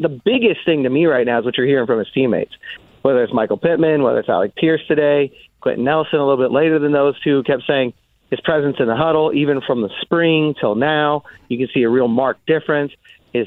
The 0.00 0.08
biggest 0.08 0.64
thing 0.64 0.84
to 0.84 0.90
me 0.90 1.04
right 1.04 1.26
now 1.26 1.38
is 1.38 1.44
what 1.44 1.58
you're 1.58 1.66
hearing 1.66 1.86
from 1.86 1.98
his 1.98 2.08
teammates, 2.12 2.52
whether 3.02 3.22
it's 3.22 3.34
Michael 3.34 3.58
Pittman, 3.58 4.02
whether 4.02 4.20
it's 4.20 4.30
Alec 4.30 4.56
Pierce 4.56 4.80
today, 4.88 5.30
Quenton 5.60 5.84
Nelson 5.84 6.18
a 6.18 6.26
little 6.26 6.42
bit 6.42 6.52
later 6.52 6.78
than 6.78 6.92
those 6.92 7.20
two 7.20 7.42
kept 7.42 7.64
saying 7.66 7.92
his 8.30 8.40
presence 8.40 8.76
in 8.78 8.86
the 8.86 8.96
huddle, 8.96 9.32
even 9.34 9.60
from 9.60 9.82
the 9.82 9.90
spring 10.00 10.54
till 10.58 10.74
now, 10.74 11.24
you 11.48 11.58
can 11.58 11.68
see 11.74 11.82
a 11.82 11.90
real 11.90 12.08
marked 12.08 12.46
difference. 12.46 12.92
His 13.34 13.46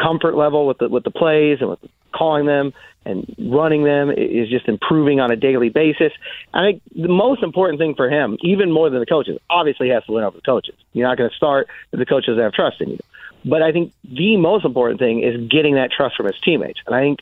comfort 0.00 0.36
level 0.36 0.66
with 0.66 0.78
the 0.78 0.88
with 0.88 1.02
the 1.02 1.10
plays 1.10 1.58
and 1.60 1.70
with 1.70 1.80
calling 2.14 2.46
them 2.46 2.72
and 3.04 3.34
running 3.38 3.84
them 3.84 4.10
is 4.10 4.48
just 4.48 4.68
improving 4.68 5.18
on 5.18 5.30
a 5.30 5.36
daily 5.36 5.68
basis. 5.68 6.12
I 6.54 6.60
think 6.62 6.82
the 6.94 7.08
most 7.08 7.42
important 7.42 7.80
thing 7.80 7.94
for 7.94 8.08
him, 8.08 8.36
even 8.42 8.70
more 8.70 8.90
than 8.90 9.00
the 9.00 9.06
coaches, 9.06 9.38
obviously 9.50 9.88
has 9.88 10.04
to 10.04 10.12
win 10.12 10.24
over 10.24 10.36
the 10.36 10.42
coaches. 10.42 10.74
You're 10.92 11.08
not 11.08 11.16
going 11.18 11.30
to 11.30 11.36
start 11.36 11.68
if 11.92 11.98
the 11.98 12.06
coaches 12.06 12.38
have 12.38 12.52
trust 12.52 12.80
in 12.80 12.90
you. 12.90 12.98
But 13.44 13.62
I 13.62 13.72
think 13.72 13.92
the 14.04 14.36
most 14.36 14.64
important 14.64 15.00
thing 15.00 15.22
is 15.22 15.48
getting 15.48 15.74
that 15.74 15.90
trust 15.90 16.16
from 16.16 16.26
his 16.26 16.36
teammates. 16.44 16.80
And 16.86 16.94
I 16.94 17.00
think 17.00 17.20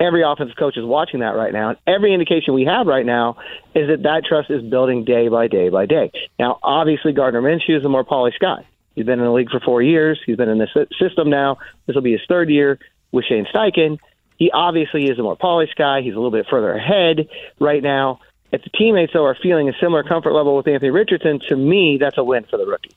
every 0.00 0.22
offensive 0.22 0.56
coach 0.56 0.76
is 0.76 0.84
watching 0.84 1.20
that 1.20 1.34
right 1.36 1.52
now. 1.52 1.70
And 1.70 1.78
every 1.86 2.12
indication 2.12 2.54
we 2.54 2.64
have 2.64 2.86
right 2.86 3.06
now 3.06 3.36
is 3.74 3.88
that 3.88 4.02
that 4.02 4.24
trust 4.28 4.50
is 4.50 4.62
building 4.62 5.04
day 5.04 5.28
by 5.28 5.48
day 5.48 5.68
by 5.68 5.86
day. 5.86 6.10
Now, 6.38 6.58
obviously, 6.62 7.12
Gardner 7.12 7.42
Minshew 7.42 7.78
is 7.78 7.84
a 7.84 7.88
more 7.88 8.04
polished 8.04 8.40
guy. 8.40 8.66
He's 8.94 9.06
been 9.06 9.20
in 9.20 9.24
the 9.24 9.32
league 9.32 9.50
for 9.50 9.60
four 9.60 9.80
years. 9.80 10.20
He's 10.26 10.36
been 10.36 10.48
in 10.48 10.58
this 10.58 10.70
system 11.00 11.30
now. 11.30 11.58
This 11.86 11.94
will 11.94 12.02
be 12.02 12.12
his 12.12 12.20
third 12.28 12.50
year 12.50 12.78
with 13.10 13.24
Shane 13.24 13.46
Steichen. 13.46 13.98
He 14.36 14.50
obviously 14.50 15.08
is 15.08 15.18
a 15.18 15.22
more 15.22 15.36
polished 15.36 15.76
guy. 15.76 16.02
He's 16.02 16.14
a 16.14 16.16
little 16.16 16.30
bit 16.30 16.46
further 16.50 16.72
ahead 16.72 17.28
right 17.60 17.82
now. 17.82 18.20
If 18.50 18.62
the 18.64 18.70
teammates, 18.70 19.12
though, 19.14 19.24
are 19.24 19.36
feeling 19.40 19.68
a 19.68 19.72
similar 19.80 20.02
comfort 20.02 20.32
level 20.32 20.56
with 20.56 20.66
Anthony 20.68 20.90
Richardson, 20.90 21.40
to 21.48 21.56
me, 21.56 21.96
that's 21.98 22.18
a 22.18 22.24
win 22.24 22.44
for 22.50 22.58
the 22.58 22.66
rookie. 22.66 22.90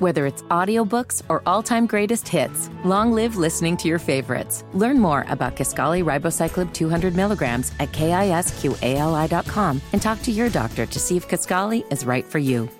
Whether 0.00 0.24
it's 0.24 0.40
audiobooks 0.44 1.22
or 1.28 1.42
all-time 1.44 1.86
greatest 1.86 2.26
hits, 2.26 2.70
long 2.86 3.12
live 3.12 3.36
listening 3.36 3.76
to 3.76 3.86
your 3.86 3.98
favorites. 3.98 4.64
Learn 4.72 4.98
more 4.98 5.26
about 5.28 5.56
Kisqali 5.56 6.02
Ribociclib 6.02 6.72
200 6.72 7.14
milligrams 7.14 7.70
at 7.78 7.92
kisqali.com 7.92 9.82
and 9.92 10.00
talk 10.00 10.22
to 10.22 10.30
your 10.30 10.48
doctor 10.48 10.86
to 10.86 10.98
see 10.98 11.18
if 11.18 11.28
Kisqali 11.28 11.84
is 11.92 12.06
right 12.06 12.24
for 12.24 12.38
you. 12.38 12.70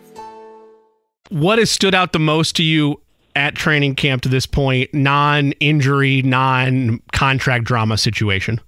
What 1.28 1.58
has 1.58 1.70
stood 1.70 1.94
out 1.94 2.14
the 2.14 2.18
most 2.18 2.56
to 2.56 2.62
you 2.62 3.02
at 3.36 3.54
training 3.54 3.96
camp 3.96 4.22
to 4.22 4.30
this 4.30 4.46
point, 4.46 4.94
non 4.94 5.52
injury, 5.60 6.22
non 6.22 7.02
contract 7.12 7.66
drama 7.66 7.98
situation? 7.98 8.62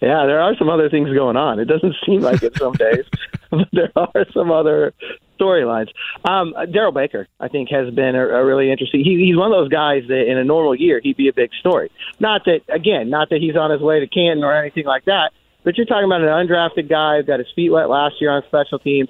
Yeah, 0.00 0.24
there 0.24 0.40
are 0.40 0.56
some 0.56 0.70
other 0.70 0.88
things 0.88 1.12
going 1.12 1.36
on. 1.36 1.60
It 1.60 1.66
doesn't 1.66 1.96
seem 2.06 2.22
like 2.22 2.42
it 2.42 2.56
some 2.56 2.72
days, 2.78 3.04
but 3.50 3.68
there 3.72 3.92
are 3.94 4.26
some 4.32 4.50
other 4.50 4.94
storylines. 5.42 5.88
Um, 6.24 6.54
Darrell 6.72 6.92
Baker, 6.92 7.26
I 7.40 7.48
think, 7.48 7.70
has 7.70 7.92
been 7.92 8.14
a, 8.14 8.26
a 8.26 8.44
really 8.44 8.70
interesting. 8.70 9.02
He, 9.02 9.16
he's 9.26 9.36
one 9.36 9.50
of 9.50 9.58
those 9.58 9.68
guys 9.68 10.02
that 10.08 10.30
in 10.30 10.38
a 10.38 10.44
normal 10.44 10.74
year 10.74 11.00
he'd 11.02 11.16
be 11.16 11.28
a 11.28 11.32
big 11.32 11.50
story. 11.58 11.90
Not 12.20 12.44
that 12.44 12.60
again, 12.68 13.10
not 13.10 13.30
that 13.30 13.40
he's 13.40 13.56
on 13.56 13.70
his 13.70 13.80
way 13.80 14.00
to 14.00 14.06
Canton 14.06 14.44
or 14.44 14.54
anything 14.54 14.86
like 14.86 15.04
that. 15.06 15.32
But 15.64 15.76
you're 15.76 15.86
talking 15.86 16.04
about 16.04 16.22
an 16.22 16.28
undrafted 16.28 16.88
guy 16.88 17.18
who 17.18 17.22
got 17.22 17.38
his 17.38 17.48
feet 17.54 17.70
wet 17.70 17.88
last 17.88 18.20
year 18.20 18.30
on 18.30 18.42
special 18.46 18.78
teams, 18.78 19.08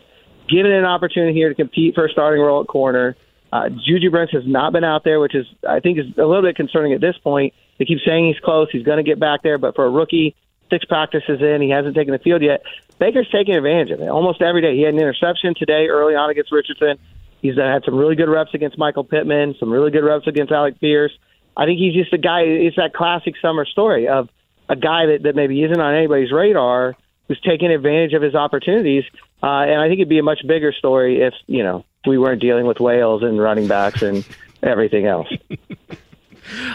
given 0.49 0.71
an 0.71 0.85
opportunity 0.85 1.33
here 1.33 1.49
to 1.49 1.55
compete 1.55 1.95
for 1.95 2.07
a 2.07 2.11
starting 2.11 2.43
role 2.43 2.61
at 2.61 2.69
corner. 2.69 3.17
Uh, 3.53 3.69
Juju 3.69 4.11
Brents 4.11 4.33
has 4.33 4.45
not 4.47 4.73
been 4.73 4.85
out 4.85 5.05
there, 5.05 5.21
which 5.21 5.35
is 5.35 5.47
I 5.69 5.81
think 5.81 5.99
is 5.99 6.07
a 6.17 6.25
little 6.25 6.43
bit 6.43 6.57
concerning 6.57 6.93
at 6.93 7.01
this 7.01 7.17
point. 7.23 7.55
They 7.79 7.85
keep 7.85 7.99
saying 8.07 8.27
he's 8.27 8.41
close, 8.45 8.69
he's 8.71 8.85
going 8.85 8.99
to 8.99 9.03
get 9.03 9.19
back 9.19 9.43
there, 9.43 9.59
but 9.59 9.75
for 9.75 9.85
a 9.85 9.91
rookie, 9.91 10.37
six 10.73 10.85
practices 10.87 11.41
in, 11.43 11.61
he 11.61 11.69
hasn't 11.69 11.95
taken 11.95 12.13
the 12.13 12.19
field 12.19 12.41
yet. 12.41 12.63
Baker's 12.99 13.29
taking 13.31 13.55
advantage 13.55 13.91
of 13.91 14.01
it 14.01 14.09
almost 14.09 14.41
every 14.41 14.63
day. 14.63 14.75
He 14.75 14.83
had 14.83 14.95
an 14.95 15.01
interception 15.01 15.55
today 15.55 15.89
early 15.89 16.15
on 16.15 16.31
against 16.31 16.51
Richardson. 16.51 16.99
He's 17.43 17.57
had 17.57 17.85
some 17.85 17.97
really 17.97 18.15
good 18.15 18.29
reps 18.29 18.55
against 18.55 18.79
Michael 18.79 19.05
Pittman, 19.05 19.57
some 19.59 19.71
really 19.71 19.91
good 19.91 20.05
reps 20.05 20.27
against 20.27 20.53
Alec 20.53 20.81
Pierce. 20.81 21.13
I 21.57 21.67
think 21.67 21.79
he's 21.79 21.95
just 21.95 22.13
a 22.13 22.19
guy. 22.19 22.43
It's 22.43 22.77
that 22.77 22.95
classic 22.95 23.35
summer 23.43 23.67
story 23.67 24.09
of 24.09 24.31
a 24.69 24.77
guy 24.77 25.07
that, 25.07 25.25
that 25.25 25.37
maybe 25.37 25.63
isn't 25.63 25.81
on 25.81 25.95
anybody's 25.95 26.33
radar 26.33 26.97
who's 27.29 27.41
taking 27.41 27.71
advantage 27.71 28.15
of 28.15 28.23
his 28.23 28.35
opportunities. 28.35 29.05
Uh, 29.43 29.67
and 29.67 29.81
I 29.81 29.89
think 29.89 29.99
it'd 29.99 30.09
be 30.09 30.19
a 30.19 30.23
much 30.23 30.47
bigger 30.47 30.73
story 30.73 31.21
if 31.23 31.35
you 31.47 31.63
know 31.63 31.85
we 32.07 32.17
weren't 32.17 32.41
dealing 32.41 32.67
with 32.67 32.81
whales 32.81 33.23
and 33.23 33.41
running 33.41 33.69
backs 33.69 34.03
and 34.03 34.27
everything 34.63 35.07
else. 35.07 35.29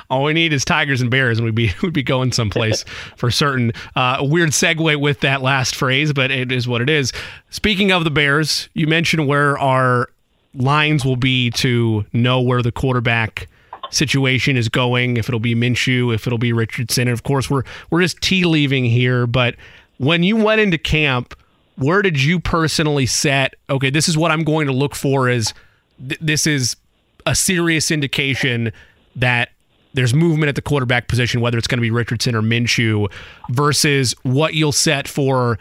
All 0.09 0.23
we 0.23 0.33
need 0.33 0.53
is 0.53 0.65
tigers 0.65 1.01
and 1.01 1.11
bears, 1.11 1.37
and 1.37 1.45
we'd 1.45 1.55
be 1.55 1.71
we'd 1.81 1.93
be 1.93 2.03
going 2.03 2.31
someplace 2.31 2.83
for 3.15 3.31
certain. 3.31 3.71
Uh, 3.95 4.17
a 4.19 4.25
weird 4.25 4.49
segue 4.49 4.99
with 4.99 5.21
that 5.21 5.41
last 5.41 5.75
phrase, 5.75 6.13
but 6.13 6.31
it 6.31 6.51
is 6.51 6.67
what 6.67 6.81
it 6.81 6.89
is. 6.89 7.11
Speaking 7.49 7.91
of 7.91 8.03
the 8.03 8.11
Bears, 8.11 8.69
you 8.73 8.87
mentioned 8.87 9.27
where 9.27 9.57
our 9.57 10.09
lines 10.53 11.05
will 11.05 11.15
be 11.15 11.51
to 11.51 12.05
know 12.13 12.41
where 12.41 12.61
the 12.61 12.71
quarterback 12.71 13.47
situation 13.89 14.57
is 14.57 14.69
going. 14.69 15.17
If 15.17 15.29
it'll 15.29 15.39
be 15.39 15.55
Minshew, 15.55 16.13
if 16.13 16.27
it'll 16.27 16.39
be 16.39 16.53
Richardson, 16.53 17.07
and 17.07 17.13
of 17.13 17.23
course 17.23 17.49
we're 17.49 17.63
we're 17.89 18.01
just 18.01 18.21
tea 18.21 18.45
leaving 18.45 18.85
here. 18.85 19.27
But 19.27 19.55
when 19.97 20.23
you 20.23 20.35
went 20.35 20.61
into 20.61 20.77
camp, 20.77 21.35
where 21.75 22.01
did 22.01 22.21
you 22.21 22.39
personally 22.39 23.05
set? 23.05 23.55
Okay, 23.69 23.89
this 23.89 24.07
is 24.07 24.17
what 24.17 24.31
I'm 24.31 24.43
going 24.43 24.67
to 24.67 24.73
look 24.73 24.95
for. 24.95 25.29
Is 25.29 25.53
th- 25.99 26.19
this 26.19 26.47
is 26.47 26.75
a 27.25 27.35
serious 27.35 27.91
indication 27.91 28.71
that 29.15 29.49
there's 29.93 30.13
movement 30.13 30.49
at 30.49 30.55
the 30.55 30.61
quarterback 30.61 31.07
position, 31.07 31.41
whether 31.41 31.57
it's 31.57 31.67
going 31.67 31.77
to 31.77 31.81
be 31.81 31.91
Richardson 31.91 32.35
or 32.35 32.41
Minshew, 32.41 33.11
versus 33.49 34.13
what 34.23 34.53
you'll 34.53 34.71
set 34.71 35.07
for 35.07 35.57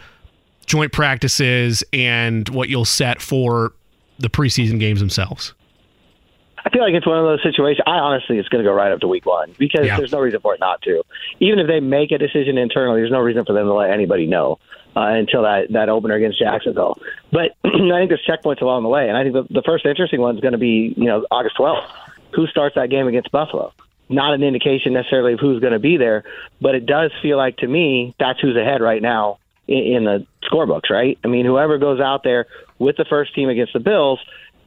joint 0.67 0.93
practices 0.93 1.85
and 1.93 2.49
what 2.51 2.69
you'll 2.69 2.85
set 2.85 3.23
for 3.23 3.73
the 4.19 4.29
preseason 4.29 4.79
games 4.79 5.01
themselves? 5.01 5.55
I 6.65 6.71
feel 6.71 6.83
like 6.83 6.95
it's 6.95 7.07
one 7.07 7.19
of 7.19 7.25
those 7.25 7.43
situations. 7.45 7.85
I 7.87 7.93
honestly, 7.93 8.39
it's 8.39 8.49
going 8.49 8.63
to 8.65 8.69
go 8.69 8.75
right 8.75 8.91
up 8.91 8.99
to 9.01 9.07
week 9.07 9.25
one 9.25 9.55
because 9.57 9.87
yeah. 9.87 9.97
there's 9.97 10.11
no 10.11 10.19
reason 10.19 10.41
for 10.41 10.55
it 10.55 10.61
not 10.61 10.83
to. 10.83 11.03
Even 11.39 11.61
if 11.61 11.69
they 11.69 11.79
make 11.79 12.11
a 12.11 12.19
decision 12.19 12.59
internally, 12.59 13.01
there's 13.01 13.13
no 13.13 13.21
reason 13.21 13.45
for 13.45 13.53
them 13.53 13.67
to 13.67 13.73
let 13.73 13.91
anybody 13.91 14.27
know 14.27 14.59
uh, 14.97 15.03
until 15.03 15.43
that 15.43 15.71
that 15.71 15.89
opener 15.89 16.17
against 16.17 16.41
Jacksonville. 16.41 16.99
But 17.31 17.53
I 17.65 17.71
think 17.71 18.09
there's 18.09 18.27
checkpoints 18.29 18.63
along 18.63 18.83
the 18.83 18.89
way, 18.89 19.09
and 19.09 19.17
I 19.17 19.23
think 19.23 19.35
the, 19.35 19.47
the 19.49 19.63
first 19.63 19.87
interesting 19.87 20.21
one 20.21 20.35
is 20.35 20.41
going 20.41 20.53
to 20.53 20.59
be 20.59 20.93
you 20.97 21.05
know 21.05 21.25
August 21.31 21.57
12th. 21.57 21.89
Who 22.35 22.49
starts 22.49 22.75
that 22.75 22.91
game 22.91 23.07
against 23.07 23.31
Buffalo? 23.31 23.73
Not 24.09 24.35
an 24.35 24.43
indication 24.43 24.93
necessarily 24.93 25.33
of 25.35 25.41
who's 25.41 25.61
going 25.61 25.73
to 25.73 25.79
be 25.79 25.97
there, 25.97 26.25
but 26.61 26.75
it 26.75 26.87
does 26.87 27.11
feel 27.23 27.37
like 27.37 27.59
to 27.59 27.67
me 27.67 28.15
that's 28.19 28.41
who's 28.41 28.57
ahead 28.57 28.81
right 28.81 29.03
now 29.03 29.39
in, 29.67 29.79
in 29.79 30.05
the 30.05 30.27
scorebooks, 30.45 30.91
right? 30.91 31.19
I 31.25 31.29
mean, 31.29 31.45
whoever 31.45 31.79
goes 31.79 32.01
out 32.01 32.23
there 32.23 32.47
with 32.79 32.97
the 32.97 33.07
first 33.09 33.35
team 33.35 33.49
against 33.49 33.73
the 33.73 33.81
Bills 33.81 34.21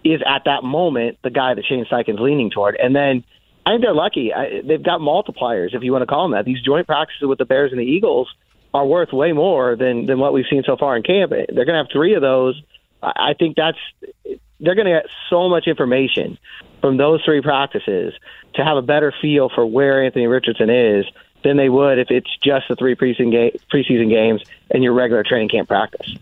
is 0.04 0.22
at 0.26 0.44
that 0.46 0.64
moment 0.64 1.18
the 1.24 1.30
guy 1.30 1.54
that 1.54 1.66
Shane 1.66 1.86
Steichen's 1.86 2.20
leaning 2.20 2.50
toward. 2.52 2.76
And 2.76 2.96
then 2.96 3.24
I 3.66 3.72
think 3.72 3.84
they're 3.84 3.94
lucky. 3.94 4.34
I, 4.34 4.62
they've 4.66 4.84
got 4.84 5.00
multipliers, 5.00 5.76
if 5.76 5.84
you 5.84 5.92
want 5.92 6.04
to 6.04 6.08
call 6.08 6.24
them 6.24 6.32
that. 6.32 6.46
These 6.46 6.62
joint 6.62 6.88
practices 6.88 7.28
with 7.28 7.38
the 7.38 7.46
Bears 7.46 7.72
and 7.72 7.80
the 7.80 7.86
Eagles 7.86 8.28
are 8.74 8.86
worth 8.86 9.12
way 9.12 9.32
more 9.32 9.76
than 9.76 10.06
than 10.06 10.20
what 10.20 10.34
we've 10.34 10.46
seen 10.50 10.64
so 10.66 10.78
far 10.78 10.96
in 10.96 11.04
camp. 11.04 11.32
They're 11.32 11.66
going 11.66 11.68
to 11.68 11.84
have 11.84 11.92
three 11.92 12.14
of 12.16 12.22
those. 12.22 12.62
I 13.02 13.34
think 13.38 13.56
that's 13.56 13.78
they're 14.60 14.76
going 14.76 14.86
to 14.86 14.94
get 14.94 15.06
so 15.30 15.50
much 15.50 15.68
information 15.68 16.38
from 16.82 16.98
those 16.98 17.22
three 17.24 17.42
practices 17.42 18.14
to 18.56 18.64
have 18.64 18.78
a 18.78 18.82
better 18.82 19.14
feel 19.22 19.50
for 19.50 19.66
where 19.66 20.04
Anthony 20.04 20.28
Richardson 20.28 20.70
is 20.70 21.06
than 21.44 21.58
they 21.58 21.70
would 21.70 22.00
if 22.00 22.12
it's 22.12 22.30
just 22.44 22.68
the 22.68 22.76
three 22.76 22.96
preseason, 22.96 23.32
ga- 23.32 23.58
preseason 23.72 24.10
games 24.10 24.42
and 24.72 24.84
your 24.84 24.94
regular 24.94 25.24
training 25.24 25.50
camp 25.50 25.68
practice. 25.68 26.16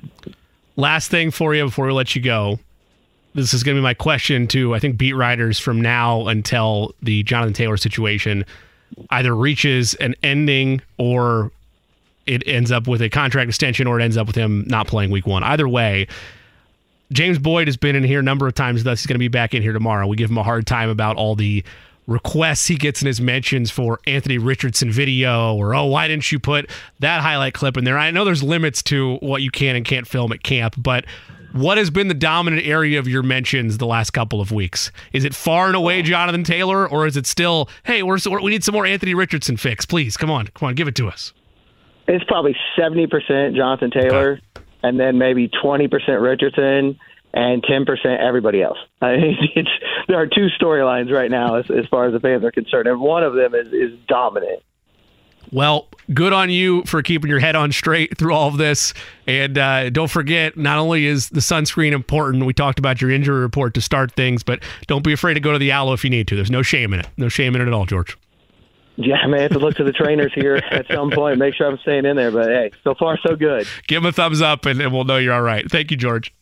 Last 0.76 1.10
thing 1.10 1.32
for 1.32 1.56
you 1.56 1.66
before 1.66 1.88
we 1.88 1.94
let 1.94 2.16
you 2.16 2.22
go. 2.22 2.60
This 3.34 3.54
is 3.54 3.64
going 3.64 3.76
to 3.76 3.80
be 3.80 3.84
my 3.84 3.94
question 3.94 4.48
to, 4.48 4.74
I 4.74 4.80
think, 4.80 4.98
beat 4.98 5.14
writers 5.14 5.60
from 5.60 5.82
now 5.82 6.28
until 6.28 6.94
the 7.02 7.24
Jonathan 7.24 7.54
Taylor 7.54 7.78
situation 7.78 8.46
either 9.12 9.36
reaches 9.36 9.94
an 9.96 10.16
ending 10.24 10.82
or 10.98 11.52
it 12.26 12.44
ends 12.48 12.72
up 12.72 12.88
with 12.88 13.02
a 13.02 13.10
contract 13.10 13.50
extension 13.50 13.88
or 13.88 14.00
it 14.00 14.04
ends 14.04 14.18
up 14.18 14.28
with 14.28 14.36
him 14.36 14.64
not 14.68 14.88
playing 14.88 15.12
week 15.12 15.28
one. 15.28 15.44
Either 15.44 15.68
way, 15.68 16.08
James 17.12 17.40
Boyd 17.40 17.68
has 17.68 17.78
been 17.78 17.96
in 17.96 18.04
here 18.04 18.20
a 18.20 18.24
number 18.24 18.48
of 18.48 18.54
times 18.54 18.82
with 18.82 18.88
us. 18.88 19.00
He's 19.00 19.08
going 19.08 19.16
to 19.16 19.20
be 19.20 19.28
back 19.30 19.54
in 19.54 19.62
here 19.62 19.74
tomorrow. 19.74 20.08
We 20.08 20.18
give 20.18 20.30
him 20.30 20.38
a 20.38 20.44
hard 20.44 20.68
time 20.68 20.90
about 20.90 21.16
all 21.16 21.36
the 21.36 21.64
requests 22.08 22.68
he 22.68 22.76
gets 22.76 23.02
in 23.02 23.08
his 23.08 23.20
mentions 23.20 23.70
for 23.70 24.00
Anthony 24.08 24.38
Richardson 24.38 24.90
video 24.90 25.54
or 25.56 25.76
oh 25.76 25.86
why 25.86 26.08
didn't 26.08 26.32
you 26.32 26.40
put 26.40 26.70
that 27.00 27.22
highlight 27.22 27.54
clip 27.54 27.76
in 27.76 27.84
there 27.84 27.98
I 27.98 28.12
know 28.12 28.24
there's 28.24 28.42
limits 28.42 28.82
to 28.84 29.18
what 29.18 29.42
you 29.42 29.52
can 29.52 29.76
and 29.76 29.84
can't 29.84 30.08
film 30.08 30.32
at 30.32 30.42
camp 30.42 30.76
but 30.78 31.04
what 31.52 31.78
has 31.78 31.90
been 31.90 32.08
the 32.08 32.14
dominant 32.14 32.66
area 32.66 32.98
of 32.98 33.10
your 33.10 33.24
mentions 33.24 33.78
the 33.78 33.86
last 33.86 34.12
couple 34.12 34.40
of 34.40 34.54
weeks 34.54 34.90
is 35.12 35.26
it 35.26 35.36
far 35.36 35.68
and 35.68 35.76
away 35.76 36.02
Jonathan 36.02 36.46
Taylor 36.46 36.88
or 36.88 37.08
is 37.08 37.18
it 37.18 37.26
still 37.26 37.68
hey 37.84 38.04
we're, 38.04 38.20
we 38.42 38.52
need 38.52 38.64
some 38.64 38.74
more 38.74 38.86
Anthony 38.86 39.14
Richardson 39.14 39.58
fix 39.58 39.86
please 39.86 40.16
come 40.16 40.32
on 40.32 40.48
come 40.54 40.70
on 40.70 40.76
give 40.76 40.88
it 40.88 40.96
to 40.96 41.10
us 41.10 41.34
it's 42.08 42.24
probably 42.24 42.56
70% 42.80 43.54
Jonathan 43.54 43.92
Taylor 43.92 44.40
okay. 44.56 44.66
And 44.84 45.00
then 45.00 45.18
maybe 45.18 45.50
20% 45.50 45.90
Richardson 46.22 47.00
and 47.34 47.64
10% 47.64 48.20
everybody 48.20 48.62
else. 48.62 48.78
I 49.02 49.18
mean, 49.18 49.38
it's, 49.56 49.70
there 50.08 50.18
are 50.18 50.28
two 50.28 50.48
storylines 50.60 51.12
right 51.12 51.32
now 51.32 51.56
as, 51.56 51.66
as 51.70 51.86
far 51.88 52.06
as 52.06 52.14
the 52.14 52.20
fans 52.20 52.44
are 52.44 52.52
concerned, 52.52 52.88
and 52.88 53.00
one 53.00 53.24
of 53.24 53.34
them 53.34 53.54
is, 53.54 53.68
is 53.68 53.98
dominant. 54.08 54.64
Well, 55.52 55.88
good 56.14 56.34
on 56.34 56.50
you 56.50 56.84
for 56.84 57.02
keeping 57.02 57.30
your 57.30 57.40
head 57.40 57.56
on 57.56 57.72
straight 57.72 58.18
through 58.18 58.34
all 58.34 58.50
of 58.50 58.58
this. 58.58 58.94
And 59.28 59.58
uh, 59.58 59.90
don't 59.90 60.10
forget, 60.10 60.58
not 60.58 60.78
only 60.78 61.06
is 61.06 61.30
the 61.30 61.40
sunscreen 61.40 61.94
important, 61.94 62.46
we 62.46 62.54
talked 62.54 62.80
about 62.80 63.02
your 63.02 63.12
injury 63.12 63.40
report 63.40 63.74
to 63.76 63.82
start 63.82 64.12
things, 64.12 64.44
but 64.44 64.62
don't 64.88 65.04
be 65.04 65.14
afraid 65.14 65.36
to 65.36 65.40
go 65.40 65.54
to 65.54 65.60
the 65.60 65.72
Aloe 65.72 65.94
if 65.94 66.04
you 66.04 66.10
need 66.10 66.28
to. 66.28 66.36
There's 66.36 66.52
no 66.52 66.64
shame 66.64 66.94
in 66.94 67.00
it. 67.00 67.08
No 67.16 67.30
shame 67.30 67.56
in 67.56 67.62
it 67.62 67.68
at 67.68 67.74
all, 67.74 67.86
George. 67.86 68.18
Yeah, 68.98 69.18
I 69.18 69.28
may 69.28 69.44
have 69.44 69.52
to 69.52 69.60
look 69.60 69.76
to 69.76 69.84
the 69.84 69.92
trainers 69.92 70.32
here 70.34 70.56
at 70.56 70.88
some 70.92 71.12
point, 71.12 71.38
make 71.38 71.54
sure 71.54 71.68
I'm 71.68 71.78
staying 71.80 72.06
in 72.06 72.16
there. 72.16 72.32
But 72.32 72.48
hey, 72.48 72.72
so 72.84 72.96
far 72.96 73.18
so 73.26 73.36
good. 73.36 73.68
Give 73.88 74.02
them 74.02 74.10
a 74.10 74.12
thumbs 74.12 74.42
up, 74.42 74.66
and, 74.66 74.82
and 74.82 74.92
we'll 74.92 75.04
know 75.04 75.18
you're 75.18 75.34
all 75.34 75.42
right. 75.42 75.70
Thank 75.70 75.92
you, 75.92 75.98
George. 75.98 76.34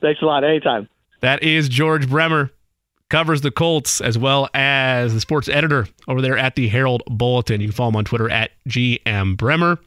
Thanks 0.00 0.20
a 0.20 0.24
lot. 0.24 0.42
Anytime. 0.44 0.88
That 1.20 1.42
is 1.42 1.68
George 1.68 2.08
Bremer. 2.08 2.50
Covers 3.08 3.40
the 3.40 3.50
Colts 3.50 4.00
as 4.00 4.16
well 4.16 4.48
as 4.54 5.14
the 5.14 5.20
sports 5.20 5.48
editor 5.48 5.88
over 6.06 6.22
there 6.22 6.38
at 6.38 6.54
the 6.54 6.68
Herald 6.68 7.02
Bulletin. 7.06 7.60
You 7.60 7.68
can 7.68 7.74
follow 7.74 7.90
him 7.90 7.96
on 7.96 8.04
Twitter 8.04 8.30
at 8.30 8.52
GM 8.68 9.36
Bremer. 9.36 9.78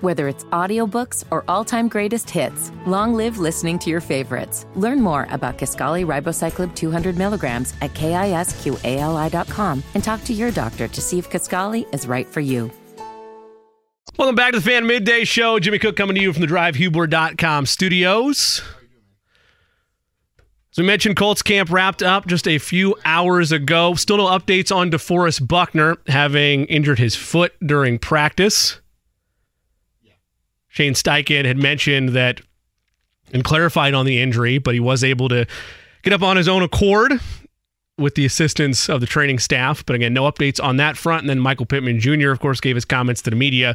Whether 0.00 0.28
it's 0.28 0.44
audiobooks 0.44 1.24
or 1.32 1.44
all-time 1.48 1.88
greatest 1.88 2.30
hits, 2.30 2.70
long 2.86 3.14
live 3.14 3.38
listening 3.38 3.80
to 3.80 3.90
your 3.90 4.00
favorites. 4.00 4.64
Learn 4.76 5.00
more 5.00 5.26
about 5.30 5.58
Kisqali 5.58 6.06
Ribociclib 6.06 6.76
200 6.76 7.16
milligrams 7.18 7.74
at 7.80 7.94
kisqali.com 7.94 9.82
and 9.94 10.04
talk 10.04 10.22
to 10.22 10.32
your 10.32 10.52
doctor 10.52 10.86
to 10.86 11.00
see 11.00 11.18
if 11.18 11.28
Kisqali 11.28 11.92
is 11.92 12.06
right 12.06 12.28
for 12.28 12.38
you. 12.38 12.70
Welcome 14.16 14.36
back 14.36 14.52
to 14.52 14.60
the 14.60 14.64
Fan 14.64 14.86
Midday 14.86 15.24
Show. 15.24 15.58
Jimmy 15.58 15.80
Cook 15.80 15.96
coming 15.96 16.14
to 16.14 16.22
you 16.22 16.32
from 16.32 16.42
the 16.42 16.48
DriveHubler.com 16.48 17.66
studios. 17.66 18.62
As 20.72 20.78
we 20.78 20.84
mentioned, 20.84 21.16
Colts 21.16 21.42
camp 21.42 21.70
wrapped 21.70 22.04
up 22.04 22.28
just 22.28 22.46
a 22.46 22.58
few 22.58 22.94
hours 23.04 23.50
ago. 23.50 23.94
Still 23.94 24.18
no 24.18 24.26
updates 24.26 24.74
on 24.74 24.92
DeForest 24.92 25.48
Buckner 25.48 25.96
having 26.06 26.66
injured 26.66 27.00
his 27.00 27.16
foot 27.16 27.52
during 27.64 27.98
practice. 27.98 28.80
Shane 30.78 30.94
Steichen 30.94 31.44
had 31.44 31.58
mentioned 31.58 32.10
that 32.10 32.40
and 33.32 33.42
clarified 33.42 33.94
on 33.94 34.06
the 34.06 34.22
injury, 34.22 34.58
but 34.58 34.74
he 34.74 34.80
was 34.80 35.02
able 35.02 35.28
to 35.28 35.44
get 36.02 36.12
up 36.12 36.22
on 36.22 36.36
his 36.36 36.46
own 36.46 36.62
accord 36.62 37.14
with 37.98 38.14
the 38.14 38.24
assistance 38.24 38.88
of 38.88 39.00
the 39.00 39.06
training 39.06 39.40
staff. 39.40 39.84
But 39.84 39.96
again, 39.96 40.14
no 40.14 40.30
updates 40.30 40.62
on 40.62 40.76
that 40.76 40.96
front. 40.96 41.22
And 41.22 41.30
then 41.30 41.40
Michael 41.40 41.66
Pittman 41.66 41.98
Jr., 41.98 42.30
of 42.30 42.38
course, 42.38 42.60
gave 42.60 42.76
his 42.76 42.84
comments 42.84 43.22
to 43.22 43.30
the 43.30 43.34
media 43.34 43.74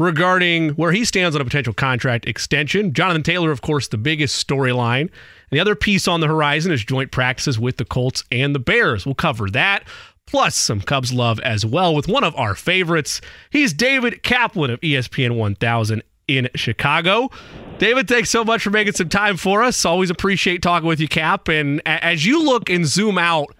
regarding 0.00 0.70
where 0.70 0.90
he 0.90 1.04
stands 1.04 1.36
on 1.36 1.40
a 1.40 1.44
potential 1.44 1.72
contract 1.72 2.26
extension. 2.26 2.92
Jonathan 2.94 3.22
Taylor, 3.22 3.52
of 3.52 3.62
course, 3.62 3.86
the 3.86 3.96
biggest 3.96 4.44
storyline. 4.44 5.02
And 5.02 5.10
the 5.52 5.60
other 5.60 5.76
piece 5.76 6.08
on 6.08 6.18
the 6.18 6.26
horizon 6.26 6.72
is 6.72 6.84
joint 6.84 7.12
practices 7.12 7.60
with 7.60 7.76
the 7.76 7.84
Colts 7.84 8.24
and 8.32 8.56
the 8.56 8.58
Bears. 8.58 9.06
We'll 9.06 9.14
cover 9.14 9.48
that, 9.50 9.84
plus 10.26 10.56
some 10.56 10.80
Cubs 10.80 11.12
love 11.12 11.38
as 11.40 11.64
well 11.64 11.94
with 11.94 12.08
one 12.08 12.24
of 12.24 12.34
our 12.34 12.56
favorites. 12.56 13.20
He's 13.50 13.72
David 13.72 14.24
Kaplan 14.24 14.72
of 14.72 14.80
ESPN 14.80 15.36
1000 15.36 16.02
in 16.36 16.48
Chicago. 16.54 17.30
David, 17.78 18.08
thanks 18.08 18.30
so 18.30 18.44
much 18.44 18.62
for 18.62 18.70
making 18.70 18.92
some 18.92 19.08
time 19.08 19.36
for 19.36 19.62
us. 19.62 19.84
Always 19.84 20.10
appreciate 20.10 20.62
talking 20.62 20.86
with 20.86 21.00
you, 21.00 21.08
Cap. 21.08 21.48
And 21.48 21.80
as 21.86 22.26
you 22.26 22.42
look 22.42 22.68
and 22.68 22.86
zoom 22.86 23.16
out 23.16 23.54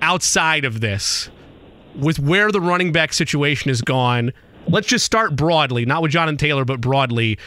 outside 0.00 0.64
of 0.64 0.80
this, 0.80 1.28
with 1.94 2.18
where 2.18 2.50
the 2.50 2.60
running 2.60 2.92
back 2.92 3.12
situation 3.12 3.68
has 3.68 3.82
gone, 3.82 4.32
let's 4.68 4.86
just 4.86 5.04
start 5.04 5.36
broadly, 5.36 5.84
not 5.84 6.02
with 6.02 6.12
Jonathan 6.12 6.36
Taylor, 6.36 6.64
but 6.64 6.80
broadly. 6.80 7.38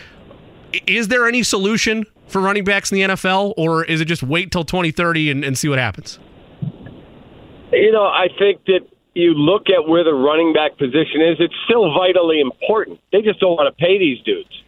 Is 0.86 1.08
there 1.08 1.28
any 1.28 1.44
solution 1.44 2.06
for 2.28 2.42
running 2.42 2.64
backs 2.64 2.92
in 2.92 2.98
the 2.98 3.16
NFL, 3.16 3.54
or 3.58 3.84
is 3.86 4.00
it 4.00 4.06
just 4.06 4.24
wait 4.24 4.52
till 4.52 4.64
2030 4.64 5.32
and, 5.32 5.44
and 5.44 5.58
see 5.58 5.68
what 5.68 5.80
happens? 5.80 6.20
You 7.72 7.92
know, 7.92 8.04
I 8.04 8.28
think 8.38 8.64
that 8.66 8.82
you 9.14 9.34
look 9.34 9.64
at 9.70 9.88
where 9.88 10.04
the 10.04 10.14
running 10.14 10.54
back 10.54 10.78
position 10.78 11.22
is, 11.22 11.38
it's 11.40 11.56
still 11.66 11.94
vitally 11.94 12.40
important. 12.40 13.00
They 13.12 13.22
just 13.22 13.40
don't 13.40 13.56
want 13.58 13.76
to 13.76 13.84
pay 13.84 13.98
these 13.98 14.22
dudes. 14.24 14.61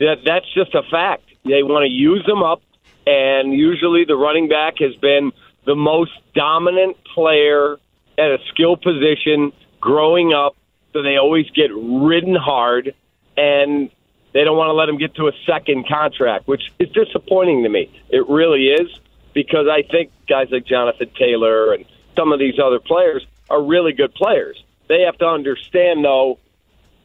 That 0.00 0.24
that's 0.24 0.52
just 0.52 0.74
a 0.74 0.82
fact. 0.90 1.22
They 1.44 1.62
want 1.62 1.84
to 1.84 1.90
use 1.90 2.24
them 2.26 2.42
up, 2.42 2.62
and 3.06 3.52
usually 3.52 4.04
the 4.04 4.16
running 4.16 4.48
back 4.48 4.78
has 4.80 4.94
been 4.96 5.32
the 5.64 5.76
most 5.76 6.12
dominant 6.34 6.96
player 7.14 7.76
at 8.18 8.30
a 8.30 8.38
skill 8.48 8.76
position 8.76 9.52
growing 9.80 10.32
up 10.32 10.56
so 10.92 11.02
they 11.02 11.16
always 11.16 11.48
get 11.50 11.70
ridden 11.72 12.34
hard, 12.34 12.94
and 13.36 13.90
they 14.32 14.44
don't 14.44 14.56
want 14.56 14.68
to 14.68 14.72
let 14.72 14.88
him 14.88 14.98
get 14.98 15.14
to 15.16 15.28
a 15.28 15.32
second 15.46 15.86
contract, 15.88 16.48
which 16.48 16.62
is 16.78 16.88
disappointing 16.90 17.62
to 17.62 17.68
me. 17.68 17.90
It 18.08 18.28
really 18.28 18.66
is 18.68 18.88
because 19.32 19.66
I 19.70 19.82
think 19.82 20.10
guys 20.28 20.48
like 20.50 20.66
Jonathan 20.66 21.10
Taylor 21.16 21.72
and 21.72 21.84
some 22.16 22.32
of 22.32 22.38
these 22.38 22.58
other 22.58 22.80
players 22.80 23.24
are 23.48 23.62
really 23.62 23.92
good 23.92 24.14
players. 24.14 24.62
They 24.88 25.02
have 25.02 25.16
to 25.18 25.26
understand, 25.26 26.04
though, 26.04 26.38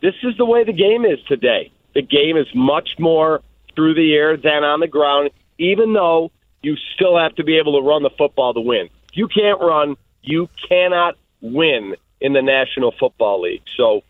this 0.02 0.16
is 0.24 0.36
the 0.38 0.46
way 0.46 0.64
the 0.64 0.74
game 0.74 1.06
is 1.06 1.20
today. 1.28 1.72
The 1.96 2.02
game 2.02 2.38
is 2.38 2.48
much 2.54 2.90
more 3.00 3.42
through 3.76 3.96
the 3.96 4.14
air 4.14 4.38
than 4.38 4.64
on 4.64 4.80
the 4.80 4.88
ground, 4.88 5.32
even 5.58 5.94
though 5.94 6.32
you 6.62 6.76
still 6.94 7.18
have 7.18 7.36
to 7.36 7.44
be 7.44 7.58
able 7.58 7.80
to 7.80 7.88
run 7.88 8.04
the 8.04 8.10
football 8.18 8.54
to 8.54 8.62
win. 8.62 8.90
If 9.12 9.18
you 9.18 9.28
can't 9.28 9.60
run, 9.60 9.96
you 10.22 10.50
cannot 10.68 11.16
win 11.42 11.96
in 12.20 12.34
the 12.34 12.42
National 12.42 12.94
Football 13.00 13.42
League. 13.42 13.64
So 13.78 14.02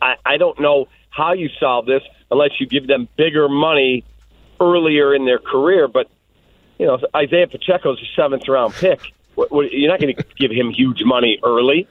I, 0.00 0.14
I 0.24 0.36
don't 0.36 0.58
know 0.60 0.88
how 1.10 1.32
you 1.32 1.48
solve 1.60 1.86
this 1.86 2.02
unless 2.30 2.60
you 2.60 2.66
give 2.66 2.86
them 2.86 3.08
bigger 3.16 3.48
money 3.48 4.04
earlier 4.60 5.14
in 5.14 5.24
their 5.24 5.38
career. 5.38 5.88
But 5.88 6.10
you 6.78 6.86
know, 6.86 6.98
Isaiah 7.14 7.46
Pacheco's 7.46 8.00
a 8.00 8.06
seventh 8.16 8.48
round 8.48 8.74
pick. 8.74 9.00
You're 9.36 9.90
not 9.90 10.00
going 10.00 10.14
to 10.16 10.24
give 10.36 10.50
him 10.50 10.70
huge 10.70 11.02
money 11.04 11.38
early. 11.44 11.86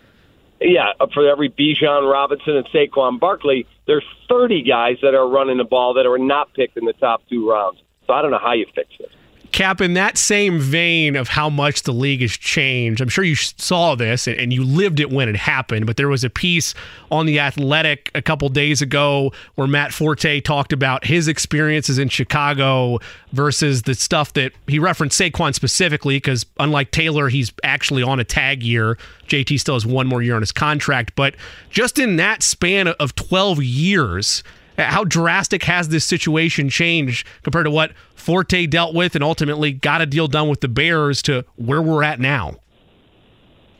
Yeah, 0.60 0.94
uh, 1.00 1.08
for 1.14 1.28
every 1.30 1.50
Bijan 1.50 2.12
Robinson 2.12 2.56
and 2.56 2.66
Saquon 2.68 3.20
Barkley, 3.20 3.68
there's 3.86 4.06
30 4.28 4.64
guys 4.64 4.98
that 5.02 5.14
are 5.14 5.28
running 5.28 5.58
the 5.58 5.64
ball 5.64 5.94
that 5.96 6.06
are 6.06 6.18
not 6.18 6.54
picked 6.54 6.78
in 6.78 6.86
the 6.86 6.94
top 6.94 7.22
two 7.30 7.50
rounds. 7.50 7.80
So 8.08 8.14
I 8.14 8.22
don't 8.22 8.32
know 8.32 8.40
how 8.40 8.54
you 8.54 8.66
fix 8.74 8.90
this. 8.98 9.12
Cap, 9.58 9.82
in 9.82 9.96
that 9.96 10.20
same 10.20 10.60
vein 10.60 11.16
of 11.16 11.30
how 11.30 11.50
much 11.50 11.82
the 11.82 11.92
league 11.92 12.22
has 12.22 12.32
changed, 12.32 13.02
I'm 13.02 13.10
sure 13.10 13.24
you 13.24 13.34
saw 13.34 13.96
this 13.96 14.28
and 14.28 14.54
you 14.54 14.64
lived 14.64 15.00
it 15.00 15.10
when 15.10 15.28
it 15.28 15.36
happened, 15.36 15.88
but 15.88 15.98
there 15.98 16.10
was 16.10 16.24
a 16.24 16.30
piece 16.30 16.76
on 17.10 17.26
The 17.26 17.40
Athletic 17.40 18.12
a 18.14 18.22
couple 18.22 18.48
days 18.50 18.84
ago 18.84 19.34
where 19.56 19.66
Matt 19.66 19.94
Forte 19.94 20.42
talked 20.42 20.74
about 20.74 21.06
his 21.06 21.28
experiences 21.28 21.98
in 21.98 22.08
Chicago 22.08 23.00
versus 23.32 23.82
the 23.82 23.96
stuff 23.96 24.32
that 24.34 24.52
he 24.68 24.78
referenced 24.78 25.20
Saquon 25.20 25.56
specifically, 25.56 26.18
because 26.18 26.46
unlike 26.60 26.92
Taylor, 26.92 27.28
he's 27.28 27.52
actually 27.64 28.04
on 28.04 28.20
a 28.20 28.24
tag 28.24 28.62
year. 28.62 28.96
JT 29.28 29.60
still 29.60 29.74
has 29.74 29.88
one 29.88 30.06
more 30.06 30.22
year 30.22 30.36
on 30.36 30.44
his 30.44 30.52
contract. 30.52 31.16
But 31.16 31.34
just 31.72 31.98
in 31.98 32.18
that 32.18 32.44
span 32.44 32.90
of 32.90 33.16
12 33.16 33.64
years, 33.64 34.44
how 34.78 35.04
drastic 35.04 35.64
has 35.64 35.90
this 35.90 36.06
situation 36.06 36.70
changed 36.70 37.26
compared 37.44 37.66
to 37.66 37.72
what 37.72 37.92
Forte 38.16 38.68
dealt 38.68 38.94
with 38.94 39.16
and 39.16 39.24
ultimately 39.24 39.72
got 39.72 40.02
a 40.02 40.06
deal 40.06 40.28
done 40.28 40.50
with 40.50 40.62
the 40.62 40.68
Bears 40.68 41.22
to 41.24 41.46
where 41.56 41.82
we're 41.82 42.04
at 42.04 42.20
now? 42.20 42.58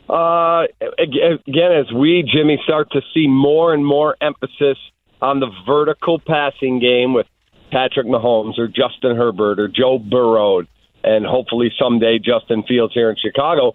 Uh, 0.08 0.64
again, 0.98 1.72
as 1.72 1.92
we, 1.92 2.28
Jimmy, 2.32 2.58
start 2.64 2.90
to 2.92 3.02
see 3.12 3.28
more 3.28 3.74
and 3.74 3.84
more 3.84 4.16
emphasis 4.20 4.78
on 5.20 5.40
the 5.40 5.50
vertical 5.66 6.18
passing 6.18 6.80
game 6.80 7.12
with 7.12 7.26
Patrick 7.70 8.06
Mahomes 8.06 8.58
or 8.58 8.68
Justin 8.68 9.16
Herbert 9.16 9.60
or 9.60 9.68
Joe 9.68 9.98
Burrow, 9.98 10.62
and 11.04 11.26
hopefully 11.26 11.70
someday 11.78 12.18
Justin 12.18 12.62
Fields 12.62 12.94
here 12.94 13.10
in 13.10 13.16
Chicago, 13.16 13.74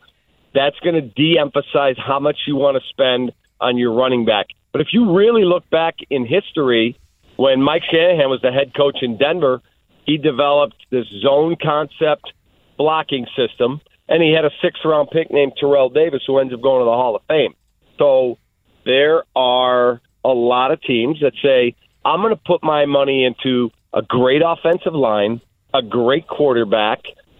that's 0.56 0.80
going 0.80 0.96
to 0.96 1.02
de 1.02 1.38
emphasize 1.38 1.96
how 1.98 2.20
much 2.20 2.38
you 2.48 2.56
want 2.56 2.78
to 2.78 2.90
spend 2.90 3.32
on 3.62 3.78
your 3.78 3.94
running 3.94 4.26
back. 4.26 4.48
But 4.72 4.82
if 4.82 4.88
you 4.92 5.16
really 5.16 5.46
look 5.46 5.70
back 5.70 5.98
in 6.10 6.26
history, 6.26 6.98
when 7.38 7.62
Mike 7.62 7.84
Shanahan 7.92 8.30
was 8.30 8.42
the 8.42 8.52
head 8.52 8.74
coach 8.76 8.98
in 9.02 9.18
Denver, 9.18 9.62
he 10.06 10.18
developed 10.18 10.76
this 10.92 11.06
zone 11.22 11.56
concept 11.62 12.32
blocking 12.78 13.26
system, 13.36 13.82
and 14.08 14.22
he 14.22 14.34
had 14.34 14.46
a 14.46 14.52
sixth 14.62 14.84
round 14.86 15.10
pick 15.12 15.32
named 15.32 15.54
Terrell 15.60 15.90
Davis 15.90 16.22
who 16.28 16.40
ends 16.40 16.54
up 16.54 16.62
going 16.62 16.82
to 16.82 16.86
the 16.86 16.92
Hall 16.92 17.16
of 17.16 17.22
Fame. 17.28 17.54
So 17.98 18.38
there 18.86 19.24
are 19.36 20.02
a 20.26 20.30
lot 20.30 20.72
of 20.72 20.82
teams 20.82 21.20
that 21.22 21.34
say, 21.42 21.76
I'm 22.06 22.22
going 22.22 22.36
to 22.36 22.42
put 22.46 22.64
my 22.64 22.86
money 22.86 23.24
into 23.24 23.72
a 23.94 24.02
great 24.02 24.42
offensive 24.46 24.94
line, 24.94 25.42
a 25.74 25.82
great 25.82 26.28
quarterback, 26.28 27.00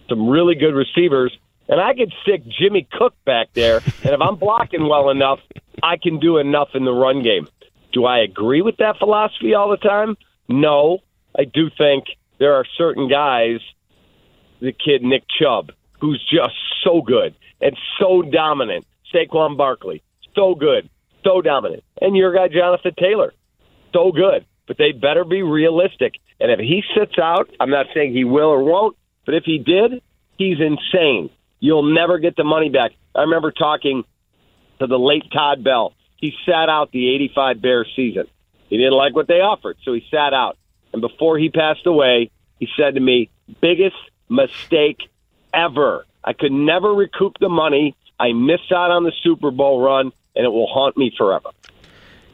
some 0.10 0.30
really 0.30 0.56
good 0.56 0.74
receivers, 0.74 1.38
and 1.68 1.80
I 1.80 1.94
could 1.94 2.14
stick 2.22 2.44
Jimmy 2.48 2.88
Cook 2.92 3.14
back 3.26 3.48
there. 3.54 3.78
And 4.04 4.14
if 4.14 4.22
I'm 4.22 4.36
blocking 4.36 4.88
well 4.88 5.10
enough, 5.10 5.40
I 5.82 5.98
can 5.98 6.20
do 6.20 6.38
enough 6.38 6.70
in 6.74 6.86
the 6.86 6.94
run 6.94 7.24
game. 7.24 7.48
Do 7.94 8.06
I 8.06 8.20
agree 8.20 8.62
with 8.62 8.78
that 8.78 8.98
philosophy 8.98 9.54
all 9.54 9.70
the 9.70 9.78
time? 9.78 10.18
No. 10.50 11.00
I 11.38 11.46
do 11.46 11.70
think 11.76 12.06
there 12.40 12.56
are 12.56 12.66
certain 12.78 13.08
guys, 13.08 13.60
the 14.60 14.74
kid 14.74 15.04
Nick 15.04 15.24
Chubb, 15.40 15.72
who's 16.02 16.22
just 16.32 16.56
so 16.84 17.02
good 17.02 17.36
and 17.62 17.78
so 18.00 18.22
dominant. 18.22 18.86
Saquon 19.14 19.58
Barkley, 19.58 20.02
so 20.36 20.56
good, 20.56 20.90
so 21.24 21.42
dominant. 21.42 21.84
And 22.02 22.18
your 22.18 22.34
guy, 22.34 22.48
Jonathan 22.48 22.94
Taylor, 23.00 23.34
so 23.94 24.12
good. 24.12 24.46
But 24.68 24.78
they 24.78 24.92
better 24.92 25.24
be 25.24 25.44
realistic. 25.44 26.16
And 26.40 26.52
if 26.52 26.60
he 26.60 26.84
sits 26.98 27.14
out, 27.22 27.50
I'm 27.60 27.70
not 27.70 27.88
saying 27.94 28.14
he 28.14 28.24
will 28.24 28.48
or 28.48 28.64
won't, 28.64 28.98
but 29.26 29.36
if 29.36 29.44
he 29.44 29.60
did, 29.60 30.02
he's 30.38 30.58
insane. 30.60 31.30
You'll 31.60 31.94
never 31.94 32.18
get 32.18 32.36
the 32.36 32.44
money 32.44 32.70
back. 32.70 32.92
I 33.16 33.22
remember 33.22 33.52
talking 33.52 34.04
to 34.80 34.88
the 34.88 34.98
late 34.98 35.26
Todd 35.32 35.64
Bell 35.64 35.94
he 36.24 36.34
sat 36.46 36.70
out 36.70 36.90
the 36.94 37.14
85 37.16 37.62
Bears 37.62 37.92
season. 37.98 38.28
He 38.70 38.78
didn't 38.78 38.94
like 38.94 39.14
what 39.14 39.28
they 39.28 39.42
offered, 39.42 39.76
so 39.84 39.92
he 39.92 40.08
sat 40.10 40.34
out. 40.34 40.58
And 40.94 41.02
before 41.02 41.38
he 41.38 41.50
passed 41.50 41.86
away, 41.86 42.32
he 42.62 42.70
said 42.78 42.96
to 42.96 43.02
me, 43.02 43.30
biggest 43.60 43.98
mistake 44.30 45.00
ever. 45.54 46.06
I 46.24 46.32
could 46.32 46.54
never 46.54 46.94
recoup 46.94 47.40
the 47.42 47.50
money. 47.50 47.98
I 48.18 48.32
missed 48.32 48.72
out 48.72 48.90
on 48.90 49.04
the 49.04 49.12
Super 49.22 49.52
Bowl 49.52 49.82
run, 49.82 50.14
and 50.34 50.46
it 50.46 50.50
will 50.50 50.68
haunt 50.68 50.96
me 50.96 51.14
forever. 51.18 51.50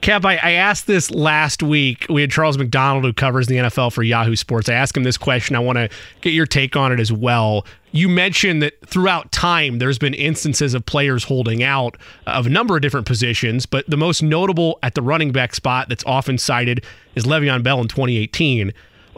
Cap, 0.02 0.24
I, 0.24 0.38
I, 0.38 0.52
asked 0.52 0.88
this 0.88 1.12
last 1.12 1.62
week. 1.62 2.06
We 2.10 2.22
had 2.22 2.32
Charles 2.32 2.58
McDonald, 2.58 3.04
who 3.04 3.12
covers 3.12 3.47
the 3.47 3.56
NFL 3.56 3.91
for 3.91 4.02
Yahoo 4.02 4.36
Sports. 4.36 4.70
I 4.70 4.74
asked 4.74 4.95
him 4.95 5.04
this 5.04 5.18
question. 5.18 5.58
I 5.58 5.60
want 5.60 5.78
to 5.78 5.89
get 6.22 6.32
your 6.32 6.45
take 6.45 6.78
on 6.78 6.93
it 6.93 7.02
as 7.02 7.12
well. 7.12 7.66
You 7.91 8.08
mentioned 8.08 8.62
that 8.62 8.80
throughout 8.88 9.32
time, 9.34 9.80
there's 9.80 9.97
been 9.97 10.14
instances 10.14 10.74
of 10.74 10.86
players 10.86 11.26
holding 11.26 11.64
out 11.64 11.97
of 12.28 12.45
a 12.45 12.50
number 12.50 12.78
of 12.78 12.82
different 12.82 13.08
positions, 13.08 13.66
but 13.66 13.89
the 13.89 13.97
most 13.97 14.24
notable 14.24 14.80
at 14.84 14.95
the 14.95 15.02
running 15.02 15.34
back 15.34 15.54
spot 15.54 15.89
that's 15.89 16.06
often 16.06 16.38
cited 16.38 16.86
is 17.16 17.26
Le'Veon 17.26 17.62
Bell 17.62 17.82
in 17.82 17.89
2018. 17.89 18.72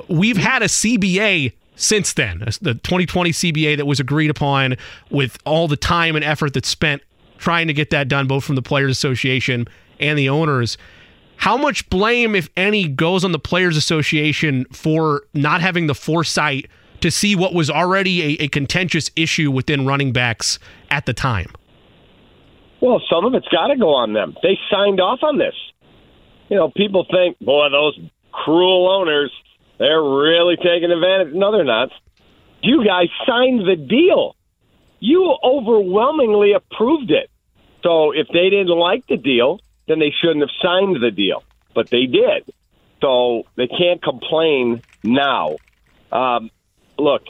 We've 0.07 0.37
had 0.37 0.63
a 0.63 0.67
CBA 0.67 1.53
since 1.75 2.13
then, 2.13 2.39
the 2.61 2.75
2020 2.75 3.31
CBA 3.31 3.77
that 3.77 3.87
was 3.87 3.99
agreed 3.99 4.29
upon 4.29 4.77
with 5.09 5.37
all 5.45 5.67
the 5.67 5.77
time 5.77 6.15
and 6.15 6.23
effort 6.23 6.53
that's 6.53 6.69
spent 6.69 7.01
trying 7.39 7.65
to 7.67 7.73
get 7.73 7.89
that 7.89 8.07
done, 8.07 8.27
both 8.27 8.43
from 8.43 8.55
the 8.55 8.61
Players 8.61 8.91
Association 8.91 9.67
and 10.01 10.17
the 10.17 10.29
owners. 10.29 10.77
How 11.37 11.57
much 11.57 11.89
blame, 11.89 12.35
if 12.35 12.49
any, 12.55 12.87
goes 12.87 13.23
on 13.23 13.31
the 13.31 13.39
Players 13.39 13.75
Association 13.75 14.65
for 14.71 15.23
not 15.33 15.61
having 15.61 15.87
the 15.87 15.95
foresight 15.95 16.69
to 16.99 17.09
see 17.09 17.35
what 17.35 17.53
was 17.53 17.69
already 17.69 18.21
a, 18.39 18.43
a 18.43 18.47
contentious 18.47 19.09
issue 19.15 19.49
within 19.49 19.85
running 19.85 20.13
backs 20.13 20.59
at 20.91 21.05
the 21.05 21.13
time? 21.13 21.47
Well, 22.79 23.01
some 23.09 23.25
of 23.25 23.33
it's 23.33 23.47
got 23.47 23.67
to 23.67 23.77
go 23.77 23.89
on 23.89 24.13
them. 24.13 24.35
They 24.43 24.57
signed 24.69 24.99
off 24.99 25.19
on 25.23 25.37
this. 25.37 25.55
You 26.49 26.57
know, 26.57 26.69
people 26.69 27.05
think, 27.09 27.39
boy, 27.39 27.69
those 27.69 27.99
cruel 28.31 28.89
owners, 28.89 29.31
they're 29.79 30.01
really 30.01 30.57
taking 30.57 30.91
advantage. 30.91 31.33
No, 31.33 31.51
they're 31.51 31.63
not. 31.63 31.89
You 32.61 32.85
guys 32.85 33.07
signed 33.25 33.61
the 33.61 33.75
deal. 33.75 34.35
You 34.99 35.35
overwhelmingly 35.43 36.53
approved 36.53 37.09
it. 37.09 37.31
So 37.83 38.11
if 38.11 38.27
they 38.27 38.49
didn't 38.49 38.67
like 38.67 39.07
the 39.07 39.17
deal, 39.17 39.59
then 39.87 39.99
they 39.99 40.13
shouldn't 40.21 40.41
have 40.41 40.49
signed 40.61 40.97
the 41.01 41.11
deal. 41.11 41.43
But 41.73 41.89
they 41.89 42.05
did. 42.05 42.51
So 43.01 43.43
they 43.55 43.67
can't 43.67 44.01
complain 44.01 44.81
now. 45.03 45.55
Um, 46.11 46.51
look, 46.97 47.23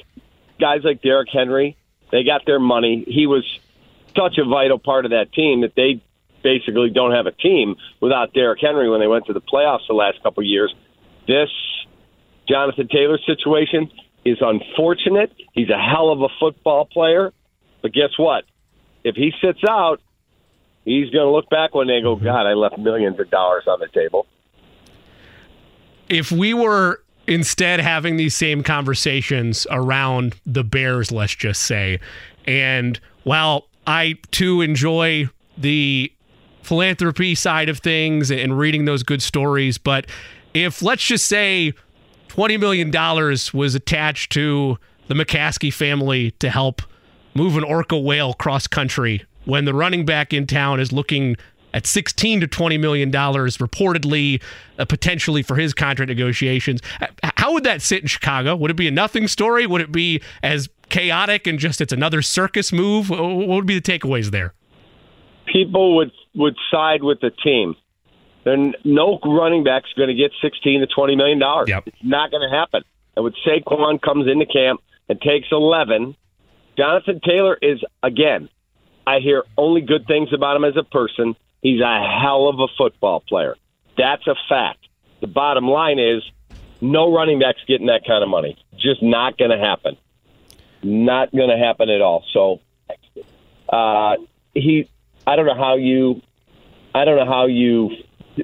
guys 0.60 0.82
like 0.84 1.02
Derrick 1.02 1.30
Henry, 1.32 1.78
they 2.12 2.24
got 2.24 2.46
their 2.46 2.60
money. 2.60 3.06
He 3.08 3.28
was 3.28 3.46
such 4.16 4.38
a 4.38 4.46
vital 4.46 4.80
part 4.80 5.06
of 5.06 5.12
that 5.12 5.32
team 5.34 5.62
that 5.62 5.74
they 5.76 6.02
basically 6.44 6.90
don't 6.90 7.14
have 7.14 7.28
a 7.28 7.32
team 7.32 7.76
without 8.02 8.34
Derrick 8.34 8.60
Henry 8.62 8.90
when 8.90 9.00
they 9.00 9.08
went 9.08 9.26
to 9.28 9.34
the 9.34 9.42
playoffs 9.42 9.88
the 9.88 9.94
last 9.94 10.22
couple 10.24 10.42
of 10.42 10.48
years. 10.48 10.74
This 11.28 11.50
Jonathan 12.50 12.88
Taylor 12.88 13.20
situation 13.26 13.90
is 14.26 14.38
unfortunate. 14.42 15.32
He's 15.54 15.70
a 15.70 15.78
hell 15.78 16.10
of 16.10 16.22
a 16.22 16.30
football 16.40 16.86
player. 16.86 17.32
But 17.82 17.94
guess 17.94 18.12
what? 18.18 18.44
If 19.04 19.16
he 19.16 19.32
sits 19.42 19.60
out, 19.68 20.02
he's 20.86 21.10
going 21.10 21.26
to 21.26 21.32
look 21.32 21.50
back 21.50 21.74
one 21.74 21.88
day 21.88 21.96
and 21.96 22.04
go, 22.04 22.16
mm-hmm. 22.16 22.26
God, 22.26 22.46
I 22.48 22.54
left 22.54 22.78
millions 22.78 23.20
of 23.20 23.30
dollars 23.30 23.64
on 23.68 23.80
the 23.80 23.88
table. 23.88 24.26
If 26.10 26.32
we 26.32 26.54
were 26.54 27.02
instead 27.28 27.80
having 27.80 28.18
these 28.18 28.36
same 28.36 28.64
conversations 28.64 29.66
around 29.72 30.36
the 30.46 30.64
Bears, 30.64 31.12
let's 31.12 31.36
just 31.36 31.64
say, 31.64 32.00
and 32.46 33.00
while 33.24 33.68
I 33.88 34.16
too 34.32 34.62
enjoy 34.62 35.30
the 35.58 36.12
philanthropy 36.64 37.36
side 37.36 37.70
of 37.70 37.80
things 37.80 38.32
and 38.32 38.58
reading 38.58 38.86
those 38.86 39.04
good 39.04 39.22
stories, 39.22 39.78
but 39.78 40.06
if 40.54 40.82
let's 40.82 41.04
just 41.04 41.26
say 41.28 41.74
$20 42.30 42.60
million 42.60 42.92
was 43.54 43.76
attached 43.76 44.32
to 44.34 44.78
the 45.08 45.14
McCaskey 45.14 45.74
family 45.74 46.32
to 46.40 46.50
help 46.50 46.82
move 47.34 47.58
an 47.58 47.64
orca 47.64 47.98
whale 47.98 48.34
cross 48.34 48.68
country 48.68 49.26
when 49.46 49.66
the 49.66 49.74
running 49.74 50.06
back 50.06 50.34
in 50.34 50.48
town 50.48 50.80
is 50.80 50.92
looking 50.92 51.36
at 51.74 51.88
16 51.88 52.42
to 52.42 52.48
20 52.48 52.78
million 52.78 53.12
dollars 53.12 53.58
reportedly 53.58 54.42
uh, 54.78 54.86
potentially 54.86 55.42
for 55.42 55.56
his 55.56 55.74
contract 55.74 56.10
negotiations. 56.10 56.82
How 57.38 57.54
would 57.54 57.64
that 57.64 57.82
sit 57.82 58.02
in 58.02 58.08
Chicago? 58.08 58.56
Would 58.56 58.72
it 58.72 58.78
be 58.78 58.88
a 58.88 58.92
nothing 58.92 59.28
story? 59.28 59.66
Would 59.66 59.82
it 59.82 59.92
be 59.92 60.22
as 60.44 60.70
chaotic 60.90 61.48
and 61.48 61.58
just 61.60 61.82
it's 61.82 61.94
another 61.94 62.22
circus 62.22 62.72
move? 62.72 63.10
What 63.10 63.48
would 63.48 63.66
be 63.66 63.80
the 63.80 63.82
takeaways 63.82 64.32
there? 64.32 64.54
People 65.52 65.96
would 65.98 66.12
would 66.36 66.56
side 66.70 67.04
with 67.04 67.20
the 67.22 67.32
team. 67.44 67.76
Then 68.44 68.74
no 68.84 69.20
running 69.24 69.64
back's 69.64 69.94
going 69.96 70.10
to 70.10 70.16
get 70.16 70.32
16 70.42 70.82
to 70.82 70.88
20 70.88 71.16
million 71.16 71.40
dollars. 71.40 71.70
Yep. 71.70 71.88
It's 71.88 71.98
not 72.04 72.32
going 72.32 72.48
to 72.48 72.56
happen. 72.56 72.84
And 73.16 73.24
when 73.24 73.34
Saquon 73.46 74.02
comes 74.02 74.28
into 74.28 74.46
camp 74.46 74.82
and 75.10 75.20
takes 75.22 75.48
11, 75.52 76.16
Jonathan 76.78 77.20
Taylor 77.24 77.58
is 77.62 77.80
again. 78.02 78.50
I 79.06 79.20
hear 79.20 79.44
only 79.58 79.82
good 79.82 80.06
things 80.08 80.34
about 80.34 80.56
him 80.56 80.64
as 80.64 80.78
a 80.78 80.84
person. 80.84 81.36
He's 81.62 81.82
a 81.82 82.20
hell 82.22 82.48
of 82.48 82.60
a 82.60 82.68
football 82.78 83.22
player. 83.22 83.56
That's 83.98 84.26
a 84.28 84.36
fact. 84.50 84.80
The 85.22 85.28
bottom 85.28 85.68
line 85.68 86.00
is 86.00 86.24
no 86.82 87.14
running 87.14 87.40
back's 87.40 87.64
getting 87.68 87.88
that 87.88 88.02
kind 88.06 88.24
of 88.24 88.30
money. 88.30 88.58
Just 88.78 89.04
not 89.04 89.38
going 89.38 89.52
to 89.52 89.58
happen. 89.58 89.98
Not 90.84 91.32
going 91.32 91.50
to 91.50 91.58
happen 91.58 91.90
at 91.90 92.02
all. 92.02 92.24
So 92.34 92.60
uh, 93.70 94.16
he, 94.54 94.90
I 95.28 95.36
don't 95.36 95.46
know 95.46 95.56
how 95.56 95.76
you, 95.76 96.22
I 96.96 97.06
don't 97.06 97.18
know 97.18 97.26
how 97.26 97.46
you 97.46 97.92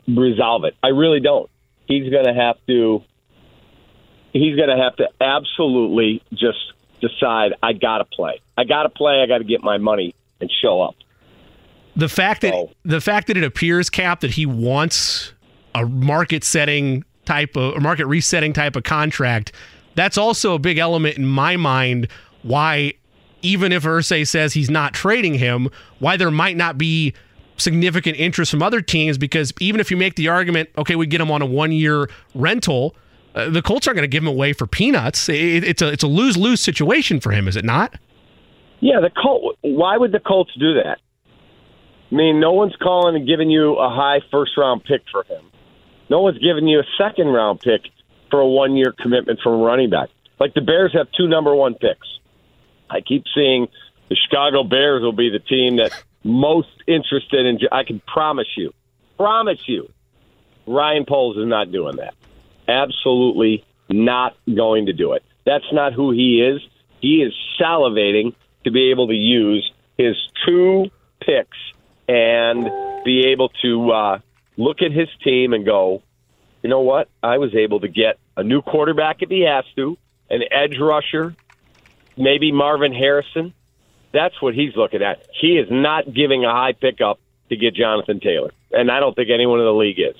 resolve 0.07 0.65
it. 0.65 0.75
I 0.83 0.89
really 0.89 1.19
don't. 1.19 1.49
He's 1.87 2.11
going 2.11 2.25
to 2.25 2.33
have 2.33 2.57
to. 2.67 3.03
He's 4.33 4.55
going 4.55 4.69
to 4.69 4.77
have 4.77 4.95
to 4.97 5.09
absolutely 5.19 6.21
just 6.33 6.59
decide. 7.01 7.53
I 7.63 7.73
got 7.73 7.99
to 7.99 8.05
play. 8.05 8.41
I 8.55 8.65
got 8.65 8.83
to 8.83 8.89
play. 8.89 9.21
I 9.21 9.25
got 9.25 9.39
to 9.39 9.45
get 9.45 9.63
my 9.63 9.77
money 9.77 10.13
and 10.39 10.51
show 10.61 10.81
up. 10.81 10.95
The 11.95 12.09
fact 12.09 12.41
that 12.41 12.53
So- 12.53 12.71
the 12.85 13.01
fact 13.01 13.27
that 13.27 13.37
it 13.37 13.43
appears 13.43 13.89
cap 13.89 14.21
that 14.21 14.31
he 14.31 14.45
wants 14.45 15.33
a 15.73 15.85
market 15.85 16.43
setting 16.43 17.03
type 17.25 17.55
of 17.55 17.75
or 17.75 17.79
market 17.79 18.05
resetting 18.05 18.53
type 18.53 18.75
of 18.75 18.83
contract, 18.83 19.51
that's 19.95 20.17
also 20.17 20.53
a 20.53 20.59
big 20.59 20.77
element 20.77 21.17
in 21.17 21.25
my 21.25 21.57
mind 21.57 22.07
why 22.43 22.93
even 23.41 23.71
if 23.71 23.83
Irsay 23.83 24.27
says 24.27 24.53
he's 24.53 24.69
not 24.69 24.93
trading 24.93 25.35
him, 25.35 25.69
why 25.99 26.17
there 26.17 26.31
might 26.31 26.57
not 26.57 26.77
be 26.77 27.13
significant 27.57 28.17
interest 28.17 28.51
from 28.51 28.61
other 28.61 28.81
teams 28.81 29.17
because 29.17 29.51
even 29.59 29.79
if 29.81 29.89
you 29.89 29.97
make 29.97 30.15
the 30.15 30.27
argument, 30.27 30.69
okay, 30.77 30.95
we 30.95 31.07
get 31.07 31.19
him 31.19 31.31
on 31.31 31.41
a 31.41 31.45
one 31.45 31.71
year 31.71 32.09
rental, 32.35 32.95
uh, 33.35 33.49
the 33.49 33.61
Colts 33.61 33.87
aren't 33.87 33.95
going 33.95 34.03
to 34.03 34.07
give 34.07 34.23
him 34.23 34.27
away 34.27 34.53
for 34.53 34.67
peanuts. 34.67 35.29
It, 35.29 35.63
it's 35.63 35.81
a 35.81 35.87
it's 35.91 36.03
a 36.03 36.07
lose 36.07 36.37
lose 36.37 36.61
situation 36.61 37.19
for 37.19 37.31
him, 37.31 37.47
is 37.47 37.55
it 37.55 37.65
not? 37.65 37.95
Yeah, 38.79 38.99
the 39.01 39.09
Colt. 39.09 39.57
Why 39.61 39.97
would 39.97 40.11
the 40.11 40.19
Colts 40.19 40.51
do 40.59 40.75
that? 40.75 40.99
I 42.11 42.15
mean, 42.15 42.39
no 42.39 42.53
one's 42.53 42.75
calling 42.81 43.15
and 43.15 43.27
giving 43.27 43.49
you 43.49 43.75
a 43.75 43.89
high 43.89 44.21
first 44.31 44.51
round 44.57 44.83
pick 44.83 45.01
for 45.11 45.23
him. 45.23 45.43
No 46.09 46.21
one's 46.21 46.37
giving 46.39 46.67
you 46.67 46.79
a 46.79 46.83
second 46.97 47.27
round 47.27 47.59
pick 47.59 47.81
for 48.29 48.39
a 48.39 48.47
one 48.47 48.75
year 48.75 48.93
commitment 48.97 49.39
from 49.41 49.53
a 49.53 49.57
running 49.57 49.89
back. 49.89 50.09
Like 50.39 50.53
the 50.53 50.61
Bears 50.61 50.93
have 50.93 51.07
two 51.17 51.27
number 51.27 51.53
one 51.53 51.73
picks. 51.73 52.07
I 52.89 53.01
keep 53.01 53.25
seeing 53.33 53.67
the 54.09 54.15
Chicago 54.15 54.63
Bears 54.63 55.01
will 55.01 55.11
be 55.11 55.29
the 55.29 55.39
team 55.39 55.77
that 55.77 55.91
most 56.23 56.69
interested 56.87 57.45
in. 57.45 57.59
I 57.71 57.83
can 57.83 58.01
promise 58.07 58.47
you, 58.55 58.73
promise 59.17 59.59
you, 59.67 59.91
Ryan 60.65 61.05
Poles 61.05 61.37
is 61.37 61.47
not 61.47 61.71
doing 61.71 61.97
that. 61.97 62.13
Absolutely 62.67 63.65
not 63.89 64.35
going 64.53 64.85
to 64.85 64.93
do 64.93 65.13
it. 65.13 65.23
That's 65.45 65.71
not 65.71 65.93
who 65.93 66.11
he 66.11 66.41
is. 66.41 66.61
He 67.01 67.21
is 67.21 67.33
salivating 67.59 68.33
to 68.63 68.71
be 68.71 68.91
able 68.91 69.07
to 69.07 69.15
use 69.15 69.71
his 69.97 70.15
two 70.45 70.89
picks 71.19 71.57
and 72.07 72.69
be 73.03 73.27
able 73.27 73.49
to 73.61 73.91
uh, 73.91 74.19
look 74.57 74.81
at 74.81 74.91
his 74.91 75.09
team 75.23 75.53
and 75.53 75.65
go, 75.65 76.01
you 76.61 76.69
know 76.69 76.81
what? 76.81 77.09
I 77.21 77.37
was 77.37 77.55
able 77.55 77.79
to 77.81 77.87
get 77.87 78.19
a 78.35 78.43
new 78.43 78.61
quarterback 78.61 79.21
if 79.21 79.29
he 79.29 79.41
has 79.41 79.65
to, 79.75 79.97
an 80.29 80.41
edge 80.51 80.77
rusher, 80.79 81.35
maybe 82.17 82.51
Marvin 82.51 82.93
Harrison. 82.93 83.53
That's 84.11 84.41
what 84.41 84.53
he's 84.53 84.75
looking 84.75 85.01
at. 85.01 85.25
He 85.39 85.57
is 85.57 85.67
not 85.69 86.11
giving 86.13 86.45
a 86.45 86.51
high 86.51 86.73
pickup 86.73 87.19
to 87.49 87.55
get 87.55 87.75
Jonathan 87.75 88.19
Taylor, 88.19 88.51
and 88.71 88.91
I 88.91 88.99
don't 88.99 89.15
think 89.15 89.29
anyone 89.29 89.59
in 89.59 89.65
the 89.65 89.73
league 89.73 89.99
is. 89.99 90.15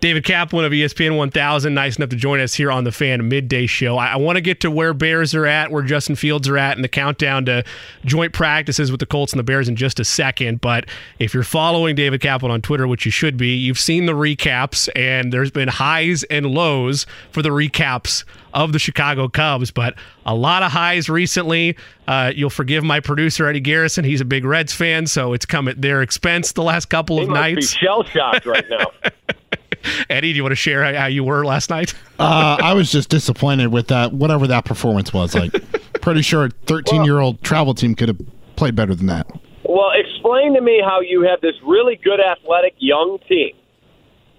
David 0.00 0.24
Kaplan 0.24 0.64
of 0.64 0.72
ESPN 0.72 1.18
1000, 1.18 1.74
nice 1.74 1.98
enough 1.98 2.08
to 2.08 2.16
join 2.16 2.40
us 2.40 2.54
here 2.54 2.72
on 2.72 2.84
the 2.84 2.92
Fan 2.92 3.28
Midday 3.28 3.66
Show. 3.66 3.98
I, 3.98 4.12
I 4.12 4.16
want 4.16 4.36
to 4.36 4.40
get 4.40 4.60
to 4.60 4.70
where 4.70 4.94
Bears 4.94 5.34
are 5.34 5.44
at, 5.44 5.70
where 5.70 5.82
Justin 5.82 6.16
Fields 6.16 6.48
are 6.48 6.56
at, 6.56 6.76
and 6.76 6.82
the 6.82 6.88
countdown 6.88 7.44
to 7.44 7.62
joint 8.06 8.32
practices 8.32 8.90
with 8.90 9.00
the 9.00 9.04
Colts 9.04 9.34
and 9.34 9.38
the 9.38 9.42
Bears 9.44 9.68
in 9.68 9.76
just 9.76 10.00
a 10.00 10.04
second. 10.06 10.62
But 10.62 10.86
if 11.18 11.34
you're 11.34 11.42
following 11.42 11.96
David 11.96 12.22
Kaplan 12.22 12.50
on 12.50 12.62
Twitter, 12.62 12.88
which 12.88 13.04
you 13.04 13.10
should 13.10 13.36
be, 13.36 13.48
you've 13.48 13.78
seen 13.78 14.06
the 14.06 14.14
recaps, 14.14 14.88
and 14.96 15.34
there's 15.34 15.50
been 15.50 15.68
highs 15.68 16.22
and 16.24 16.46
lows 16.46 17.04
for 17.30 17.42
the 17.42 17.50
recaps 17.50 18.24
of 18.54 18.72
the 18.72 18.78
Chicago 18.78 19.28
Cubs, 19.28 19.70
but 19.70 19.94
a 20.24 20.34
lot 20.34 20.62
of 20.62 20.72
highs 20.72 21.10
recently. 21.10 21.76
Uh, 22.08 22.32
you'll 22.34 22.48
forgive 22.48 22.82
my 22.82 23.00
producer 23.00 23.46
Eddie 23.46 23.60
Garrison; 23.60 24.06
he's 24.06 24.22
a 24.22 24.24
big 24.24 24.46
Reds 24.46 24.72
fan, 24.72 25.06
so 25.06 25.34
it's 25.34 25.44
come 25.44 25.68
at 25.68 25.82
their 25.82 26.00
expense 26.00 26.52
the 26.52 26.62
last 26.62 26.86
couple 26.86 27.20
of 27.20 27.28
nights. 27.28 27.68
shell 27.68 28.02
shocked 28.02 28.46
right 28.46 28.64
now. 28.70 28.86
Eddie, 30.10 30.32
do 30.32 30.36
you 30.36 30.42
want 30.42 30.52
to 30.52 30.56
share 30.56 30.84
how, 30.84 31.00
how 31.00 31.06
you 31.06 31.24
were 31.24 31.44
last 31.44 31.70
night? 31.70 31.94
Uh, 32.20 32.58
I 32.60 32.74
was 32.74 32.92
just 32.92 33.08
disappointed 33.08 33.68
with 33.68 33.88
that, 33.88 34.12
whatever 34.12 34.46
that 34.46 34.66
performance 34.66 35.10
was. 35.10 35.34
Like, 35.34 35.52
pretty 36.02 36.20
sure 36.20 36.44
a 36.44 36.50
13 36.66 37.02
year 37.02 37.18
old 37.18 37.42
travel 37.42 37.72
team 37.72 37.94
could 37.94 38.08
have 38.08 38.20
played 38.56 38.76
better 38.76 38.94
than 38.94 39.06
that. 39.06 39.26
Well, 39.64 39.90
explain 39.94 40.52
to 40.52 40.60
me 40.60 40.82
how 40.84 41.00
you 41.00 41.22
have 41.22 41.40
this 41.40 41.54
really 41.64 41.96
good 41.96 42.20
athletic 42.20 42.74
young 42.76 43.20
team, 43.26 43.56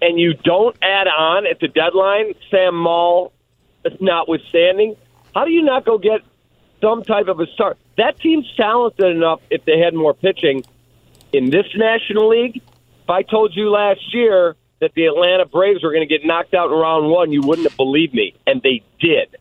and 0.00 0.16
you 0.16 0.34
don't 0.44 0.76
add 0.80 1.08
on 1.08 1.44
at 1.44 1.58
the 1.58 1.66
deadline, 1.66 2.34
Sam 2.52 2.76
Moll 2.76 3.32
notwithstanding. 4.00 4.94
How 5.34 5.44
do 5.44 5.50
you 5.50 5.62
not 5.62 5.84
go 5.84 5.98
get 5.98 6.20
some 6.80 7.02
type 7.02 7.26
of 7.26 7.40
a 7.40 7.48
start? 7.48 7.78
That 7.96 8.20
team's 8.20 8.46
talented 8.56 9.06
enough 9.06 9.40
if 9.50 9.64
they 9.64 9.80
had 9.80 9.92
more 9.92 10.14
pitching 10.14 10.62
in 11.32 11.50
this 11.50 11.66
National 11.74 12.28
League. 12.28 12.62
If 13.02 13.10
I 13.10 13.22
told 13.22 13.56
you 13.56 13.70
last 13.70 14.14
year 14.14 14.54
that 14.82 14.94
the 14.94 15.06
Atlanta 15.06 15.46
Braves 15.46 15.84
were 15.84 15.92
going 15.92 16.06
to 16.06 16.12
get 16.12 16.26
knocked 16.26 16.54
out 16.54 16.66
in 16.66 16.76
round 16.76 17.08
one, 17.08 17.30
you 17.30 17.40
wouldn't 17.40 17.68
have 17.68 17.76
believed 17.76 18.12
me, 18.12 18.34
and 18.48 18.60
they 18.62 18.82
did. 19.00 19.36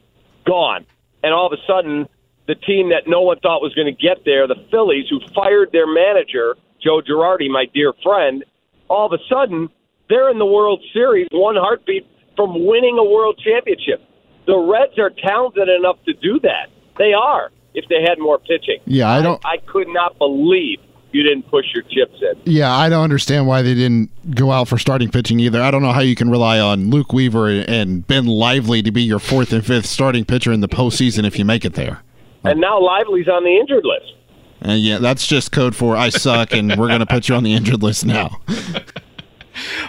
Gone. 0.46 0.86
And 1.24 1.34
all 1.34 1.48
of 1.48 1.54
a 1.54 1.62
sudden, 1.66 2.08
the 2.48 2.54
team 2.54 2.90
that 2.90 3.08
no 3.08 3.22
one 3.22 3.40
thought 3.40 3.60
was 3.60 3.74
going 3.74 3.88
to 3.88 4.00
get 4.00 4.24
there, 4.24 4.48
the 4.48 4.64
Phillies, 4.70 5.08
who 5.10 5.20
fired 5.34 5.72
their 5.72 5.92
manager, 5.92 6.56
Joe 6.80 7.02
Girardi, 7.02 7.50
my 7.50 7.66
dear 7.74 7.92
friend, 8.04 8.46
all 8.88 9.12
of 9.12 9.20
a 9.20 9.24
sudden, 9.28 9.68
they're 10.10 10.30
in 10.30 10.38
the 10.38 10.46
World 10.46 10.84
Series, 10.94 11.28
one 11.32 11.56
heartbeat 11.56 12.06
from 12.36 12.68
winning 12.68 13.00
a 13.00 13.04
World 13.04 13.42
Championship. 13.44 14.00
The 14.46 14.58
Reds 14.58 15.00
are 15.00 15.10
talented 15.10 15.70
enough 15.70 15.98
to 16.06 16.14
do 16.14 16.40
that. 16.42 16.70
They 17.00 17.14
are, 17.14 17.50
if 17.74 17.90
they 17.90 18.02
had 18.08 18.20
more 18.20 18.38
pitching. 18.38 18.78
Yeah, 18.86 19.10
I 19.10 19.24
don't. 19.24 19.44
I 19.44 19.58
could 19.58 19.88
not 19.88 20.20
believe 20.20 20.78
you 21.12 21.24
didn't 21.24 21.44
push 21.50 21.66
your 21.74 21.84
chips 21.84 22.22
in. 22.22 22.42
Yeah, 22.46 22.72
I 22.72 22.90
don't 22.90 23.04
understand 23.04 23.48
why 23.48 23.62
they 23.62 23.74
didn't 23.74 24.10
go 24.36 24.52
out 24.52 24.68
for 24.68 24.78
starting 24.78 25.10
pitching 25.10 25.40
either. 25.40 25.62
I 25.62 25.72
don't 25.72 25.82
know 25.82 25.92
how 25.92 26.02
you 26.02 26.16
can 26.16 26.30
rely 26.30 26.60
on 26.60 26.90
Luke 26.90 27.14
Weaver 27.14 27.50
and 27.50 28.06
Ben 28.08 28.26
Lively 28.26 28.82
to 28.82 28.92
be 28.92 29.02
your 29.02 29.20
fourth 29.20 29.52
and 29.54 29.66
fifth 29.66 29.86
starting 29.86 30.26
pitcher 30.26 30.52
in 30.52 30.62
the 30.62 30.70
postseason 30.70 31.26
if 31.26 31.38
you 31.38 31.46
make 31.46 31.66
it 31.66 31.74
there. 31.74 32.02
And 32.44 32.60
now 32.60 32.80
Lively's 32.80 33.28
on 33.28 33.44
the 33.44 33.58
injured 33.58 33.86
list. 33.86 34.14
And 34.62 34.80
yeah, 34.80 35.00
that's 35.00 35.26
just 35.26 35.52
code 35.52 35.76
for 35.76 35.96
I 35.98 36.10
suck, 36.10 36.54
and 36.54 36.76
we're 36.78 36.88
going 36.88 37.00
to 37.00 37.06
put 37.06 37.28
you 37.28 37.36
on 37.36 37.44
the 37.44 37.54
injured 37.54 37.82
list 37.84 38.06
now. 38.06 38.40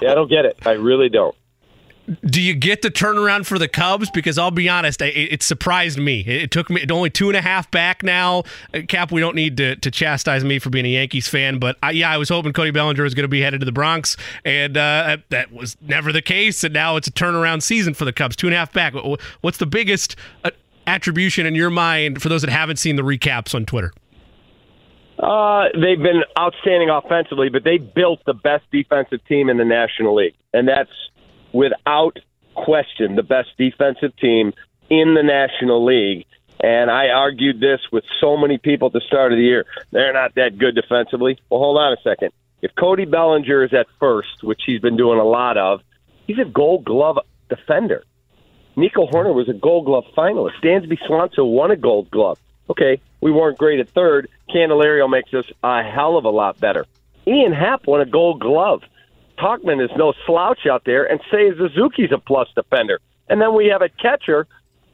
Yeah, 0.01 0.11
I 0.13 0.15
don't 0.15 0.29
get 0.29 0.45
it. 0.45 0.59
I 0.67 0.73
really 0.73 1.09
don't. 1.09 1.35
Do 2.25 2.41
you 2.41 2.55
get 2.55 2.83
the 2.83 2.91
turnaround 2.91 3.47
for 3.47 3.59
the 3.59 3.69
Cubs? 3.69 4.11
Because 4.11 4.39
I'll 4.39 4.51
be 4.51 4.69
honest, 4.69 5.01
it, 5.03 5.15
it 5.15 5.43
surprised 5.43 5.99
me. 5.99 6.21
It 6.21 6.51
took 6.51 6.71
me 6.71 6.85
only 6.91 7.11
two 7.11 7.29
and 7.29 7.37
a 7.37 7.43
half 7.43 7.71
back 7.71 8.03
now. 8.03 8.45
Uh, 8.75 8.81
Cap, 8.89 9.13
we 9.13 9.21
don't 9.21 9.37
need 9.37 9.57
to, 9.59 9.77
to 9.77 9.91
chastise 9.91 10.45
me 10.45 10.59
for 10.59 10.71
being 10.71 10.87
a 10.87 10.91
Yankees 10.91 11.29
fan, 11.29 11.59
but 11.59 11.77
I, 11.83 11.93
yeah, 11.93 12.11
I 12.11 12.19
was 12.19 12.29
hoping 12.29 12.53
Cody 12.53 12.71
Bellinger 12.71 13.03
was 13.03 13.15
going 13.15 13.25
to 13.25 13.29
be 13.29 13.41
headed 13.41 13.61
to 13.61 13.67
the 13.67 13.73
Bronx, 13.73 14.17
and 14.45 14.77
uh, 14.77 15.19
that 15.31 15.53
was 15.53 15.77
never 15.81 16.13
the 16.13 16.23
case. 16.23 16.65
And 16.65 16.75
now 16.75 16.97
it's 16.97 17.09
a 17.09 17.13
turnaround 17.13 17.63
season 17.63 17.95
for 17.95 18.05
the 18.05 18.13
Cubs, 18.13 18.37
two 18.37 18.47
and 18.47 18.55
a 18.55 18.59
half 18.59 18.73
back. 18.73 18.95
What's 19.41 19.59
the 19.59 19.67
biggest 19.67 20.17
uh, 20.45 20.51
attribution 20.87 21.47
in 21.47 21.55
your 21.55 21.71
mind 21.71 22.23
for 22.23 22.29
those 22.29 22.43
that 22.43 22.51
haven't 22.51 22.77
seen 22.77 22.97
the 22.97 23.03
recaps 23.03 23.55
on 23.55 23.67
Twitter? 23.67 23.93
Uh, 25.19 25.67
they've 25.75 26.03
been 26.03 26.25
outstanding 26.37 26.91
offensively, 26.91 27.49
but 27.49 27.63
they 27.63 27.79
built 27.79 28.21
the 28.27 28.35
best 28.35 28.65
defensive 28.73 29.25
team 29.27 29.49
in 29.49 29.57
the 29.57 29.65
National 29.65 30.17
League, 30.17 30.35
and 30.53 30.67
that's 30.67 30.91
without 31.53 32.19
question 32.55 33.17
the 33.17 33.23
best 33.23 33.51
defensive 33.59 34.17
team 34.17 34.53
in 34.91 35.15
the 35.15 35.23
National 35.23 35.85
League. 35.85 36.27
And 36.63 36.91
I 36.91 37.09
argued 37.09 37.61
this 37.61 37.81
with 37.91 38.05
so 38.21 38.37
many 38.37 38.59
people 38.59 38.87
at 38.87 38.93
the 38.93 39.01
start 39.01 39.33
of 39.33 39.39
the 39.39 39.45
year. 39.45 39.65
They're 39.91 40.13
not 40.13 40.35
that 40.37 40.59
good 40.59 40.75
defensively. 40.75 41.39
Well, 41.51 41.61
hold 41.61 41.79
on 41.79 41.93
a 41.93 42.01
second. 42.03 42.33
If 42.61 42.73
Cody 42.79 43.05
Bellinger 43.05 43.65
is 43.65 43.75
at 43.75 43.87
first, 43.99 44.43
which 44.43 44.61
he's 44.65 44.81
been 44.81 44.97
doing 44.97 45.19
a 45.19 45.25
lot 45.25 45.57
of, 45.57 45.81
he's 46.27 46.39
a 46.39 46.45
gold 46.45 46.85
glove 46.85 47.19
defender. 47.49 48.05
Nico 48.77 49.07
Hoerner 49.07 49.35
was 49.35 49.49
a 49.49 49.55
gold 49.55 49.87
glove 49.87 50.05
finalist. 50.17 50.63
Dansby 50.63 50.99
Swanson 51.07 51.47
won 51.47 51.73
a 51.73 51.77
gold 51.77 52.11
glove. 52.11 52.39
Okay, 52.71 53.01
we 53.21 53.33
weren't 53.33 53.59
great 53.59 53.81
at 53.81 53.91
third. 53.91 54.29
Candelario 54.49 55.11
makes 55.11 55.35
us 55.35 55.45
a 55.63 55.83
hell 55.83 56.17
of 56.17 56.25
a 56.25 56.31
lot 56.31 56.61
better. 56.61 56.87
Ian 57.27 57.53
Happ 57.53 57.87
won 57.87 58.01
a 58.01 58.07
Gold 58.07 58.41
Glove. 58.41 58.83
Tauchman 59.39 59.83
is 59.83 59.91
no 59.97 60.13
slouch 60.27 60.67
out 60.71 60.83
there, 60.85 61.05
and 61.05 61.21
Seiya 61.33 61.57
Suzuki's 61.57 62.13
a 62.13 62.19
plus 62.19 62.49
defender. 62.55 63.01
And 63.29 63.41
then 63.41 63.55
we 63.55 63.67
have 63.67 63.83
a 63.83 63.89
catcher, 63.89 64.47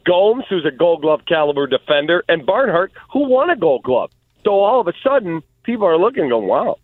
Gomes, 0.05 0.45
who's 0.49 0.65
a 0.67 0.77
Gold 0.77 1.03
Glove 1.03 1.21
caliber 1.27 1.67
defender, 1.67 2.25
and 2.29 2.47
Barnhart, 2.47 2.93
who 3.13 3.29
won 3.29 3.51
a 3.51 3.57
Gold 3.57 3.83
Glove. 3.83 4.11
So 4.45 4.61
all 4.61 4.81
of 4.81 4.87
a 4.87 4.93
sudden, 5.03 5.43
people 5.65 5.87
are 5.87 5.99
looking 5.99 6.23
and 6.23 6.31
going, 6.31 6.49
wow, 6.49 6.77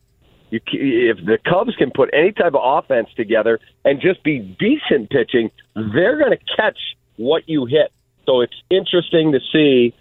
you, 0.51 0.61
if 0.73 1.19
the 1.25 1.39
Cubs 1.49 1.75
can 1.77 1.91
put 1.91 2.11
any 2.13 2.33
type 2.33 2.55
of 2.55 2.61
offense 2.63 3.09
together 3.17 3.59
and 3.85 4.01
just 4.01 4.23
be 4.23 4.39
decent 4.39 5.11
pitching, 5.11 5.51
they're 5.75 6.19
going 6.19 6.37
to 6.37 6.57
catch 6.57 6.79
what 7.17 7.49
you 7.49 7.67
hit. 7.67 7.93
So 8.27 8.41
it's 8.41 8.55
interesting 8.71 9.33
to 9.33 9.41
see 9.53 9.95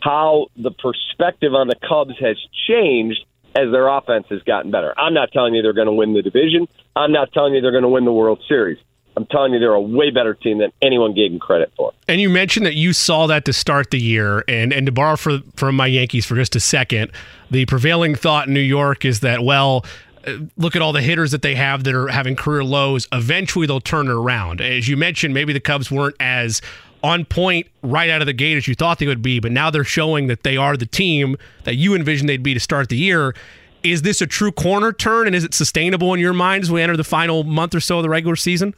how 0.00 0.46
the 0.56 0.70
perspective 0.70 1.54
on 1.54 1.68
the 1.68 1.76
Cubs 1.88 2.14
has 2.20 2.36
changed 2.68 3.24
as 3.54 3.72
their 3.72 3.88
offense 3.88 4.26
has 4.30 4.42
gotten 4.42 4.70
better. 4.70 4.94
I'm 4.98 5.14
not 5.14 5.32
telling 5.32 5.54
you 5.54 5.62
they're 5.62 5.72
going 5.72 5.86
to 5.86 5.92
win 5.92 6.14
the 6.14 6.22
division. 6.22 6.68
I'm 6.98 7.12
not 7.12 7.32
telling 7.32 7.54
you 7.54 7.60
they're 7.60 7.70
going 7.70 7.82
to 7.82 7.88
win 7.88 8.04
the 8.04 8.12
World 8.12 8.42
Series. 8.48 8.78
I'm 9.16 9.26
telling 9.26 9.52
you, 9.52 9.58
they're 9.58 9.72
a 9.72 9.80
way 9.80 10.10
better 10.10 10.34
team 10.34 10.58
than 10.58 10.70
anyone 10.80 11.12
gave 11.12 11.32
them 11.32 11.40
credit 11.40 11.72
for. 11.76 11.92
And 12.06 12.20
you 12.20 12.28
mentioned 12.28 12.66
that 12.66 12.76
you 12.76 12.92
saw 12.92 13.26
that 13.26 13.44
to 13.46 13.52
start 13.52 13.90
the 13.90 13.98
year, 13.98 14.44
and 14.46 14.72
and 14.72 14.86
to 14.86 14.92
borrow 14.92 15.16
for, 15.16 15.38
from 15.56 15.74
my 15.74 15.86
Yankees 15.86 16.24
for 16.24 16.36
just 16.36 16.54
a 16.54 16.60
second, 16.60 17.10
the 17.50 17.66
prevailing 17.66 18.14
thought 18.14 18.46
in 18.46 18.54
New 18.54 18.60
York 18.60 19.04
is 19.04 19.20
that 19.20 19.42
well, 19.42 19.84
uh, 20.24 20.34
look 20.56 20.76
at 20.76 20.82
all 20.82 20.92
the 20.92 21.02
hitters 21.02 21.32
that 21.32 21.42
they 21.42 21.56
have 21.56 21.82
that 21.84 21.94
are 21.94 22.08
having 22.08 22.36
career 22.36 22.62
lows. 22.62 23.08
Eventually, 23.10 23.66
they'll 23.66 23.80
turn 23.80 24.06
it 24.06 24.12
around. 24.12 24.60
As 24.60 24.88
you 24.88 24.96
mentioned, 24.96 25.34
maybe 25.34 25.52
the 25.52 25.60
Cubs 25.60 25.90
weren't 25.90 26.16
as 26.20 26.60
on 27.02 27.24
point 27.24 27.66
right 27.82 28.10
out 28.10 28.20
of 28.20 28.26
the 28.26 28.32
gate 28.32 28.56
as 28.56 28.68
you 28.68 28.74
thought 28.74 28.98
they 28.98 29.06
would 29.06 29.22
be, 29.22 29.40
but 29.40 29.50
now 29.52 29.70
they're 29.70 29.84
showing 29.84 30.28
that 30.28 30.42
they 30.42 30.56
are 30.56 30.76
the 30.76 30.86
team 30.86 31.36
that 31.64 31.74
you 31.74 31.94
envisioned 31.94 32.28
they'd 32.28 32.42
be 32.42 32.54
to 32.54 32.60
start 32.60 32.88
the 32.88 32.96
year. 32.96 33.34
Is 33.82 34.02
this 34.02 34.20
a 34.20 34.26
true 34.26 34.52
corner 34.52 34.92
turn, 34.92 35.26
and 35.26 35.36
is 35.36 35.44
it 35.44 35.54
sustainable 35.54 36.12
in 36.14 36.20
your 36.20 36.32
mind 36.32 36.64
as 36.64 36.70
we 36.70 36.82
enter 36.82 36.96
the 36.96 37.04
final 37.04 37.44
month 37.44 37.74
or 37.74 37.80
so 37.80 37.98
of 37.98 38.02
the 38.02 38.08
regular 38.08 38.36
season? 38.36 38.74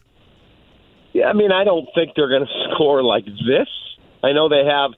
Yeah, 1.12 1.26
I 1.26 1.32
mean, 1.32 1.52
I 1.52 1.64
don't 1.64 1.88
think 1.94 2.12
they're 2.14 2.28
going 2.28 2.46
to 2.46 2.70
score 2.74 3.02
like 3.02 3.24
this. 3.24 3.68
I 4.22 4.32
know 4.32 4.48
they 4.48 4.64
have 4.64 4.92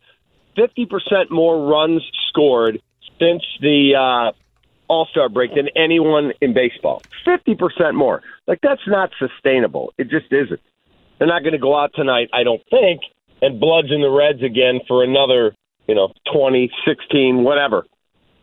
50% 0.56 1.30
more 1.30 1.66
runs 1.66 2.02
scored 2.28 2.80
since 3.18 3.42
the 3.60 3.94
uh, 3.96 4.32
All 4.88 5.06
Star 5.06 5.28
break 5.28 5.54
than 5.54 5.68
anyone 5.76 6.32
in 6.40 6.54
baseball. 6.54 7.02
50% 7.26 7.94
more. 7.94 8.22
Like, 8.46 8.58
that's 8.62 8.86
not 8.86 9.10
sustainable. 9.18 9.92
It 9.98 10.10
just 10.10 10.32
isn't. 10.32 10.60
They're 11.18 11.28
not 11.28 11.42
going 11.42 11.52
to 11.52 11.58
go 11.58 11.78
out 11.78 11.92
tonight, 11.94 12.28
I 12.32 12.42
don't 12.42 12.62
think, 12.68 13.02
and 13.40 13.60
bludgeon 13.60 14.00
the 14.00 14.10
Reds 14.10 14.42
again 14.42 14.80
for 14.88 15.04
another, 15.04 15.54
you 15.86 15.94
know, 15.94 16.12
20, 16.32 16.70
16, 16.84 17.44
whatever. 17.44 17.84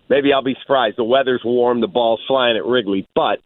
Maybe 0.10 0.34
I'll 0.34 0.44
be 0.44 0.58
surprised. 0.62 0.98
The 0.98 1.04
weather's 1.04 1.42
warm, 1.46 1.82
the 1.82 1.88
ball's 1.88 2.22
flying 2.28 2.58
at 2.58 2.66
Wrigley, 2.66 3.08
but 3.16 3.40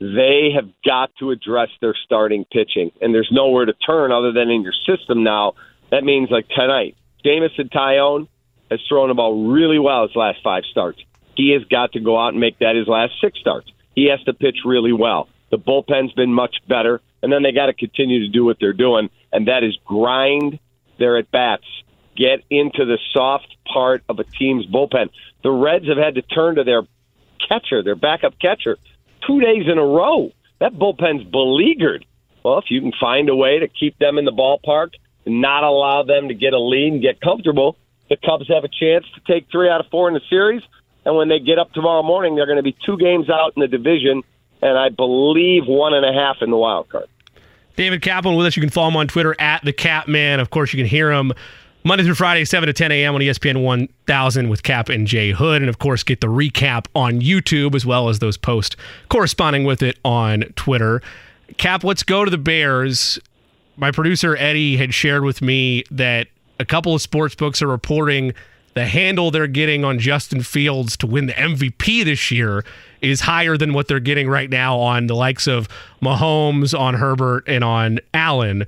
they 0.00 0.50
have 0.54 0.68
got 0.84 1.10
to 1.20 1.30
address 1.30 1.68
their 1.80 1.94
starting 2.04 2.44
pitching, 2.44 2.90
and 3.00 3.14
there's 3.14 3.30
nowhere 3.30 3.64
to 3.66 3.72
turn 3.72 4.10
other 4.10 4.32
than 4.32 4.50
in 4.50 4.62
your 4.62 4.74
system 4.84 5.22
now. 5.22 5.52
That 5.90 6.02
means 6.02 6.28
like 6.30 6.48
tonight, 6.48 6.96
Jameson 7.24 7.68
Taillon 7.68 8.26
has 8.70 8.80
thrown 8.88 9.08
the 9.08 9.14
ball 9.14 9.52
really 9.52 9.78
well 9.78 10.06
his 10.06 10.16
last 10.16 10.38
five 10.42 10.64
starts. 10.70 10.98
He 11.36 11.52
has 11.52 11.62
got 11.64 11.92
to 11.92 12.00
go 12.00 12.18
out 12.18 12.30
and 12.30 12.40
make 12.40 12.58
that 12.58 12.74
his 12.74 12.88
last 12.88 13.12
six 13.20 13.38
starts. 13.38 13.70
He 13.94 14.06
has 14.06 14.20
to 14.24 14.32
pitch 14.32 14.58
really 14.64 14.92
well. 14.92 15.28
The 15.50 15.58
bullpen's 15.58 16.12
been 16.14 16.32
much 16.32 16.56
better, 16.68 17.00
and 17.22 17.32
then 17.32 17.42
they 17.42 17.52
got 17.52 17.66
to 17.66 17.74
continue 17.74 18.20
to 18.20 18.28
do 18.28 18.44
what 18.44 18.56
they're 18.58 18.72
doing, 18.72 19.08
and 19.32 19.46
that 19.46 19.62
is 19.62 19.78
grind 19.84 20.58
their 20.98 21.16
at 21.16 21.30
bats, 21.30 21.64
get 22.16 22.42
into 22.50 22.84
the 22.84 22.98
soft 23.12 23.56
part 23.72 24.02
of 24.08 24.18
a 24.18 24.24
team's 24.24 24.66
bullpen. 24.66 25.08
The 25.42 25.50
Reds 25.50 25.88
have 25.88 25.98
had 25.98 26.14
to 26.16 26.22
turn 26.22 26.56
to 26.56 26.64
their 26.64 26.82
catcher, 27.48 27.82
their 27.82 27.96
backup 27.96 28.38
catcher, 28.38 28.78
two 29.26 29.40
days 29.40 29.64
in 29.66 29.78
a 29.78 29.84
row. 29.84 30.30
That 30.60 30.74
bullpen's 30.74 31.24
beleaguered. 31.24 32.04
Well, 32.44 32.58
if 32.58 32.66
you 32.70 32.80
can 32.80 32.92
find 33.00 33.28
a 33.28 33.36
way 33.36 33.58
to 33.58 33.68
keep 33.68 33.98
them 33.98 34.18
in 34.18 34.24
the 34.24 34.32
ballpark 34.32 34.92
not 35.26 35.64
allow 35.64 36.02
them 36.02 36.28
to 36.28 36.34
get 36.34 36.52
a 36.52 36.58
lead 36.58 36.92
and 36.94 37.02
get 37.02 37.20
comfortable, 37.20 37.76
the 38.08 38.16
Cubs 38.16 38.48
have 38.48 38.64
a 38.64 38.68
chance 38.68 39.06
to 39.14 39.32
take 39.32 39.50
three 39.50 39.68
out 39.68 39.80
of 39.80 39.86
four 39.90 40.08
in 40.08 40.14
the 40.14 40.20
series. 40.28 40.62
And 41.04 41.16
when 41.16 41.28
they 41.28 41.38
get 41.38 41.58
up 41.58 41.72
tomorrow 41.72 42.02
morning, 42.02 42.36
they're 42.36 42.46
going 42.46 42.56
to 42.56 42.62
be 42.62 42.76
two 42.84 42.96
games 42.96 43.28
out 43.28 43.52
in 43.56 43.60
the 43.60 43.68
division, 43.68 44.22
and 44.60 44.78
I 44.78 44.88
believe 44.88 45.64
one 45.66 45.94
and 45.94 46.04
a 46.04 46.12
half 46.12 46.36
in 46.40 46.50
the 46.50 46.56
wild 46.56 46.88
card. 46.88 47.06
David 47.74 48.02
Kaplan 48.02 48.36
with 48.36 48.46
us. 48.46 48.56
You 48.56 48.60
can 48.60 48.70
follow 48.70 48.88
him 48.88 48.96
on 48.96 49.08
Twitter 49.08 49.34
at 49.40 49.64
the 49.64 49.72
Kapman. 49.72 50.40
Of 50.40 50.50
course, 50.50 50.72
you 50.72 50.78
can 50.78 50.86
hear 50.86 51.10
him 51.10 51.32
Monday 51.84 52.04
through 52.04 52.14
Friday, 52.14 52.44
7 52.44 52.68
to 52.68 52.72
10 52.72 52.92
a.m. 52.92 53.16
on 53.16 53.20
ESPN 53.20 53.62
1000 53.62 54.48
with 54.48 54.62
Cap 54.62 54.88
and 54.88 55.06
Jay 55.06 55.32
Hood. 55.32 55.62
And 55.62 55.68
of 55.68 55.80
course, 55.80 56.04
get 56.04 56.20
the 56.20 56.28
recap 56.28 56.86
on 56.94 57.20
YouTube 57.20 57.74
as 57.74 57.84
well 57.84 58.08
as 58.08 58.20
those 58.20 58.36
posts 58.36 58.76
corresponding 59.08 59.64
with 59.64 59.82
it 59.82 59.98
on 60.04 60.42
Twitter. 60.54 61.02
Cap, 61.56 61.82
let's 61.82 62.04
go 62.04 62.24
to 62.24 62.30
the 62.30 62.38
Bears. 62.38 63.18
My 63.76 63.90
producer, 63.90 64.36
Eddie, 64.36 64.76
had 64.76 64.94
shared 64.94 65.24
with 65.24 65.42
me 65.42 65.82
that 65.90 66.28
a 66.60 66.64
couple 66.64 66.94
of 66.94 67.02
sports 67.02 67.34
books 67.34 67.60
are 67.60 67.66
reporting 67.66 68.32
the 68.74 68.86
handle 68.86 69.30
they're 69.30 69.46
getting 69.46 69.84
on 69.84 69.98
Justin 69.98 70.42
Fields 70.42 70.96
to 70.98 71.06
win 71.06 71.26
the 71.26 71.34
MVP 71.34 72.04
this 72.04 72.30
year 72.30 72.64
is 73.00 73.20
higher 73.20 73.56
than 73.56 73.72
what 73.74 73.88
they're 73.88 74.00
getting 74.00 74.28
right 74.28 74.48
now 74.48 74.78
on 74.78 75.08
the 75.08 75.14
likes 75.14 75.46
of 75.46 75.68
Mahomes, 76.00 76.78
on 76.78 76.94
Herbert, 76.94 77.44
and 77.46 77.64
on 77.64 77.98
Allen. 78.14 78.66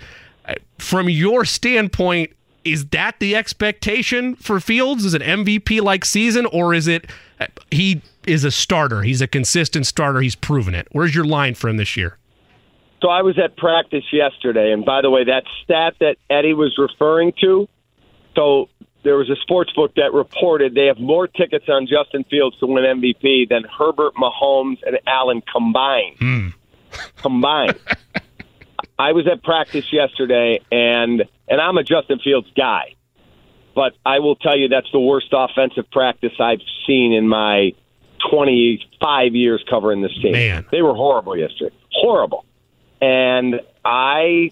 From 0.79 1.09
your 1.09 1.45
standpoint, 1.45 2.33
is 2.65 2.87
that 2.87 3.21
the 3.21 3.37
expectation 3.37 4.37
for 4.37 4.61
Fields? 4.61 5.05
Is 5.05 5.15
it 5.15 5.23
MVP 5.23 5.83
like 5.83 6.05
season, 6.05 6.47
or 6.47 6.75
is 6.75 6.87
it 6.87 7.11
he 7.71 8.03
is 8.27 8.45
a 8.45 8.51
starter? 8.51 9.03
He's 9.03 9.21
a 9.21 9.27
consistent 9.27 9.87
starter. 9.87 10.21
He's 10.21 10.35
proven 10.35 10.75
it. 10.75 10.89
Where's 10.93 11.15
your 11.15 11.25
line 11.25 11.55
for 11.55 11.69
him 11.69 11.77
this 11.77 11.97
year? 11.97 12.19
So 13.03 13.09
I 13.09 13.23
was 13.23 13.39
at 13.39 13.57
practice 13.57 14.05
yesterday, 14.13 14.73
and 14.73 14.85
by 14.85 15.03
the 15.03 15.11
way, 15.11 15.25
that 15.25 15.45
stat 15.63 15.95
that 16.01 16.17
Eddie 16.31 16.55
was 16.55 16.75
referring 16.79 17.33
to. 17.43 17.69
So 18.35 18.71
there 19.03 19.17
was 19.17 19.29
a 19.29 19.37
sports 19.37 19.73
book 19.75 19.95
that 19.97 20.13
reported 20.15 20.75
they 20.75 20.87
have 20.87 20.99
more 20.99 21.29
tickets 21.29 21.67
on 21.69 21.87
Justin 21.87 22.25
Fields 22.25 22.59
to 22.61 22.67
win 22.67 22.85
MVP 22.85 23.51
than 23.51 23.65
Herbert, 23.65 24.15
Mahomes, 24.15 24.79
and 24.87 24.99
Allen 25.07 25.43
combined. 25.53 26.19
Mm. 26.19 26.55
Combined. 27.19 27.79
I 28.99 29.13
was 29.13 29.27
at 29.31 29.43
practice 29.43 29.93
yesterday, 29.93 30.61
and 30.73 31.25
and 31.49 31.61
I'm 31.61 31.77
a 31.77 31.83
Justin 31.83 32.19
Fields 32.19 32.49
guy, 32.57 32.95
but 33.75 33.95
I 34.05 34.21
will 34.21 34.37
tell 34.37 34.57
you 34.57 34.69
that's 34.69 34.91
the 34.93 35.01
worst 35.01 35.29
offensive 35.33 35.91
practice 35.91 36.33
I've 36.39 36.63
seen 36.87 37.13
in 37.13 37.29
my 37.29 37.73
25 38.31 39.35
years 39.35 39.65
covering 39.69 40.03
this 40.03 40.15
team. 40.21 40.33
Man. 40.33 40.67
They 40.71 40.83
were 40.83 40.95
horrible 40.95 41.37
yesterday, 41.37 41.75
horrible, 41.91 42.45
and 43.01 43.61
I 43.85 44.51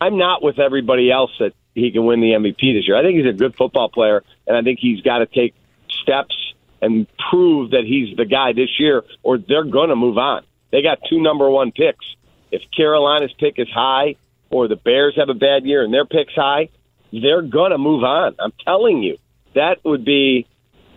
I'm 0.00 0.18
not 0.18 0.42
with 0.42 0.58
everybody 0.58 1.10
else 1.10 1.30
that 1.38 1.54
he 1.74 1.90
can 1.90 2.04
win 2.04 2.20
the 2.20 2.32
MVP 2.32 2.74
this 2.74 2.86
year. 2.86 2.96
I 2.96 3.02
think 3.02 3.16
he's 3.16 3.28
a 3.28 3.36
good 3.36 3.56
football 3.56 3.88
player, 3.88 4.22
and 4.46 4.56
I 4.56 4.62
think 4.62 4.78
he's 4.80 5.00
got 5.00 5.18
to 5.18 5.26
take 5.26 5.54
steps 6.02 6.34
and 6.80 7.06
prove 7.30 7.70
that 7.72 7.84
he's 7.84 8.16
the 8.16 8.24
guy 8.24 8.52
this 8.52 8.78
year, 8.78 9.04
or 9.22 9.38
they're 9.38 9.64
going 9.64 9.88
to 9.88 9.96
move 9.96 10.18
on. 10.18 10.44
They 10.70 10.82
got 10.82 10.98
two 11.08 11.20
number 11.20 11.48
one 11.50 11.72
picks 11.72 12.04
if 12.50 12.62
Carolina's 12.76 13.32
pick 13.38 13.58
is 13.58 13.68
high 13.68 14.16
or 14.50 14.68
the 14.68 14.76
Bears 14.76 15.14
have 15.16 15.28
a 15.28 15.34
bad 15.34 15.64
year 15.64 15.84
and 15.84 15.92
their 15.92 16.06
pick's 16.06 16.34
high, 16.34 16.68
they're 17.12 17.42
going 17.42 17.72
to 17.72 17.78
move 17.78 18.04
on. 18.04 18.34
I'm 18.38 18.52
telling 18.64 19.02
you. 19.02 19.16
That 19.54 19.84
would 19.84 20.04
be 20.04 20.46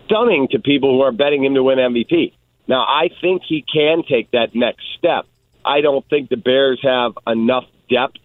stunning 0.04 0.48
to 0.52 0.58
people 0.58 0.92
who 0.92 1.00
are 1.02 1.12
betting 1.12 1.44
him 1.44 1.54
to 1.54 1.62
win 1.62 1.78
MVP. 1.78 2.32
Now, 2.68 2.82
I 2.82 3.08
think 3.20 3.42
he 3.48 3.62
can 3.62 4.02
take 4.08 4.30
that 4.32 4.54
next 4.54 4.84
step. 4.98 5.26
I 5.64 5.80
don't 5.80 6.06
think 6.08 6.28
the 6.28 6.36
Bears 6.36 6.80
have 6.82 7.12
enough 7.26 7.64
depth 7.90 8.18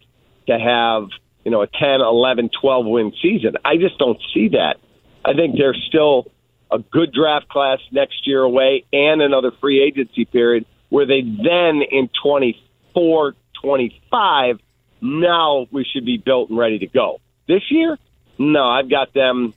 to 0.48 0.60
have, 0.60 1.10
you 1.44 1.52
know, 1.52 1.62
a 1.62 1.68
10, 1.68 2.02
11, 2.02 2.50
12 2.60 2.86
win 2.86 3.14
season. 3.22 3.56
I 3.64 3.78
just 3.78 3.98
don't 3.98 4.20
see 4.34 4.50
that. 4.50 4.76
I 5.24 5.34
think 5.34 5.58
they're 5.58 5.74
still 5.74 6.32
a 6.72 6.80
good 6.80 7.14
draft 7.14 7.48
class 7.48 7.80
next 7.92 8.28
year 8.28 8.42
away 8.42 8.84
and 8.92 9.22
another 9.22 9.52
free 9.60 9.82
agency 9.82 10.26
period 10.26 10.66
where 10.90 11.06
they 11.06 11.22
then 11.22 11.82
in 11.90 12.10
20 12.22 12.62
24 12.94 13.36
25, 13.62 14.60
now 15.02 15.68
we 15.72 15.86
should 15.86 16.06
be 16.06 16.18
built 16.18 16.50
and 16.50 16.58
ready 16.58 16.80
to 16.80 16.88
go. 16.88 17.20
This 17.48 17.64
year, 17.70 17.98
no, 18.38 18.68
I've 18.68 18.90
got 18.90 19.14
them 19.14 19.54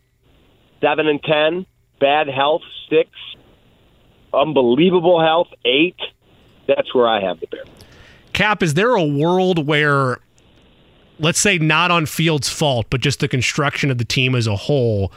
7 0.80 1.06
and 1.06 1.22
10, 1.22 1.66
bad 1.98 2.28
health, 2.28 2.62
6, 2.88 3.08
unbelievable 4.32 5.20
health, 5.20 5.48
8. 5.64 5.96
That's 6.66 6.94
where 6.94 7.08
I 7.08 7.20
have 7.20 7.40
the 7.40 7.46
Bears. 7.46 7.68
Cap, 8.32 8.62
is 8.62 8.74
there 8.74 8.94
a 8.94 9.04
world 9.04 9.66
where, 9.66 10.18
let's 11.18 11.40
say, 11.40 11.58
not 11.58 11.90
on 11.90 12.06
Fields' 12.06 12.48
fault, 12.48 12.86
but 12.90 13.00
just 13.00 13.20
the 13.20 13.28
construction 13.28 13.90
of 13.90 13.98
the 13.98 14.04
team 14.04 14.34
as 14.34 14.46
a 14.46 14.56
whole, 14.56 15.12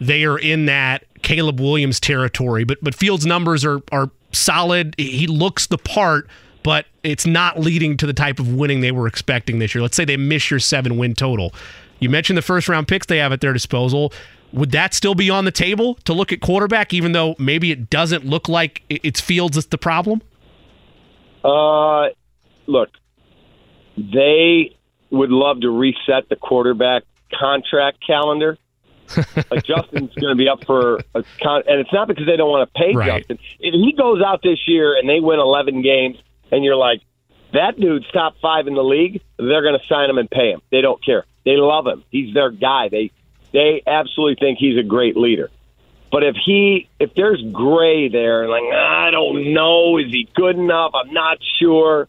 they 0.00 0.24
are 0.24 0.38
in 0.38 0.66
that 0.66 1.04
Caleb 1.22 1.60
Williams 1.60 2.00
territory, 2.00 2.64
but 2.64 2.78
but 2.82 2.94
Fields' 2.94 3.24
numbers 3.24 3.64
are 3.64 3.80
are 3.92 4.10
solid. 4.32 4.94
He 4.98 5.26
looks 5.26 5.66
the 5.66 5.78
part, 5.78 6.28
but 6.64 6.86
it's 7.04 7.26
not 7.26 7.60
leading 7.60 7.96
to 7.98 8.06
the 8.06 8.12
type 8.12 8.40
of 8.40 8.52
winning 8.52 8.80
they 8.80 8.90
were 8.90 9.06
expecting 9.06 9.60
this 9.60 9.74
year. 9.74 9.82
Let's 9.82 9.96
say 9.96 10.04
they 10.04 10.16
miss 10.16 10.50
your 10.50 10.58
seven 10.58 10.96
win 10.96 11.14
total. 11.14 11.54
You 12.00 12.08
mentioned 12.08 12.36
the 12.36 12.42
first 12.42 12.68
round 12.68 12.88
picks 12.88 13.06
they 13.06 13.18
have 13.18 13.30
at 13.30 13.40
their 13.40 13.52
disposal. 13.52 14.12
Would 14.52 14.72
that 14.72 14.94
still 14.94 15.14
be 15.14 15.30
on 15.30 15.44
the 15.44 15.50
table 15.52 15.94
to 16.04 16.12
look 16.12 16.32
at 16.32 16.40
quarterback, 16.40 16.92
even 16.94 17.12
though 17.12 17.36
maybe 17.38 17.70
it 17.70 17.90
doesn't 17.90 18.24
look 18.24 18.48
like 18.48 18.82
it's 18.88 19.20
Fields 19.20 19.56
that's 19.56 19.66
the 19.66 19.78
problem? 19.78 20.22
Uh, 21.44 22.08
look, 22.66 22.88
they 23.96 24.74
would 25.10 25.30
love 25.30 25.60
to 25.60 25.70
reset 25.70 26.28
the 26.30 26.36
quarterback 26.36 27.02
contract 27.32 27.98
calendar. 28.04 28.56
like 29.50 29.64
Justin's 29.64 30.14
going 30.14 30.30
to 30.30 30.34
be 30.34 30.48
up 30.48 30.64
for 30.64 31.00
a 31.14 31.22
con, 31.42 31.62
and 31.66 31.78
it's 31.80 31.92
not 31.92 32.08
because 32.08 32.24
they 32.24 32.36
don't 32.36 32.48
want 32.48 32.66
to 32.72 32.80
pay 32.80 32.94
Right. 32.94 33.20
Justin. 33.20 33.38
If 33.60 33.74
he 33.74 33.92
goes 33.92 34.22
out 34.24 34.40
this 34.42 34.60
year 34.66 34.96
and 34.96 35.06
they 35.06 35.20
win 35.20 35.40
11 35.40 35.82
games, 35.82 36.16
and 36.54 36.64
you're 36.64 36.76
like, 36.76 37.00
that 37.52 37.78
dude's 37.78 38.06
top 38.12 38.36
five 38.40 38.68
in 38.68 38.74
the 38.74 38.84
league, 38.84 39.20
they're 39.38 39.62
going 39.62 39.78
to 39.78 39.86
sign 39.88 40.08
him 40.08 40.18
and 40.18 40.30
pay 40.30 40.50
him. 40.50 40.62
They 40.70 40.80
don't 40.80 41.04
care. 41.04 41.24
They 41.44 41.56
love 41.56 41.86
him. 41.86 42.04
He's 42.10 42.32
their 42.32 42.50
guy. 42.50 42.88
They 42.88 43.10
they 43.52 43.82
absolutely 43.86 44.36
think 44.40 44.58
he's 44.58 44.78
a 44.78 44.82
great 44.82 45.16
leader. 45.16 45.50
But 46.10 46.22
if 46.22 46.36
he 46.46 46.88
if 47.00 47.10
there's 47.14 47.42
gray 47.52 48.08
there, 48.08 48.48
like 48.48 48.62
I 48.72 49.10
don't 49.10 49.52
know, 49.52 49.98
is 49.98 50.12
he 50.12 50.28
good 50.34 50.56
enough? 50.56 50.92
I'm 50.94 51.12
not 51.12 51.38
sure. 51.60 52.08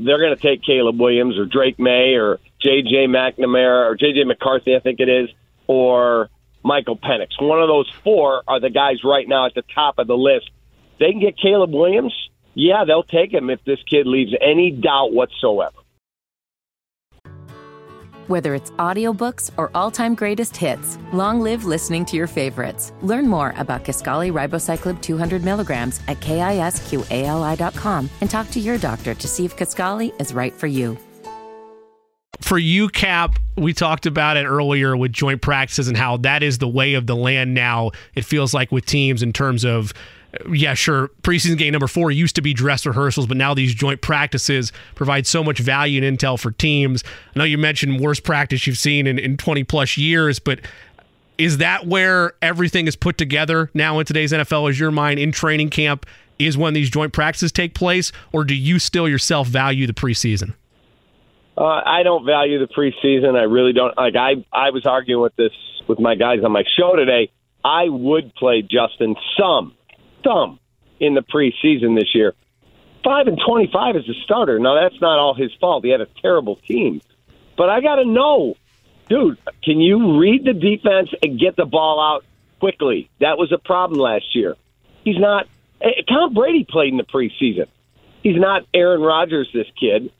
They're 0.00 0.18
going 0.18 0.34
to 0.34 0.42
take 0.42 0.62
Caleb 0.64 0.98
Williams 0.98 1.38
or 1.38 1.44
Drake 1.44 1.78
Maye 1.78 2.14
or 2.14 2.40
J.J. 2.60 3.06
McNamara 3.06 3.90
or 3.90 3.96
J.J. 3.96 4.24
McCarthy, 4.24 4.74
I 4.74 4.80
think 4.80 4.98
it 4.98 5.08
is, 5.08 5.28
or 5.66 6.30
Michael 6.64 6.96
Penix. 6.96 7.40
One 7.40 7.60
of 7.60 7.68
those 7.68 7.88
four 8.02 8.42
are 8.48 8.58
the 8.58 8.70
guys 8.70 9.04
right 9.04 9.28
now 9.28 9.46
at 9.46 9.54
the 9.54 9.62
top 9.74 9.98
of 9.98 10.08
the 10.08 10.16
list. 10.16 10.50
They 10.98 11.12
can 11.12 11.20
get 11.20 11.38
Caleb 11.38 11.70
Williams. 11.70 12.12
Yeah, 12.54 12.84
they'll 12.86 13.02
take 13.02 13.32
him 13.32 13.50
if 13.50 13.64
this 13.64 13.80
kid 13.88 14.06
leaves 14.06 14.32
any 14.40 14.70
doubt 14.70 15.12
whatsoever. 15.12 15.74
Whether 18.26 18.54
it's 18.54 18.70
audiobooks 18.72 19.50
or 19.58 19.70
all-time 19.74 20.14
greatest 20.14 20.56
hits, 20.56 20.96
long 21.12 21.40
live 21.40 21.66
listening 21.66 22.06
to 22.06 22.16
your 22.16 22.26
favorites. 22.26 22.90
Learn 23.02 23.28
more 23.28 23.52
about 23.58 23.84
Kisqali 23.84 24.32
Ribociclib 24.32 25.02
200 25.02 25.44
milligrams 25.44 26.00
at 26.08 26.20
kisqali.com 26.20 28.08
and 28.22 28.30
talk 28.30 28.50
to 28.52 28.60
your 28.60 28.78
doctor 28.78 29.12
to 29.14 29.28
see 29.28 29.44
if 29.44 29.56
Kisqali 29.56 30.18
is 30.18 30.32
right 30.32 30.54
for 30.54 30.66
you. 30.66 30.96
for 32.40 32.58
you, 32.58 32.88
Cap, 32.88 33.38
we 33.56 33.72
talked 33.72 34.06
about 34.06 34.36
it 34.36 34.44
earlier 34.44 34.96
with 34.96 35.12
joint 35.12 35.42
practices 35.42 35.88
and 35.88 35.96
how 35.96 36.16
that 36.18 36.42
is 36.42 36.58
the 36.58 36.68
way 36.68 36.94
of 36.94 37.06
the 37.06 37.16
land 37.16 37.52
now. 37.52 37.90
It 38.14 38.24
feels 38.24 38.54
like 38.54 38.72
with 38.72 38.86
teams 38.86 39.22
in 39.22 39.32
terms 39.32 39.64
of, 39.64 39.92
yeah, 40.50 40.74
sure, 40.74 41.08
preseason 41.22 41.58
game 41.58 41.72
number 41.72 41.86
four 41.86 42.10
used 42.10 42.34
to 42.36 42.42
be 42.42 42.54
dress 42.54 42.86
rehearsals, 42.86 43.26
but 43.26 43.36
now 43.36 43.54
these 43.54 43.74
joint 43.74 44.00
practices 44.00 44.72
provide 44.94 45.26
so 45.26 45.44
much 45.44 45.58
value 45.58 46.02
and 46.02 46.18
intel 46.18 46.38
for 46.38 46.50
teams. 46.52 47.04
I 47.34 47.38
know 47.40 47.44
you 47.44 47.58
mentioned 47.58 48.00
worst 48.00 48.24
practice 48.24 48.66
you've 48.66 48.78
seen 48.78 49.06
in, 49.06 49.18
in 49.18 49.36
20 49.36 49.64
plus 49.64 49.96
years, 49.96 50.38
but 50.38 50.60
is 51.38 51.58
that 51.58 51.86
where 51.86 52.32
everything 52.42 52.86
is 52.86 52.96
put 52.96 53.18
together 53.18 53.70
now 53.74 53.98
in 53.98 54.06
today's 54.06 54.32
NFL? 54.32 54.70
Is 54.70 54.78
your 54.78 54.90
mind 54.90 55.18
in 55.18 55.32
training 55.32 55.70
camp 55.70 56.06
is 56.38 56.56
when 56.56 56.74
these 56.74 56.90
joint 56.90 57.12
practices 57.12 57.52
take 57.52 57.74
place, 57.74 58.12
or 58.32 58.44
do 58.44 58.54
you 58.54 58.78
still 58.78 59.08
yourself 59.08 59.48
value 59.48 59.86
the 59.86 59.92
preseason? 59.92 60.54
Uh, 61.56 61.64
I 61.64 62.02
don't 62.02 62.24
value 62.24 62.58
the 62.58 62.66
preseason. 62.66 63.36
I 63.36 63.44
really 63.44 63.72
don't. 63.72 63.96
Like 63.96 64.16
I, 64.16 64.44
I 64.52 64.70
was 64.70 64.86
arguing 64.86 65.22
with 65.22 65.36
this 65.36 65.52
with 65.86 66.00
my 66.00 66.16
guys 66.16 66.40
on 66.44 66.50
my 66.50 66.64
show 66.76 66.96
today. 66.96 67.30
I 67.64 67.88
would 67.88 68.34
play 68.34 68.62
Justin 68.62 69.14
some, 69.38 69.74
in 71.00 71.14
the 71.14 71.22
preseason 71.22 71.98
this 71.98 72.14
year. 72.14 72.34
Five 73.02 73.26
and 73.26 73.38
twenty-five 73.46 73.96
as 73.96 74.08
a 74.08 74.14
starter. 74.24 74.58
Now 74.58 74.80
that's 74.80 75.00
not 75.00 75.18
all 75.18 75.34
his 75.34 75.52
fault. 75.60 75.84
He 75.84 75.90
had 75.90 76.00
a 76.00 76.06
terrible 76.22 76.56
team, 76.56 77.02
but 77.56 77.68
I 77.68 77.80
got 77.80 77.96
to 77.96 78.04
know, 78.06 78.54
dude. 79.08 79.36
Can 79.62 79.80
you 79.80 80.18
read 80.18 80.44
the 80.44 80.54
defense 80.54 81.10
and 81.22 81.38
get 81.38 81.56
the 81.56 81.66
ball 81.66 82.00
out 82.00 82.24
quickly? 82.60 83.10
That 83.20 83.36
was 83.36 83.52
a 83.52 83.58
problem 83.58 84.00
last 84.00 84.34
year. 84.34 84.56
He's 85.04 85.18
not. 85.18 85.46
eh, 85.82 86.00
Tom 86.08 86.32
Brady 86.32 86.64
played 86.68 86.92
in 86.92 86.96
the 86.96 87.04
preseason. 87.04 87.66
He's 88.22 88.36
not 88.40 88.62
Aaron 88.72 89.02
Rodgers. 89.02 89.50
This 89.52 89.66
kid 89.78 90.10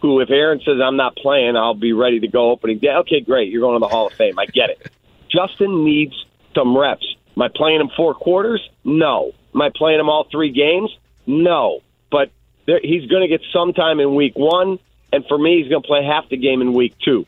who, 0.00 0.20
if 0.20 0.30
Aaron 0.30 0.60
says 0.64 0.76
I'm 0.82 0.96
not 0.96 1.16
playing, 1.16 1.56
I'll 1.56 1.74
be 1.74 1.92
ready 1.92 2.20
to 2.20 2.28
go 2.28 2.50
opening 2.50 2.78
day. 2.78 2.94
Okay, 3.00 3.20
great. 3.20 3.52
You're 3.52 3.60
going 3.60 3.74
to 3.78 3.80
the 3.80 3.88
Hall 3.88 4.06
of 4.06 4.14
Fame. 4.14 4.38
I 4.38 4.46
get 4.46 4.70
it. 4.70 4.90
Justin 5.30 5.84
needs 5.84 6.14
some 6.54 6.74
reps. 6.74 7.04
Am 7.36 7.42
I 7.42 7.48
playing 7.54 7.82
him 7.82 7.90
four 7.94 8.14
quarters? 8.14 8.66
No. 8.82 9.32
Am 9.54 9.62
I 9.62 9.70
playing 9.74 10.00
him 10.00 10.08
all 10.08 10.26
three 10.30 10.52
games? 10.52 10.90
No. 11.26 11.80
But 12.10 12.30
there, 12.66 12.80
he's 12.82 13.06
going 13.06 13.22
to 13.22 13.28
get 13.28 13.40
some 13.52 13.72
time 13.72 14.00
in 14.00 14.14
week 14.14 14.34
one, 14.36 14.78
and 15.12 15.24
for 15.26 15.38
me, 15.38 15.60
he's 15.60 15.68
going 15.68 15.82
to 15.82 15.86
play 15.86 16.04
half 16.04 16.28
the 16.28 16.36
game 16.36 16.60
in 16.60 16.72
week 16.72 16.94
two, 17.04 17.26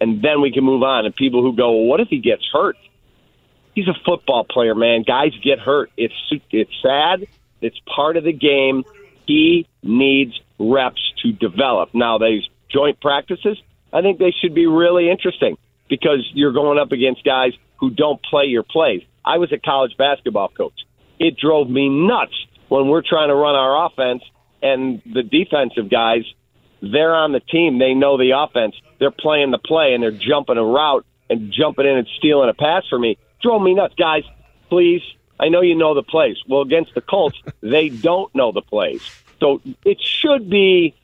and 0.00 0.22
then 0.22 0.40
we 0.40 0.52
can 0.52 0.64
move 0.64 0.82
on. 0.82 1.06
And 1.06 1.14
people 1.14 1.42
who 1.42 1.54
go, 1.56 1.72
well, 1.72 1.84
what 1.86 2.00
if 2.00 2.08
he 2.08 2.18
gets 2.18 2.42
hurt? 2.52 2.76
He's 3.74 3.88
a 3.88 3.94
football 4.04 4.44
player, 4.44 4.74
man. 4.74 5.02
Guys 5.02 5.32
get 5.42 5.58
hurt. 5.58 5.90
It's 5.96 6.14
it's 6.50 6.70
sad. 6.82 7.26
It's 7.62 7.78
part 7.94 8.16
of 8.18 8.24
the 8.24 8.32
game. 8.32 8.84
He 9.26 9.66
needs 9.82 10.38
reps 10.58 11.00
to 11.22 11.32
develop. 11.32 11.94
Now, 11.94 12.18
these 12.18 12.42
joint 12.68 13.00
practices, 13.00 13.58
I 13.92 14.02
think 14.02 14.18
they 14.18 14.34
should 14.42 14.54
be 14.54 14.66
really 14.66 15.08
interesting 15.08 15.56
because 15.88 16.28
you're 16.34 16.52
going 16.52 16.78
up 16.78 16.92
against 16.92 17.24
guys 17.24 17.52
who 17.78 17.90
don't 17.90 18.22
play 18.22 18.44
your 18.44 18.62
plays. 18.62 19.02
I 19.24 19.38
was 19.38 19.52
a 19.52 19.58
college 19.58 19.96
basketball 19.96 20.48
coach. 20.48 20.78
It 21.18 21.36
drove 21.36 21.68
me 21.68 21.88
nuts 21.88 22.34
when 22.68 22.88
we're 22.88 23.02
trying 23.02 23.28
to 23.28 23.34
run 23.34 23.54
our 23.54 23.86
offense 23.86 24.22
and 24.62 25.02
the 25.04 25.22
defensive 25.22 25.90
guys, 25.90 26.22
they're 26.80 27.14
on 27.14 27.32
the 27.32 27.40
team. 27.40 27.78
They 27.78 27.94
know 27.94 28.16
the 28.16 28.30
offense. 28.30 28.74
They're 28.98 29.10
playing 29.10 29.50
the 29.50 29.58
play 29.58 29.92
and 29.92 30.02
they're 30.02 30.10
jumping 30.10 30.56
a 30.56 30.64
route 30.64 31.04
and 31.28 31.52
jumping 31.52 31.86
in 31.86 31.98
and 31.98 32.08
stealing 32.16 32.48
a 32.48 32.54
pass 32.54 32.84
for 32.88 32.98
me. 32.98 33.18
Drove 33.42 33.60
me 33.60 33.74
nuts. 33.74 33.94
Guys, 33.98 34.22
please, 34.68 35.02
I 35.38 35.48
know 35.48 35.60
you 35.60 35.74
know 35.74 35.94
the 35.94 36.02
plays. 36.02 36.36
Well, 36.48 36.62
against 36.62 36.94
the 36.94 37.00
Colts, 37.00 37.38
they 37.60 37.88
don't 37.88 38.34
know 38.34 38.52
the 38.52 38.62
plays. 38.62 39.02
So 39.40 39.60
it 39.84 40.00
should 40.00 40.48
be 40.48 40.94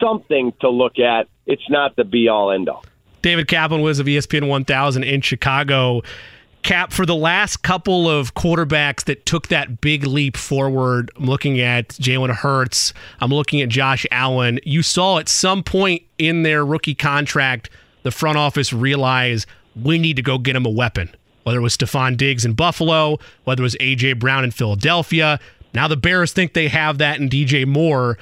something 0.00 0.52
to 0.60 0.68
look 0.68 0.98
at. 0.98 1.28
It's 1.46 1.70
not 1.70 1.96
the 1.96 2.04
be 2.04 2.28
all 2.28 2.50
end 2.50 2.68
all. 2.68 2.84
David 3.22 3.48
Kaplan 3.48 3.80
was 3.80 3.98
of 3.98 4.06
ESPN 4.06 4.48
1000 4.48 5.02
in 5.02 5.20
Chicago. 5.20 6.02
Cap, 6.66 6.92
for 6.92 7.06
the 7.06 7.14
last 7.14 7.62
couple 7.62 8.10
of 8.10 8.34
quarterbacks 8.34 9.04
that 9.04 9.24
took 9.24 9.46
that 9.46 9.80
big 9.80 10.04
leap 10.04 10.36
forward, 10.36 11.12
I'm 11.14 11.26
looking 11.26 11.60
at 11.60 11.90
Jalen 11.90 12.34
Hurts, 12.34 12.92
I'm 13.20 13.30
looking 13.30 13.60
at 13.60 13.68
Josh 13.68 14.04
Allen. 14.10 14.58
You 14.64 14.82
saw 14.82 15.18
at 15.18 15.28
some 15.28 15.62
point 15.62 16.02
in 16.18 16.42
their 16.42 16.66
rookie 16.66 16.96
contract, 16.96 17.70
the 18.02 18.10
front 18.10 18.36
office 18.36 18.72
realize 18.72 19.46
we 19.80 19.96
need 19.96 20.16
to 20.16 20.22
go 20.22 20.38
get 20.38 20.56
him 20.56 20.66
a 20.66 20.70
weapon. 20.70 21.08
Whether 21.44 21.58
it 21.58 21.62
was 21.62 21.76
Stefon 21.76 22.16
Diggs 22.16 22.44
in 22.44 22.54
Buffalo, 22.54 23.18
whether 23.44 23.62
it 23.62 23.62
was 23.62 23.76
A.J. 23.78 24.14
Brown 24.14 24.42
in 24.42 24.50
Philadelphia. 24.50 25.38
Now 25.72 25.86
the 25.86 25.96
Bears 25.96 26.32
think 26.32 26.54
they 26.54 26.66
have 26.66 26.98
that 26.98 27.20
in 27.20 27.28
DJ 27.28 27.64
Moore. 27.64 28.18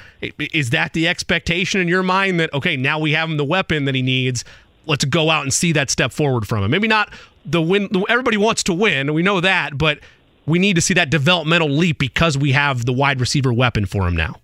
Is 0.53 0.69
that 0.69 0.93
the 0.93 1.09
expectation 1.09 1.81
in 1.81 1.89
your 1.89 2.03
mind 2.03 2.39
that, 2.41 2.53
okay, 2.53 2.77
now 2.77 2.99
we 2.99 3.13
have 3.13 3.31
him 3.31 3.39
the 3.39 3.45
weapon 3.45 3.87
that 3.87 3.95
he 3.95 4.03
needs? 4.03 4.45
Let's 4.87 5.05
go 5.05 5.31
out 5.31 5.43
and 5.43 5.53
see 5.53 5.73
that 5.73 5.91
step 5.91 6.13
forward 6.13 6.47
from 6.47 6.65
him. 6.65 6.71
Maybe 6.71 6.89
not 6.89 7.13
the 7.45 7.61
win. 7.61 7.89
Everybody 8.09 8.37
wants 8.37 8.63
to 8.65 8.75
win. 8.75 9.13
We 9.15 9.23
know 9.23 9.41
that, 9.41 9.77
but 9.79 10.01
we 10.47 10.59
need 10.59 10.75
to 10.77 10.81
see 10.81 10.95
that 10.95 11.11
developmental 11.11 11.69
leap 11.69 11.99
because 11.99 12.37
we 12.37 12.53
have 12.53 12.85
the 12.85 12.93
wide 12.93 13.21
receiver 13.21 13.53
weapon 13.53 13.87
for 13.87 14.07
him 14.07 14.17
now. 14.17 14.41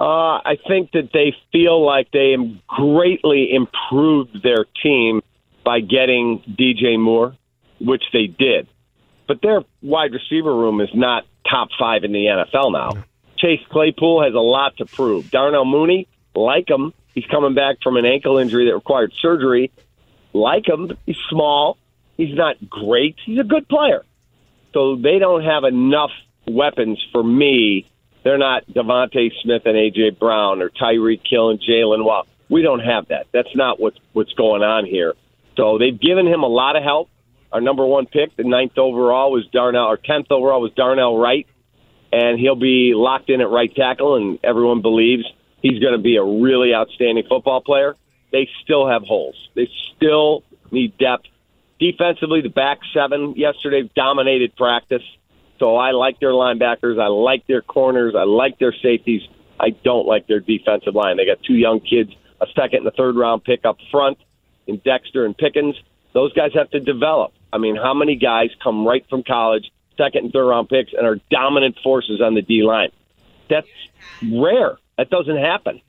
Uh, 0.00 0.40
I 0.44 0.56
think 0.66 0.92
that 0.92 1.10
they 1.12 1.34
feel 1.52 1.84
like 1.84 2.10
they 2.10 2.34
greatly 2.66 3.52
improved 3.52 4.42
their 4.42 4.64
team 4.82 5.20
by 5.62 5.80
getting 5.80 6.42
DJ 6.58 6.98
Moore, 6.98 7.36
which 7.80 8.04
they 8.12 8.26
did. 8.26 8.66
But 9.28 9.42
their 9.42 9.62
wide 9.82 10.12
receiver 10.12 10.54
room 10.54 10.80
is 10.80 10.88
not 10.94 11.24
top 11.48 11.68
five 11.78 12.02
in 12.04 12.12
the 12.12 12.24
NFL 12.24 12.72
now. 12.72 13.04
Chase 13.38 13.60
Claypool 13.70 14.22
has 14.22 14.34
a 14.34 14.40
lot 14.40 14.76
to 14.78 14.86
prove. 14.86 15.30
Darnell 15.30 15.64
Mooney, 15.64 16.08
like 16.34 16.68
him, 16.68 16.94
he's 17.14 17.26
coming 17.26 17.54
back 17.54 17.76
from 17.82 17.96
an 17.96 18.04
ankle 18.04 18.38
injury 18.38 18.66
that 18.66 18.74
required 18.74 19.12
surgery. 19.20 19.70
Like 20.32 20.68
him, 20.68 20.96
he's 21.06 21.16
small. 21.28 21.76
He's 22.16 22.34
not 22.34 22.56
great. 22.68 23.16
He's 23.24 23.38
a 23.38 23.44
good 23.44 23.68
player. 23.68 24.04
So 24.72 24.96
they 24.96 25.18
don't 25.18 25.42
have 25.42 25.64
enough 25.64 26.10
weapons 26.46 27.04
for 27.12 27.22
me. 27.22 27.86
They're 28.22 28.38
not 28.38 28.66
DeVonta 28.66 29.30
Smith 29.42 29.62
and 29.64 29.74
AJ 29.74 30.18
Brown 30.18 30.60
or 30.62 30.70
Tyreek 30.70 31.22
Hill 31.28 31.50
and 31.50 31.60
Jalen 31.60 32.04
Watt. 32.04 32.28
We 32.48 32.62
don't 32.62 32.80
have 32.80 33.08
that. 33.08 33.26
That's 33.32 33.54
not 33.54 33.80
what's 33.80 33.98
what's 34.12 34.32
going 34.34 34.62
on 34.62 34.84
here. 34.84 35.14
So 35.56 35.78
they've 35.78 35.98
given 35.98 36.26
him 36.26 36.42
a 36.42 36.48
lot 36.48 36.76
of 36.76 36.82
help. 36.82 37.08
Our 37.52 37.60
number 37.60 37.84
one 37.84 38.06
pick, 38.06 38.36
the 38.36 38.44
ninth 38.44 38.78
overall, 38.78 39.32
was 39.32 39.46
Darnell. 39.46 39.86
Our 39.86 39.96
tenth 39.96 40.30
overall 40.30 40.60
was 40.60 40.72
Darnell 40.72 41.18
Wright, 41.18 41.46
and 42.12 42.38
he'll 42.38 42.54
be 42.54 42.92
locked 42.94 43.30
in 43.30 43.40
at 43.40 43.48
right 43.48 43.74
tackle. 43.74 44.16
And 44.16 44.38
everyone 44.44 44.82
believes 44.82 45.24
he's 45.62 45.80
going 45.80 45.92
to 45.92 46.02
be 46.02 46.16
a 46.16 46.24
really 46.24 46.74
outstanding 46.74 47.24
football 47.28 47.60
player. 47.60 47.96
They 48.32 48.48
still 48.62 48.88
have 48.88 49.02
holes. 49.02 49.36
They 49.54 49.68
still 49.96 50.44
need 50.70 50.96
depth. 50.98 51.26
Defensively, 51.78 52.42
the 52.42 52.50
back 52.50 52.78
seven 52.94 53.34
yesterday 53.36 53.90
dominated 53.94 54.54
practice. 54.56 55.02
So 55.58 55.76
I 55.76 55.90
like 55.92 56.20
their 56.20 56.32
linebackers. 56.32 57.00
I 57.00 57.08
like 57.08 57.46
their 57.46 57.62
corners. 57.62 58.14
I 58.16 58.24
like 58.24 58.58
their 58.58 58.74
safeties. 58.82 59.22
I 59.58 59.70
don't 59.70 60.06
like 60.06 60.26
their 60.26 60.40
defensive 60.40 60.94
line. 60.94 61.16
They 61.16 61.26
got 61.26 61.42
two 61.42 61.54
young 61.54 61.80
kids, 61.80 62.12
a 62.40 62.46
second 62.54 62.80
and 62.80 62.86
a 62.86 62.92
third 62.92 63.16
round 63.16 63.44
pick 63.44 63.64
up 63.64 63.76
front 63.90 64.18
in 64.66 64.80
Dexter 64.84 65.26
and 65.26 65.36
Pickens. 65.36 65.76
Those 66.12 66.32
guys 66.32 66.52
have 66.54 66.70
to 66.70 66.80
develop. 66.80 67.32
I 67.52 67.58
mean, 67.58 67.76
how 67.76 67.94
many 67.94 68.16
guys 68.16 68.50
come 68.62 68.86
right 68.86 69.04
from 69.10 69.22
college, 69.22 69.70
second 69.96 70.24
and 70.24 70.32
third 70.32 70.48
round 70.48 70.68
picks, 70.68 70.92
and 70.92 71.06
are 71.06 71.18
dominant 71.30 71.78
forces 71.82 72.20
on 72.20 72.34
the 72.34 72.42
D 72.42 72.62
line? 72.62 72.90
That's 73.48 73.68
rare. 74.32 74.78
That 75.00 75.08
doesn't 75.08 75.38
happen. 75.38 75.80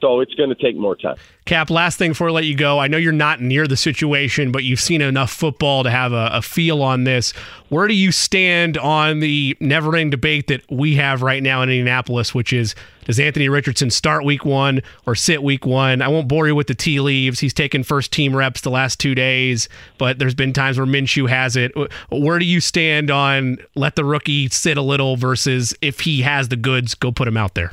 So 0.00 0.20
it's 0.20 0.32
going 0.34 0.48
to 0.48 0.54
take 0.54 0.76
more 0.76 0.94
time. 0.94 1.16
Cap, 1.44 1.70
last 1.70 1.98
thing 1.98 2.12
before 2.12 2.28
I 2.28 2.30
let 2.30 2.44
you 2.44 2.54
go. 2.54 2.78
I 2.78 2.86
know 2.86 2.98
you're 2.98 3.12
not 3.12 3.40
near 3.40 3.66
the 3.66 3.76
situation, 3.76 4.52
but 4.52 4.62
you've 4.62 4.80
seen 4.80 5.02
enough 5.02 5.32
football 5.32 5.82
to 5.82 5.90
have 5.90 6.12
a, 6.12 6.30
a 6.32 6.40
feel 6.40 6.80
on 6.82 7.02
this. 7.02 7.32
Where 7.68 7.88
do 7.88 7.94
you 7.94 8.12
stand 8.12 8.78
on 8.78 9.18
the 9.18 9.56
never 9.58 9.88
ending 9.96 10.10
debate 10.10 10.46
that 10.46 10.62
we 10.70 10.94
have 10.94 11.20
right 11.20 11.42
now 11.42 11.62
in 11.62 11.68
Indianapolis, 11.68 12.32
which 12.32 12.52
is 12.52 12.76
does 13.06 13.18
Anthony 13.18 13.48
Richardson 13.48 13.90
start 13.90 14.24
week 14.24 14.44
one 14.44 14.82
or 15.04 15.16
sit 15.16 15.42
week 15.42 15.66
one? 15.66 16.00
I 16.00 16.06
won't 16.06 16.28
bore 16.28 16.46
you 16.46 16.54
with 16.54 16.68
the 16.68 16.76
tea 16.76 17.00
leaves. 17.00 17.40
He's 17.40 17.52
taken 17.52 17.82
first 17.82 18.12
team 18.12 18.36
reps 18.36 18.60
the 18.60 18.70
last 18.70 19.00
two 19.00 19.16
days, 19.16 19.68
but 19.98 20.20
there's 20.20 20.36
been 20.36 20.52
times 20.52 20.78
where 20.78 20.86
Minshew 20.86 21.28
has 21.28 21.56
it. 21.56 21.72
Where 22.08 22.38
do 22.38 22.44
you 22.44 22.60
stand 22.60 23.10
on 23.10 23.58
let 23.74 23.96
the 23.96 24.04
rookie 24.04 24.48
sit 24.48 24.78
a 24.78 24.82
little 24.82 25.16
versus 25.16 25.74
if 25.82 26.00
he 26.00 26.22
has 26.22 26.48
the 26.48 26.56
goods, 26.56 26.94
go 26.94 27.10
put 27.10 27.26
him 27.26 27.36
out 27.36 27.54
there? 27.54 27.72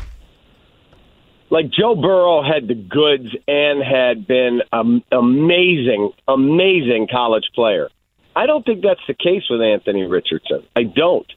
Like 1.49 1.69
Joe 1.69 1.95
Burrow 1.95 2.43
had 2.43 2.67
the 2.67 2.75
goods 2.75 3.35
and 3.47 3.81
had 3.83 4.27
been 4.27 4.61
an 4.71 5.03
amazing, 5.11 6.11
amazing 6.27 7.07
college 7.09 7.49
player. 7.55 7.89
I 8.35 8.45
don't 8.45 8.65
think 8.65 8.83
that's 8.83 9.01
the 9.07 9.13
case 9.13 9.43
with 9.49 9.61
Anthony 9.61 10.03
Richardson. 10.03 10.63
I 10.75 10.83
don't. 10.83 11.31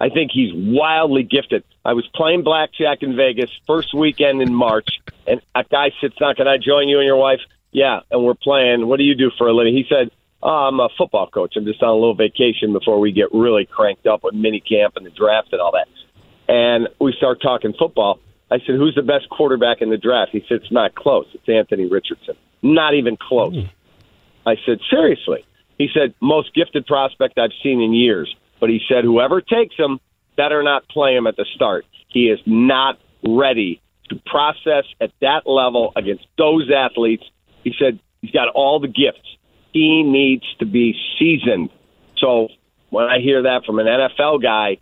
I 0.00 0.08
think 0.10 0.30
he's 0.32 0.52
wildly 0.54 1.24
gifted. 1.24 1.64
I 1.84 1.92
was 1.92 2.06
playing 2.14 2.44
blackjack 2.44 3.02
in 3.02 3.16
Vegas 3.16 3.50
first 3.66 3.92
weekend 3.92 4.40
in 4.40 4.54
March, 4.54 4.88
and 5.26 5.40
a 5.54 5.64
guy 5.64 5.90
sits 6.00 6.16
down. 6.16 6.36
Can 6.36 6.46
I 6.46 6.56
join 6.56 6.88
you 6.88 6.98
and 6.98 7.06
your 7.06 7.16
wife? 7.16 7.40
Yeah, 7.72 8.00
and 8.10 8.24
we're 8.24 8.34
playing. 8.34 8.86
What 8.86 8.98
do 8.98 9.04
you 9.04 9.14
do 9.14 9.30
for 9.36 9.48
a 9.48 9.52
living? 9.52 9.74
He 9.74 9.84
said, 9.88 10.10
oh, 10.42 10.68
I'm 10.68 10.80
a 10.80 10.88
football 10.96 11.26
coach. 11.26 11.54
I'm 11.56 11.64
just 11.64 11.82
on 11.82 11.90
a 11.90 11.94
little 11.94 12.14
vacation 12.14 12.72
before 12.72 13.00
we 13.00 13.12
get 13.12 13.34
really 13.34 13.66
cranked 13.66 14.06
up 14.06 14.22
with 14.22 14.34
mini 14.34 14.60
camp 14.60 14.96
and 14.96 15.04
the 15.04 15.10
draft 15.10 15.52
and 15.52 15.60
all 15.60 15.72
that. 15.72 15.88
And 16.48 16.88
we 17.00 17.12
start 17.12 17.42
talking 17.42 17.74
football 17.78 18.20
I 18.50 18.58
said, 18.60 18.76
"Who's 18.76 18.94
the 18.94 19.02
best 19.02 19.28
quarterback 19.28 19.82
in 19.82 19.90
the 19.90 19.98
draft?" 19.98 20.32
He 20.32 20.40
said, 20.48 20.62
"It's 20.62 20.72
not 20.72 20.94
close. 20.94 21.26
It's 21.34 21.48
Anthony 21.48 21.86
Richardson. 21.86 22.36
Not 22.62 22.94
even 22.94 23.16
close." 23.16 23.54
Mm. 23.54 23.70
I 24.46 24.56
said, 24.64 24.80
"Seriously?" 24.90 25.44
He 25.78 25.88
said, 25.92 26.14
"Most 26.20 26.54
gifted 26.54 26.86
prospect 26.86 27.38
I've 27.38 27.52
seen 27.62 27.80
in 27.80 27.92
years." 27.92 28.34
But 28.60 28.70
he 28.70 28.80
said, 28.88 29.04
"Whoever 29.04 29.40
takes 29.40 29.76
him, 29.76 30.00
better 30.36 30.62
not 30.62 30.88
play 30.88 31.14
him 31.14 31.26
at 31.26 31.36
the 31.36 31.44
start. 31.54 31.84
He 32.08 32.28
is 32.28 32.40
not 32.46 32.98
ready 33.26 33.80
to 34.08 34.16
process 34.26 34.84
at 35.00 35.12
that 35.20 35.46
level 35.46 35.92
against 35.94 36.26
those 36.36 36.70
athletes." 36.70 37.24
He 37.64 37.74
said, 37.78 37.98
"He's 38.22 38.30
got 38.30 38.48
all 38.48 38.80
the 38.80 38.88
gifts. 38.88 39.36
He 39.72 40.02
needs 40.02 40.44
to 40.58 40.64
be 40.64 40.96
seasoned." 41.18 41.70
So 42.16 42.48
when 42.90 43.04
I 43.04 43.20
hear 43.20 43.42
that 43.42 43.64
from 43.64 43.78
an 43.78 43.86
NFL 43.86 44.38
guy, 44.38 44.78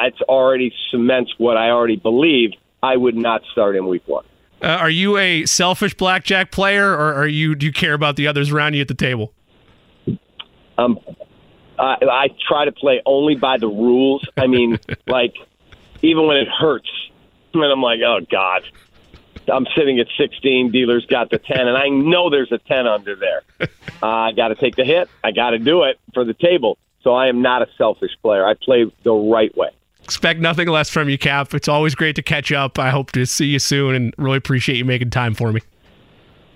it's 0.00 0.20
already 0.22 0.74
cements 0.90 1.32
what 1.38 1.56
I 1.56 1.70
already 1.70 1.96
believed 1.96 2.56
I 2.84 2.96
would 2.96 3.16
not 3.16 3.42
start 3.50 3.76
in 3.76 3.86
week 3.86 4.06
one. 4.06 4.26
Uh, 4.60 4.66
are 4.66 4.90
you 4.90 5.16
a 5.16 5.46
selfish 5.46 5.94
blackjack 5.94 6.50
player, 6.50 6.92
or 6.92 7.14
are 7.14 7.26
you? 7.26 7.54
Do 7.54 7.64
you 7.64 7.72
care 7.72 7.94
about 7.94 8.16
the 8.16 8.26
others 8.26 8.52
around 8.52 8.74
you 8.74 8.82
at 8.82 8.88
the 8.88 8.94
table? 8.94 9.32
Um, 10.76 10.98
I, 11.78 11.96
I 12.02 12.28
try 12.46 12.66
to 12.66 12.72
play 12.72 13.00
only 13.06 13.36
by 13.36 13.56
the 13.56 13.68
rules. 13.68 14.22
I 14.36 14.46
mean, 14.48 14.78
like 15.06 15.34
even 16.02 16.26
when 16.26 16.36
it 16.36 16.48
hurts, 16.48 16.90
and 17.54 17.64
I'm 17.64 17.80
like, 17.80 18.00
oh 18.06 18.20
god, 18.30 18.62
I'm 19.50 19.66
sitting 19.74 19.98
at 19.98 20.08
16. 20.18 20.70
Dealer's 20.70 21.06
got 21.06 21.30
the 21.30 21.38
10, 21.38 21.66
and 21.66 21.78
I 21.78 21.88
know 21.88 22.28
there's 22.28 22.52
a 22.52 22.58
10 22.58 22.86
under 22.86 23.16
there. 23.16 23.42
Uh, 23.60 24.06
I 24.06 24.32
got 24.32 24.48
to 24.48 24.56
take 24.56 24.76
the 24.76 24.84
hit. 24.84 25.08
I 25.22 25.32
got 25.32 25.50
to 25.50 25.58
do 25.58 25.84
it 25.84 25.98
for 26.12 26.24
the 26.24 26.34
table. 26.34 26.76
So 27.02 27.14
I 27.14 27.28
am 27.28 27.40
not 27.40 27.62
a 27.62 27.68
selfish 27.78 28.12
player. 28.20 28.46
I 28.46 28.54
play 28.54 28.90
the 29.02 29.12
right 29.12 29.54
way 29.56 29.70
expect 30.04 30.38
nothing 30.40 30.68
less 30.68 30.90
from 30.90 31.08
you, 31.08 31.18
Kap. 31.18 31.54
It's 31.54 31.68
always 31.68 31.94
great 31.94 32.14
to 32.16 32.22
catch 32.22 32.52
up. 32.52 32.78
I 32.78 32.90
hope 32.90 33.10
to 33.12 33.24
see 33.24 33.46
you 33.46 33.58
soon 33.58 33.94
and 33.94 34.14
really 34.18 34.36
appreciate 34.36 34.76
you 34.76 34.84
making 34.84 35.10
time 35.10 35.34
for 35.34 35.50
me. 35.50 35.60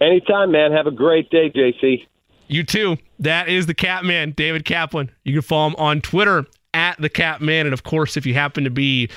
Anytime, 0.01 0.53
man. 0.53 0.71
Have 0.73 0.87
a 0.87 0.93
great 0.93 1.31
day, 1.31 1.51
JC. 1.51 2.07
You 2.47 2.63
too. 2.63 2.97
That 3.19 3.49
is 3.49 3.67
the 3.67 3.75
Kapman, 3.75 4.37
David 4.37 4.65
Kaplan. 4.65 5.11
You 5.25 5.33
can 5.33 5.43
follow 5.43 5.69
him 5.69 5.77
on 5.77 6.01
Twitter 6.01 6.47
at 6.73 7.01
the 7.01 7.11
Kapman. 7.11 7.63
And 7.63 7.73
of 7.73 7.83
course, 7.83 8.17
if 8.17 8.25
you 8.25 8.35
happen 8.35 8.65
to 8.65 8.71
be 8.71 9.09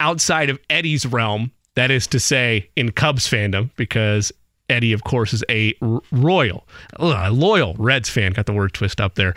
outside 0.00 0.50
of 0.50 0.58
Eddie's 0.68 1.06
realm, 1.06 1.52
that 1.74 1.90
is 1.90 2.06
to 2.08 2.20
say 2.20 2.68
in 2.76 2.92
Cubs 2.92 3.26
fandom, 3.26 3.70
because 3.76 4.32
Eddie, 4.68 4.92
of 4.92 5.04
course, 5.04 5.32
is 5.32 5.44
a 5.48 5.74
royal, 6.12 6.66
loyal 6.98 7.74
Reds 7.78 8.10
fan. 8.10 8.32
Got 8.32 8.46
the 8.46 8.52
word 8.52 8.74
twist 8.74 9.00
up 9.00 9.14
there. 9.14 9.34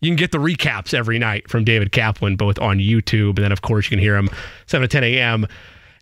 You 0.00 0.08
can 0.08 0.16
get 0.16 0.32
the 0.32 0.38
recaps 0.38 0.94
every 0.94 1.18
night 1.18 1.48
from 1.50 1.64
David 1.64 1.92
Kaplan, 1.92 2.36
both 2.36 2.58
on 2.58 2.78
YouTube, 2.78 3.36
and 3.36 3.44
then 3.44 3.52
of 3.52 3.62
course 3.62 3.86
you 3.86 3.90
can 3.90 3.98
hear 3.98 4.16
him 4.16 4.30
7 4.66 4.88
to 4.88 4.88
10 4.88 5.04
a.m. 5.04 5.46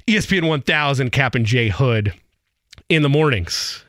ESPN 0.07 0.49
1000, 0.49 1.11
Kap 1.11 1.35
and 1.35 1.45
Jay 1.45 1.69
Hood 1.69 2.15
in 2.89 3.03
the 3.03 3.09
mornings. 3.09 3.85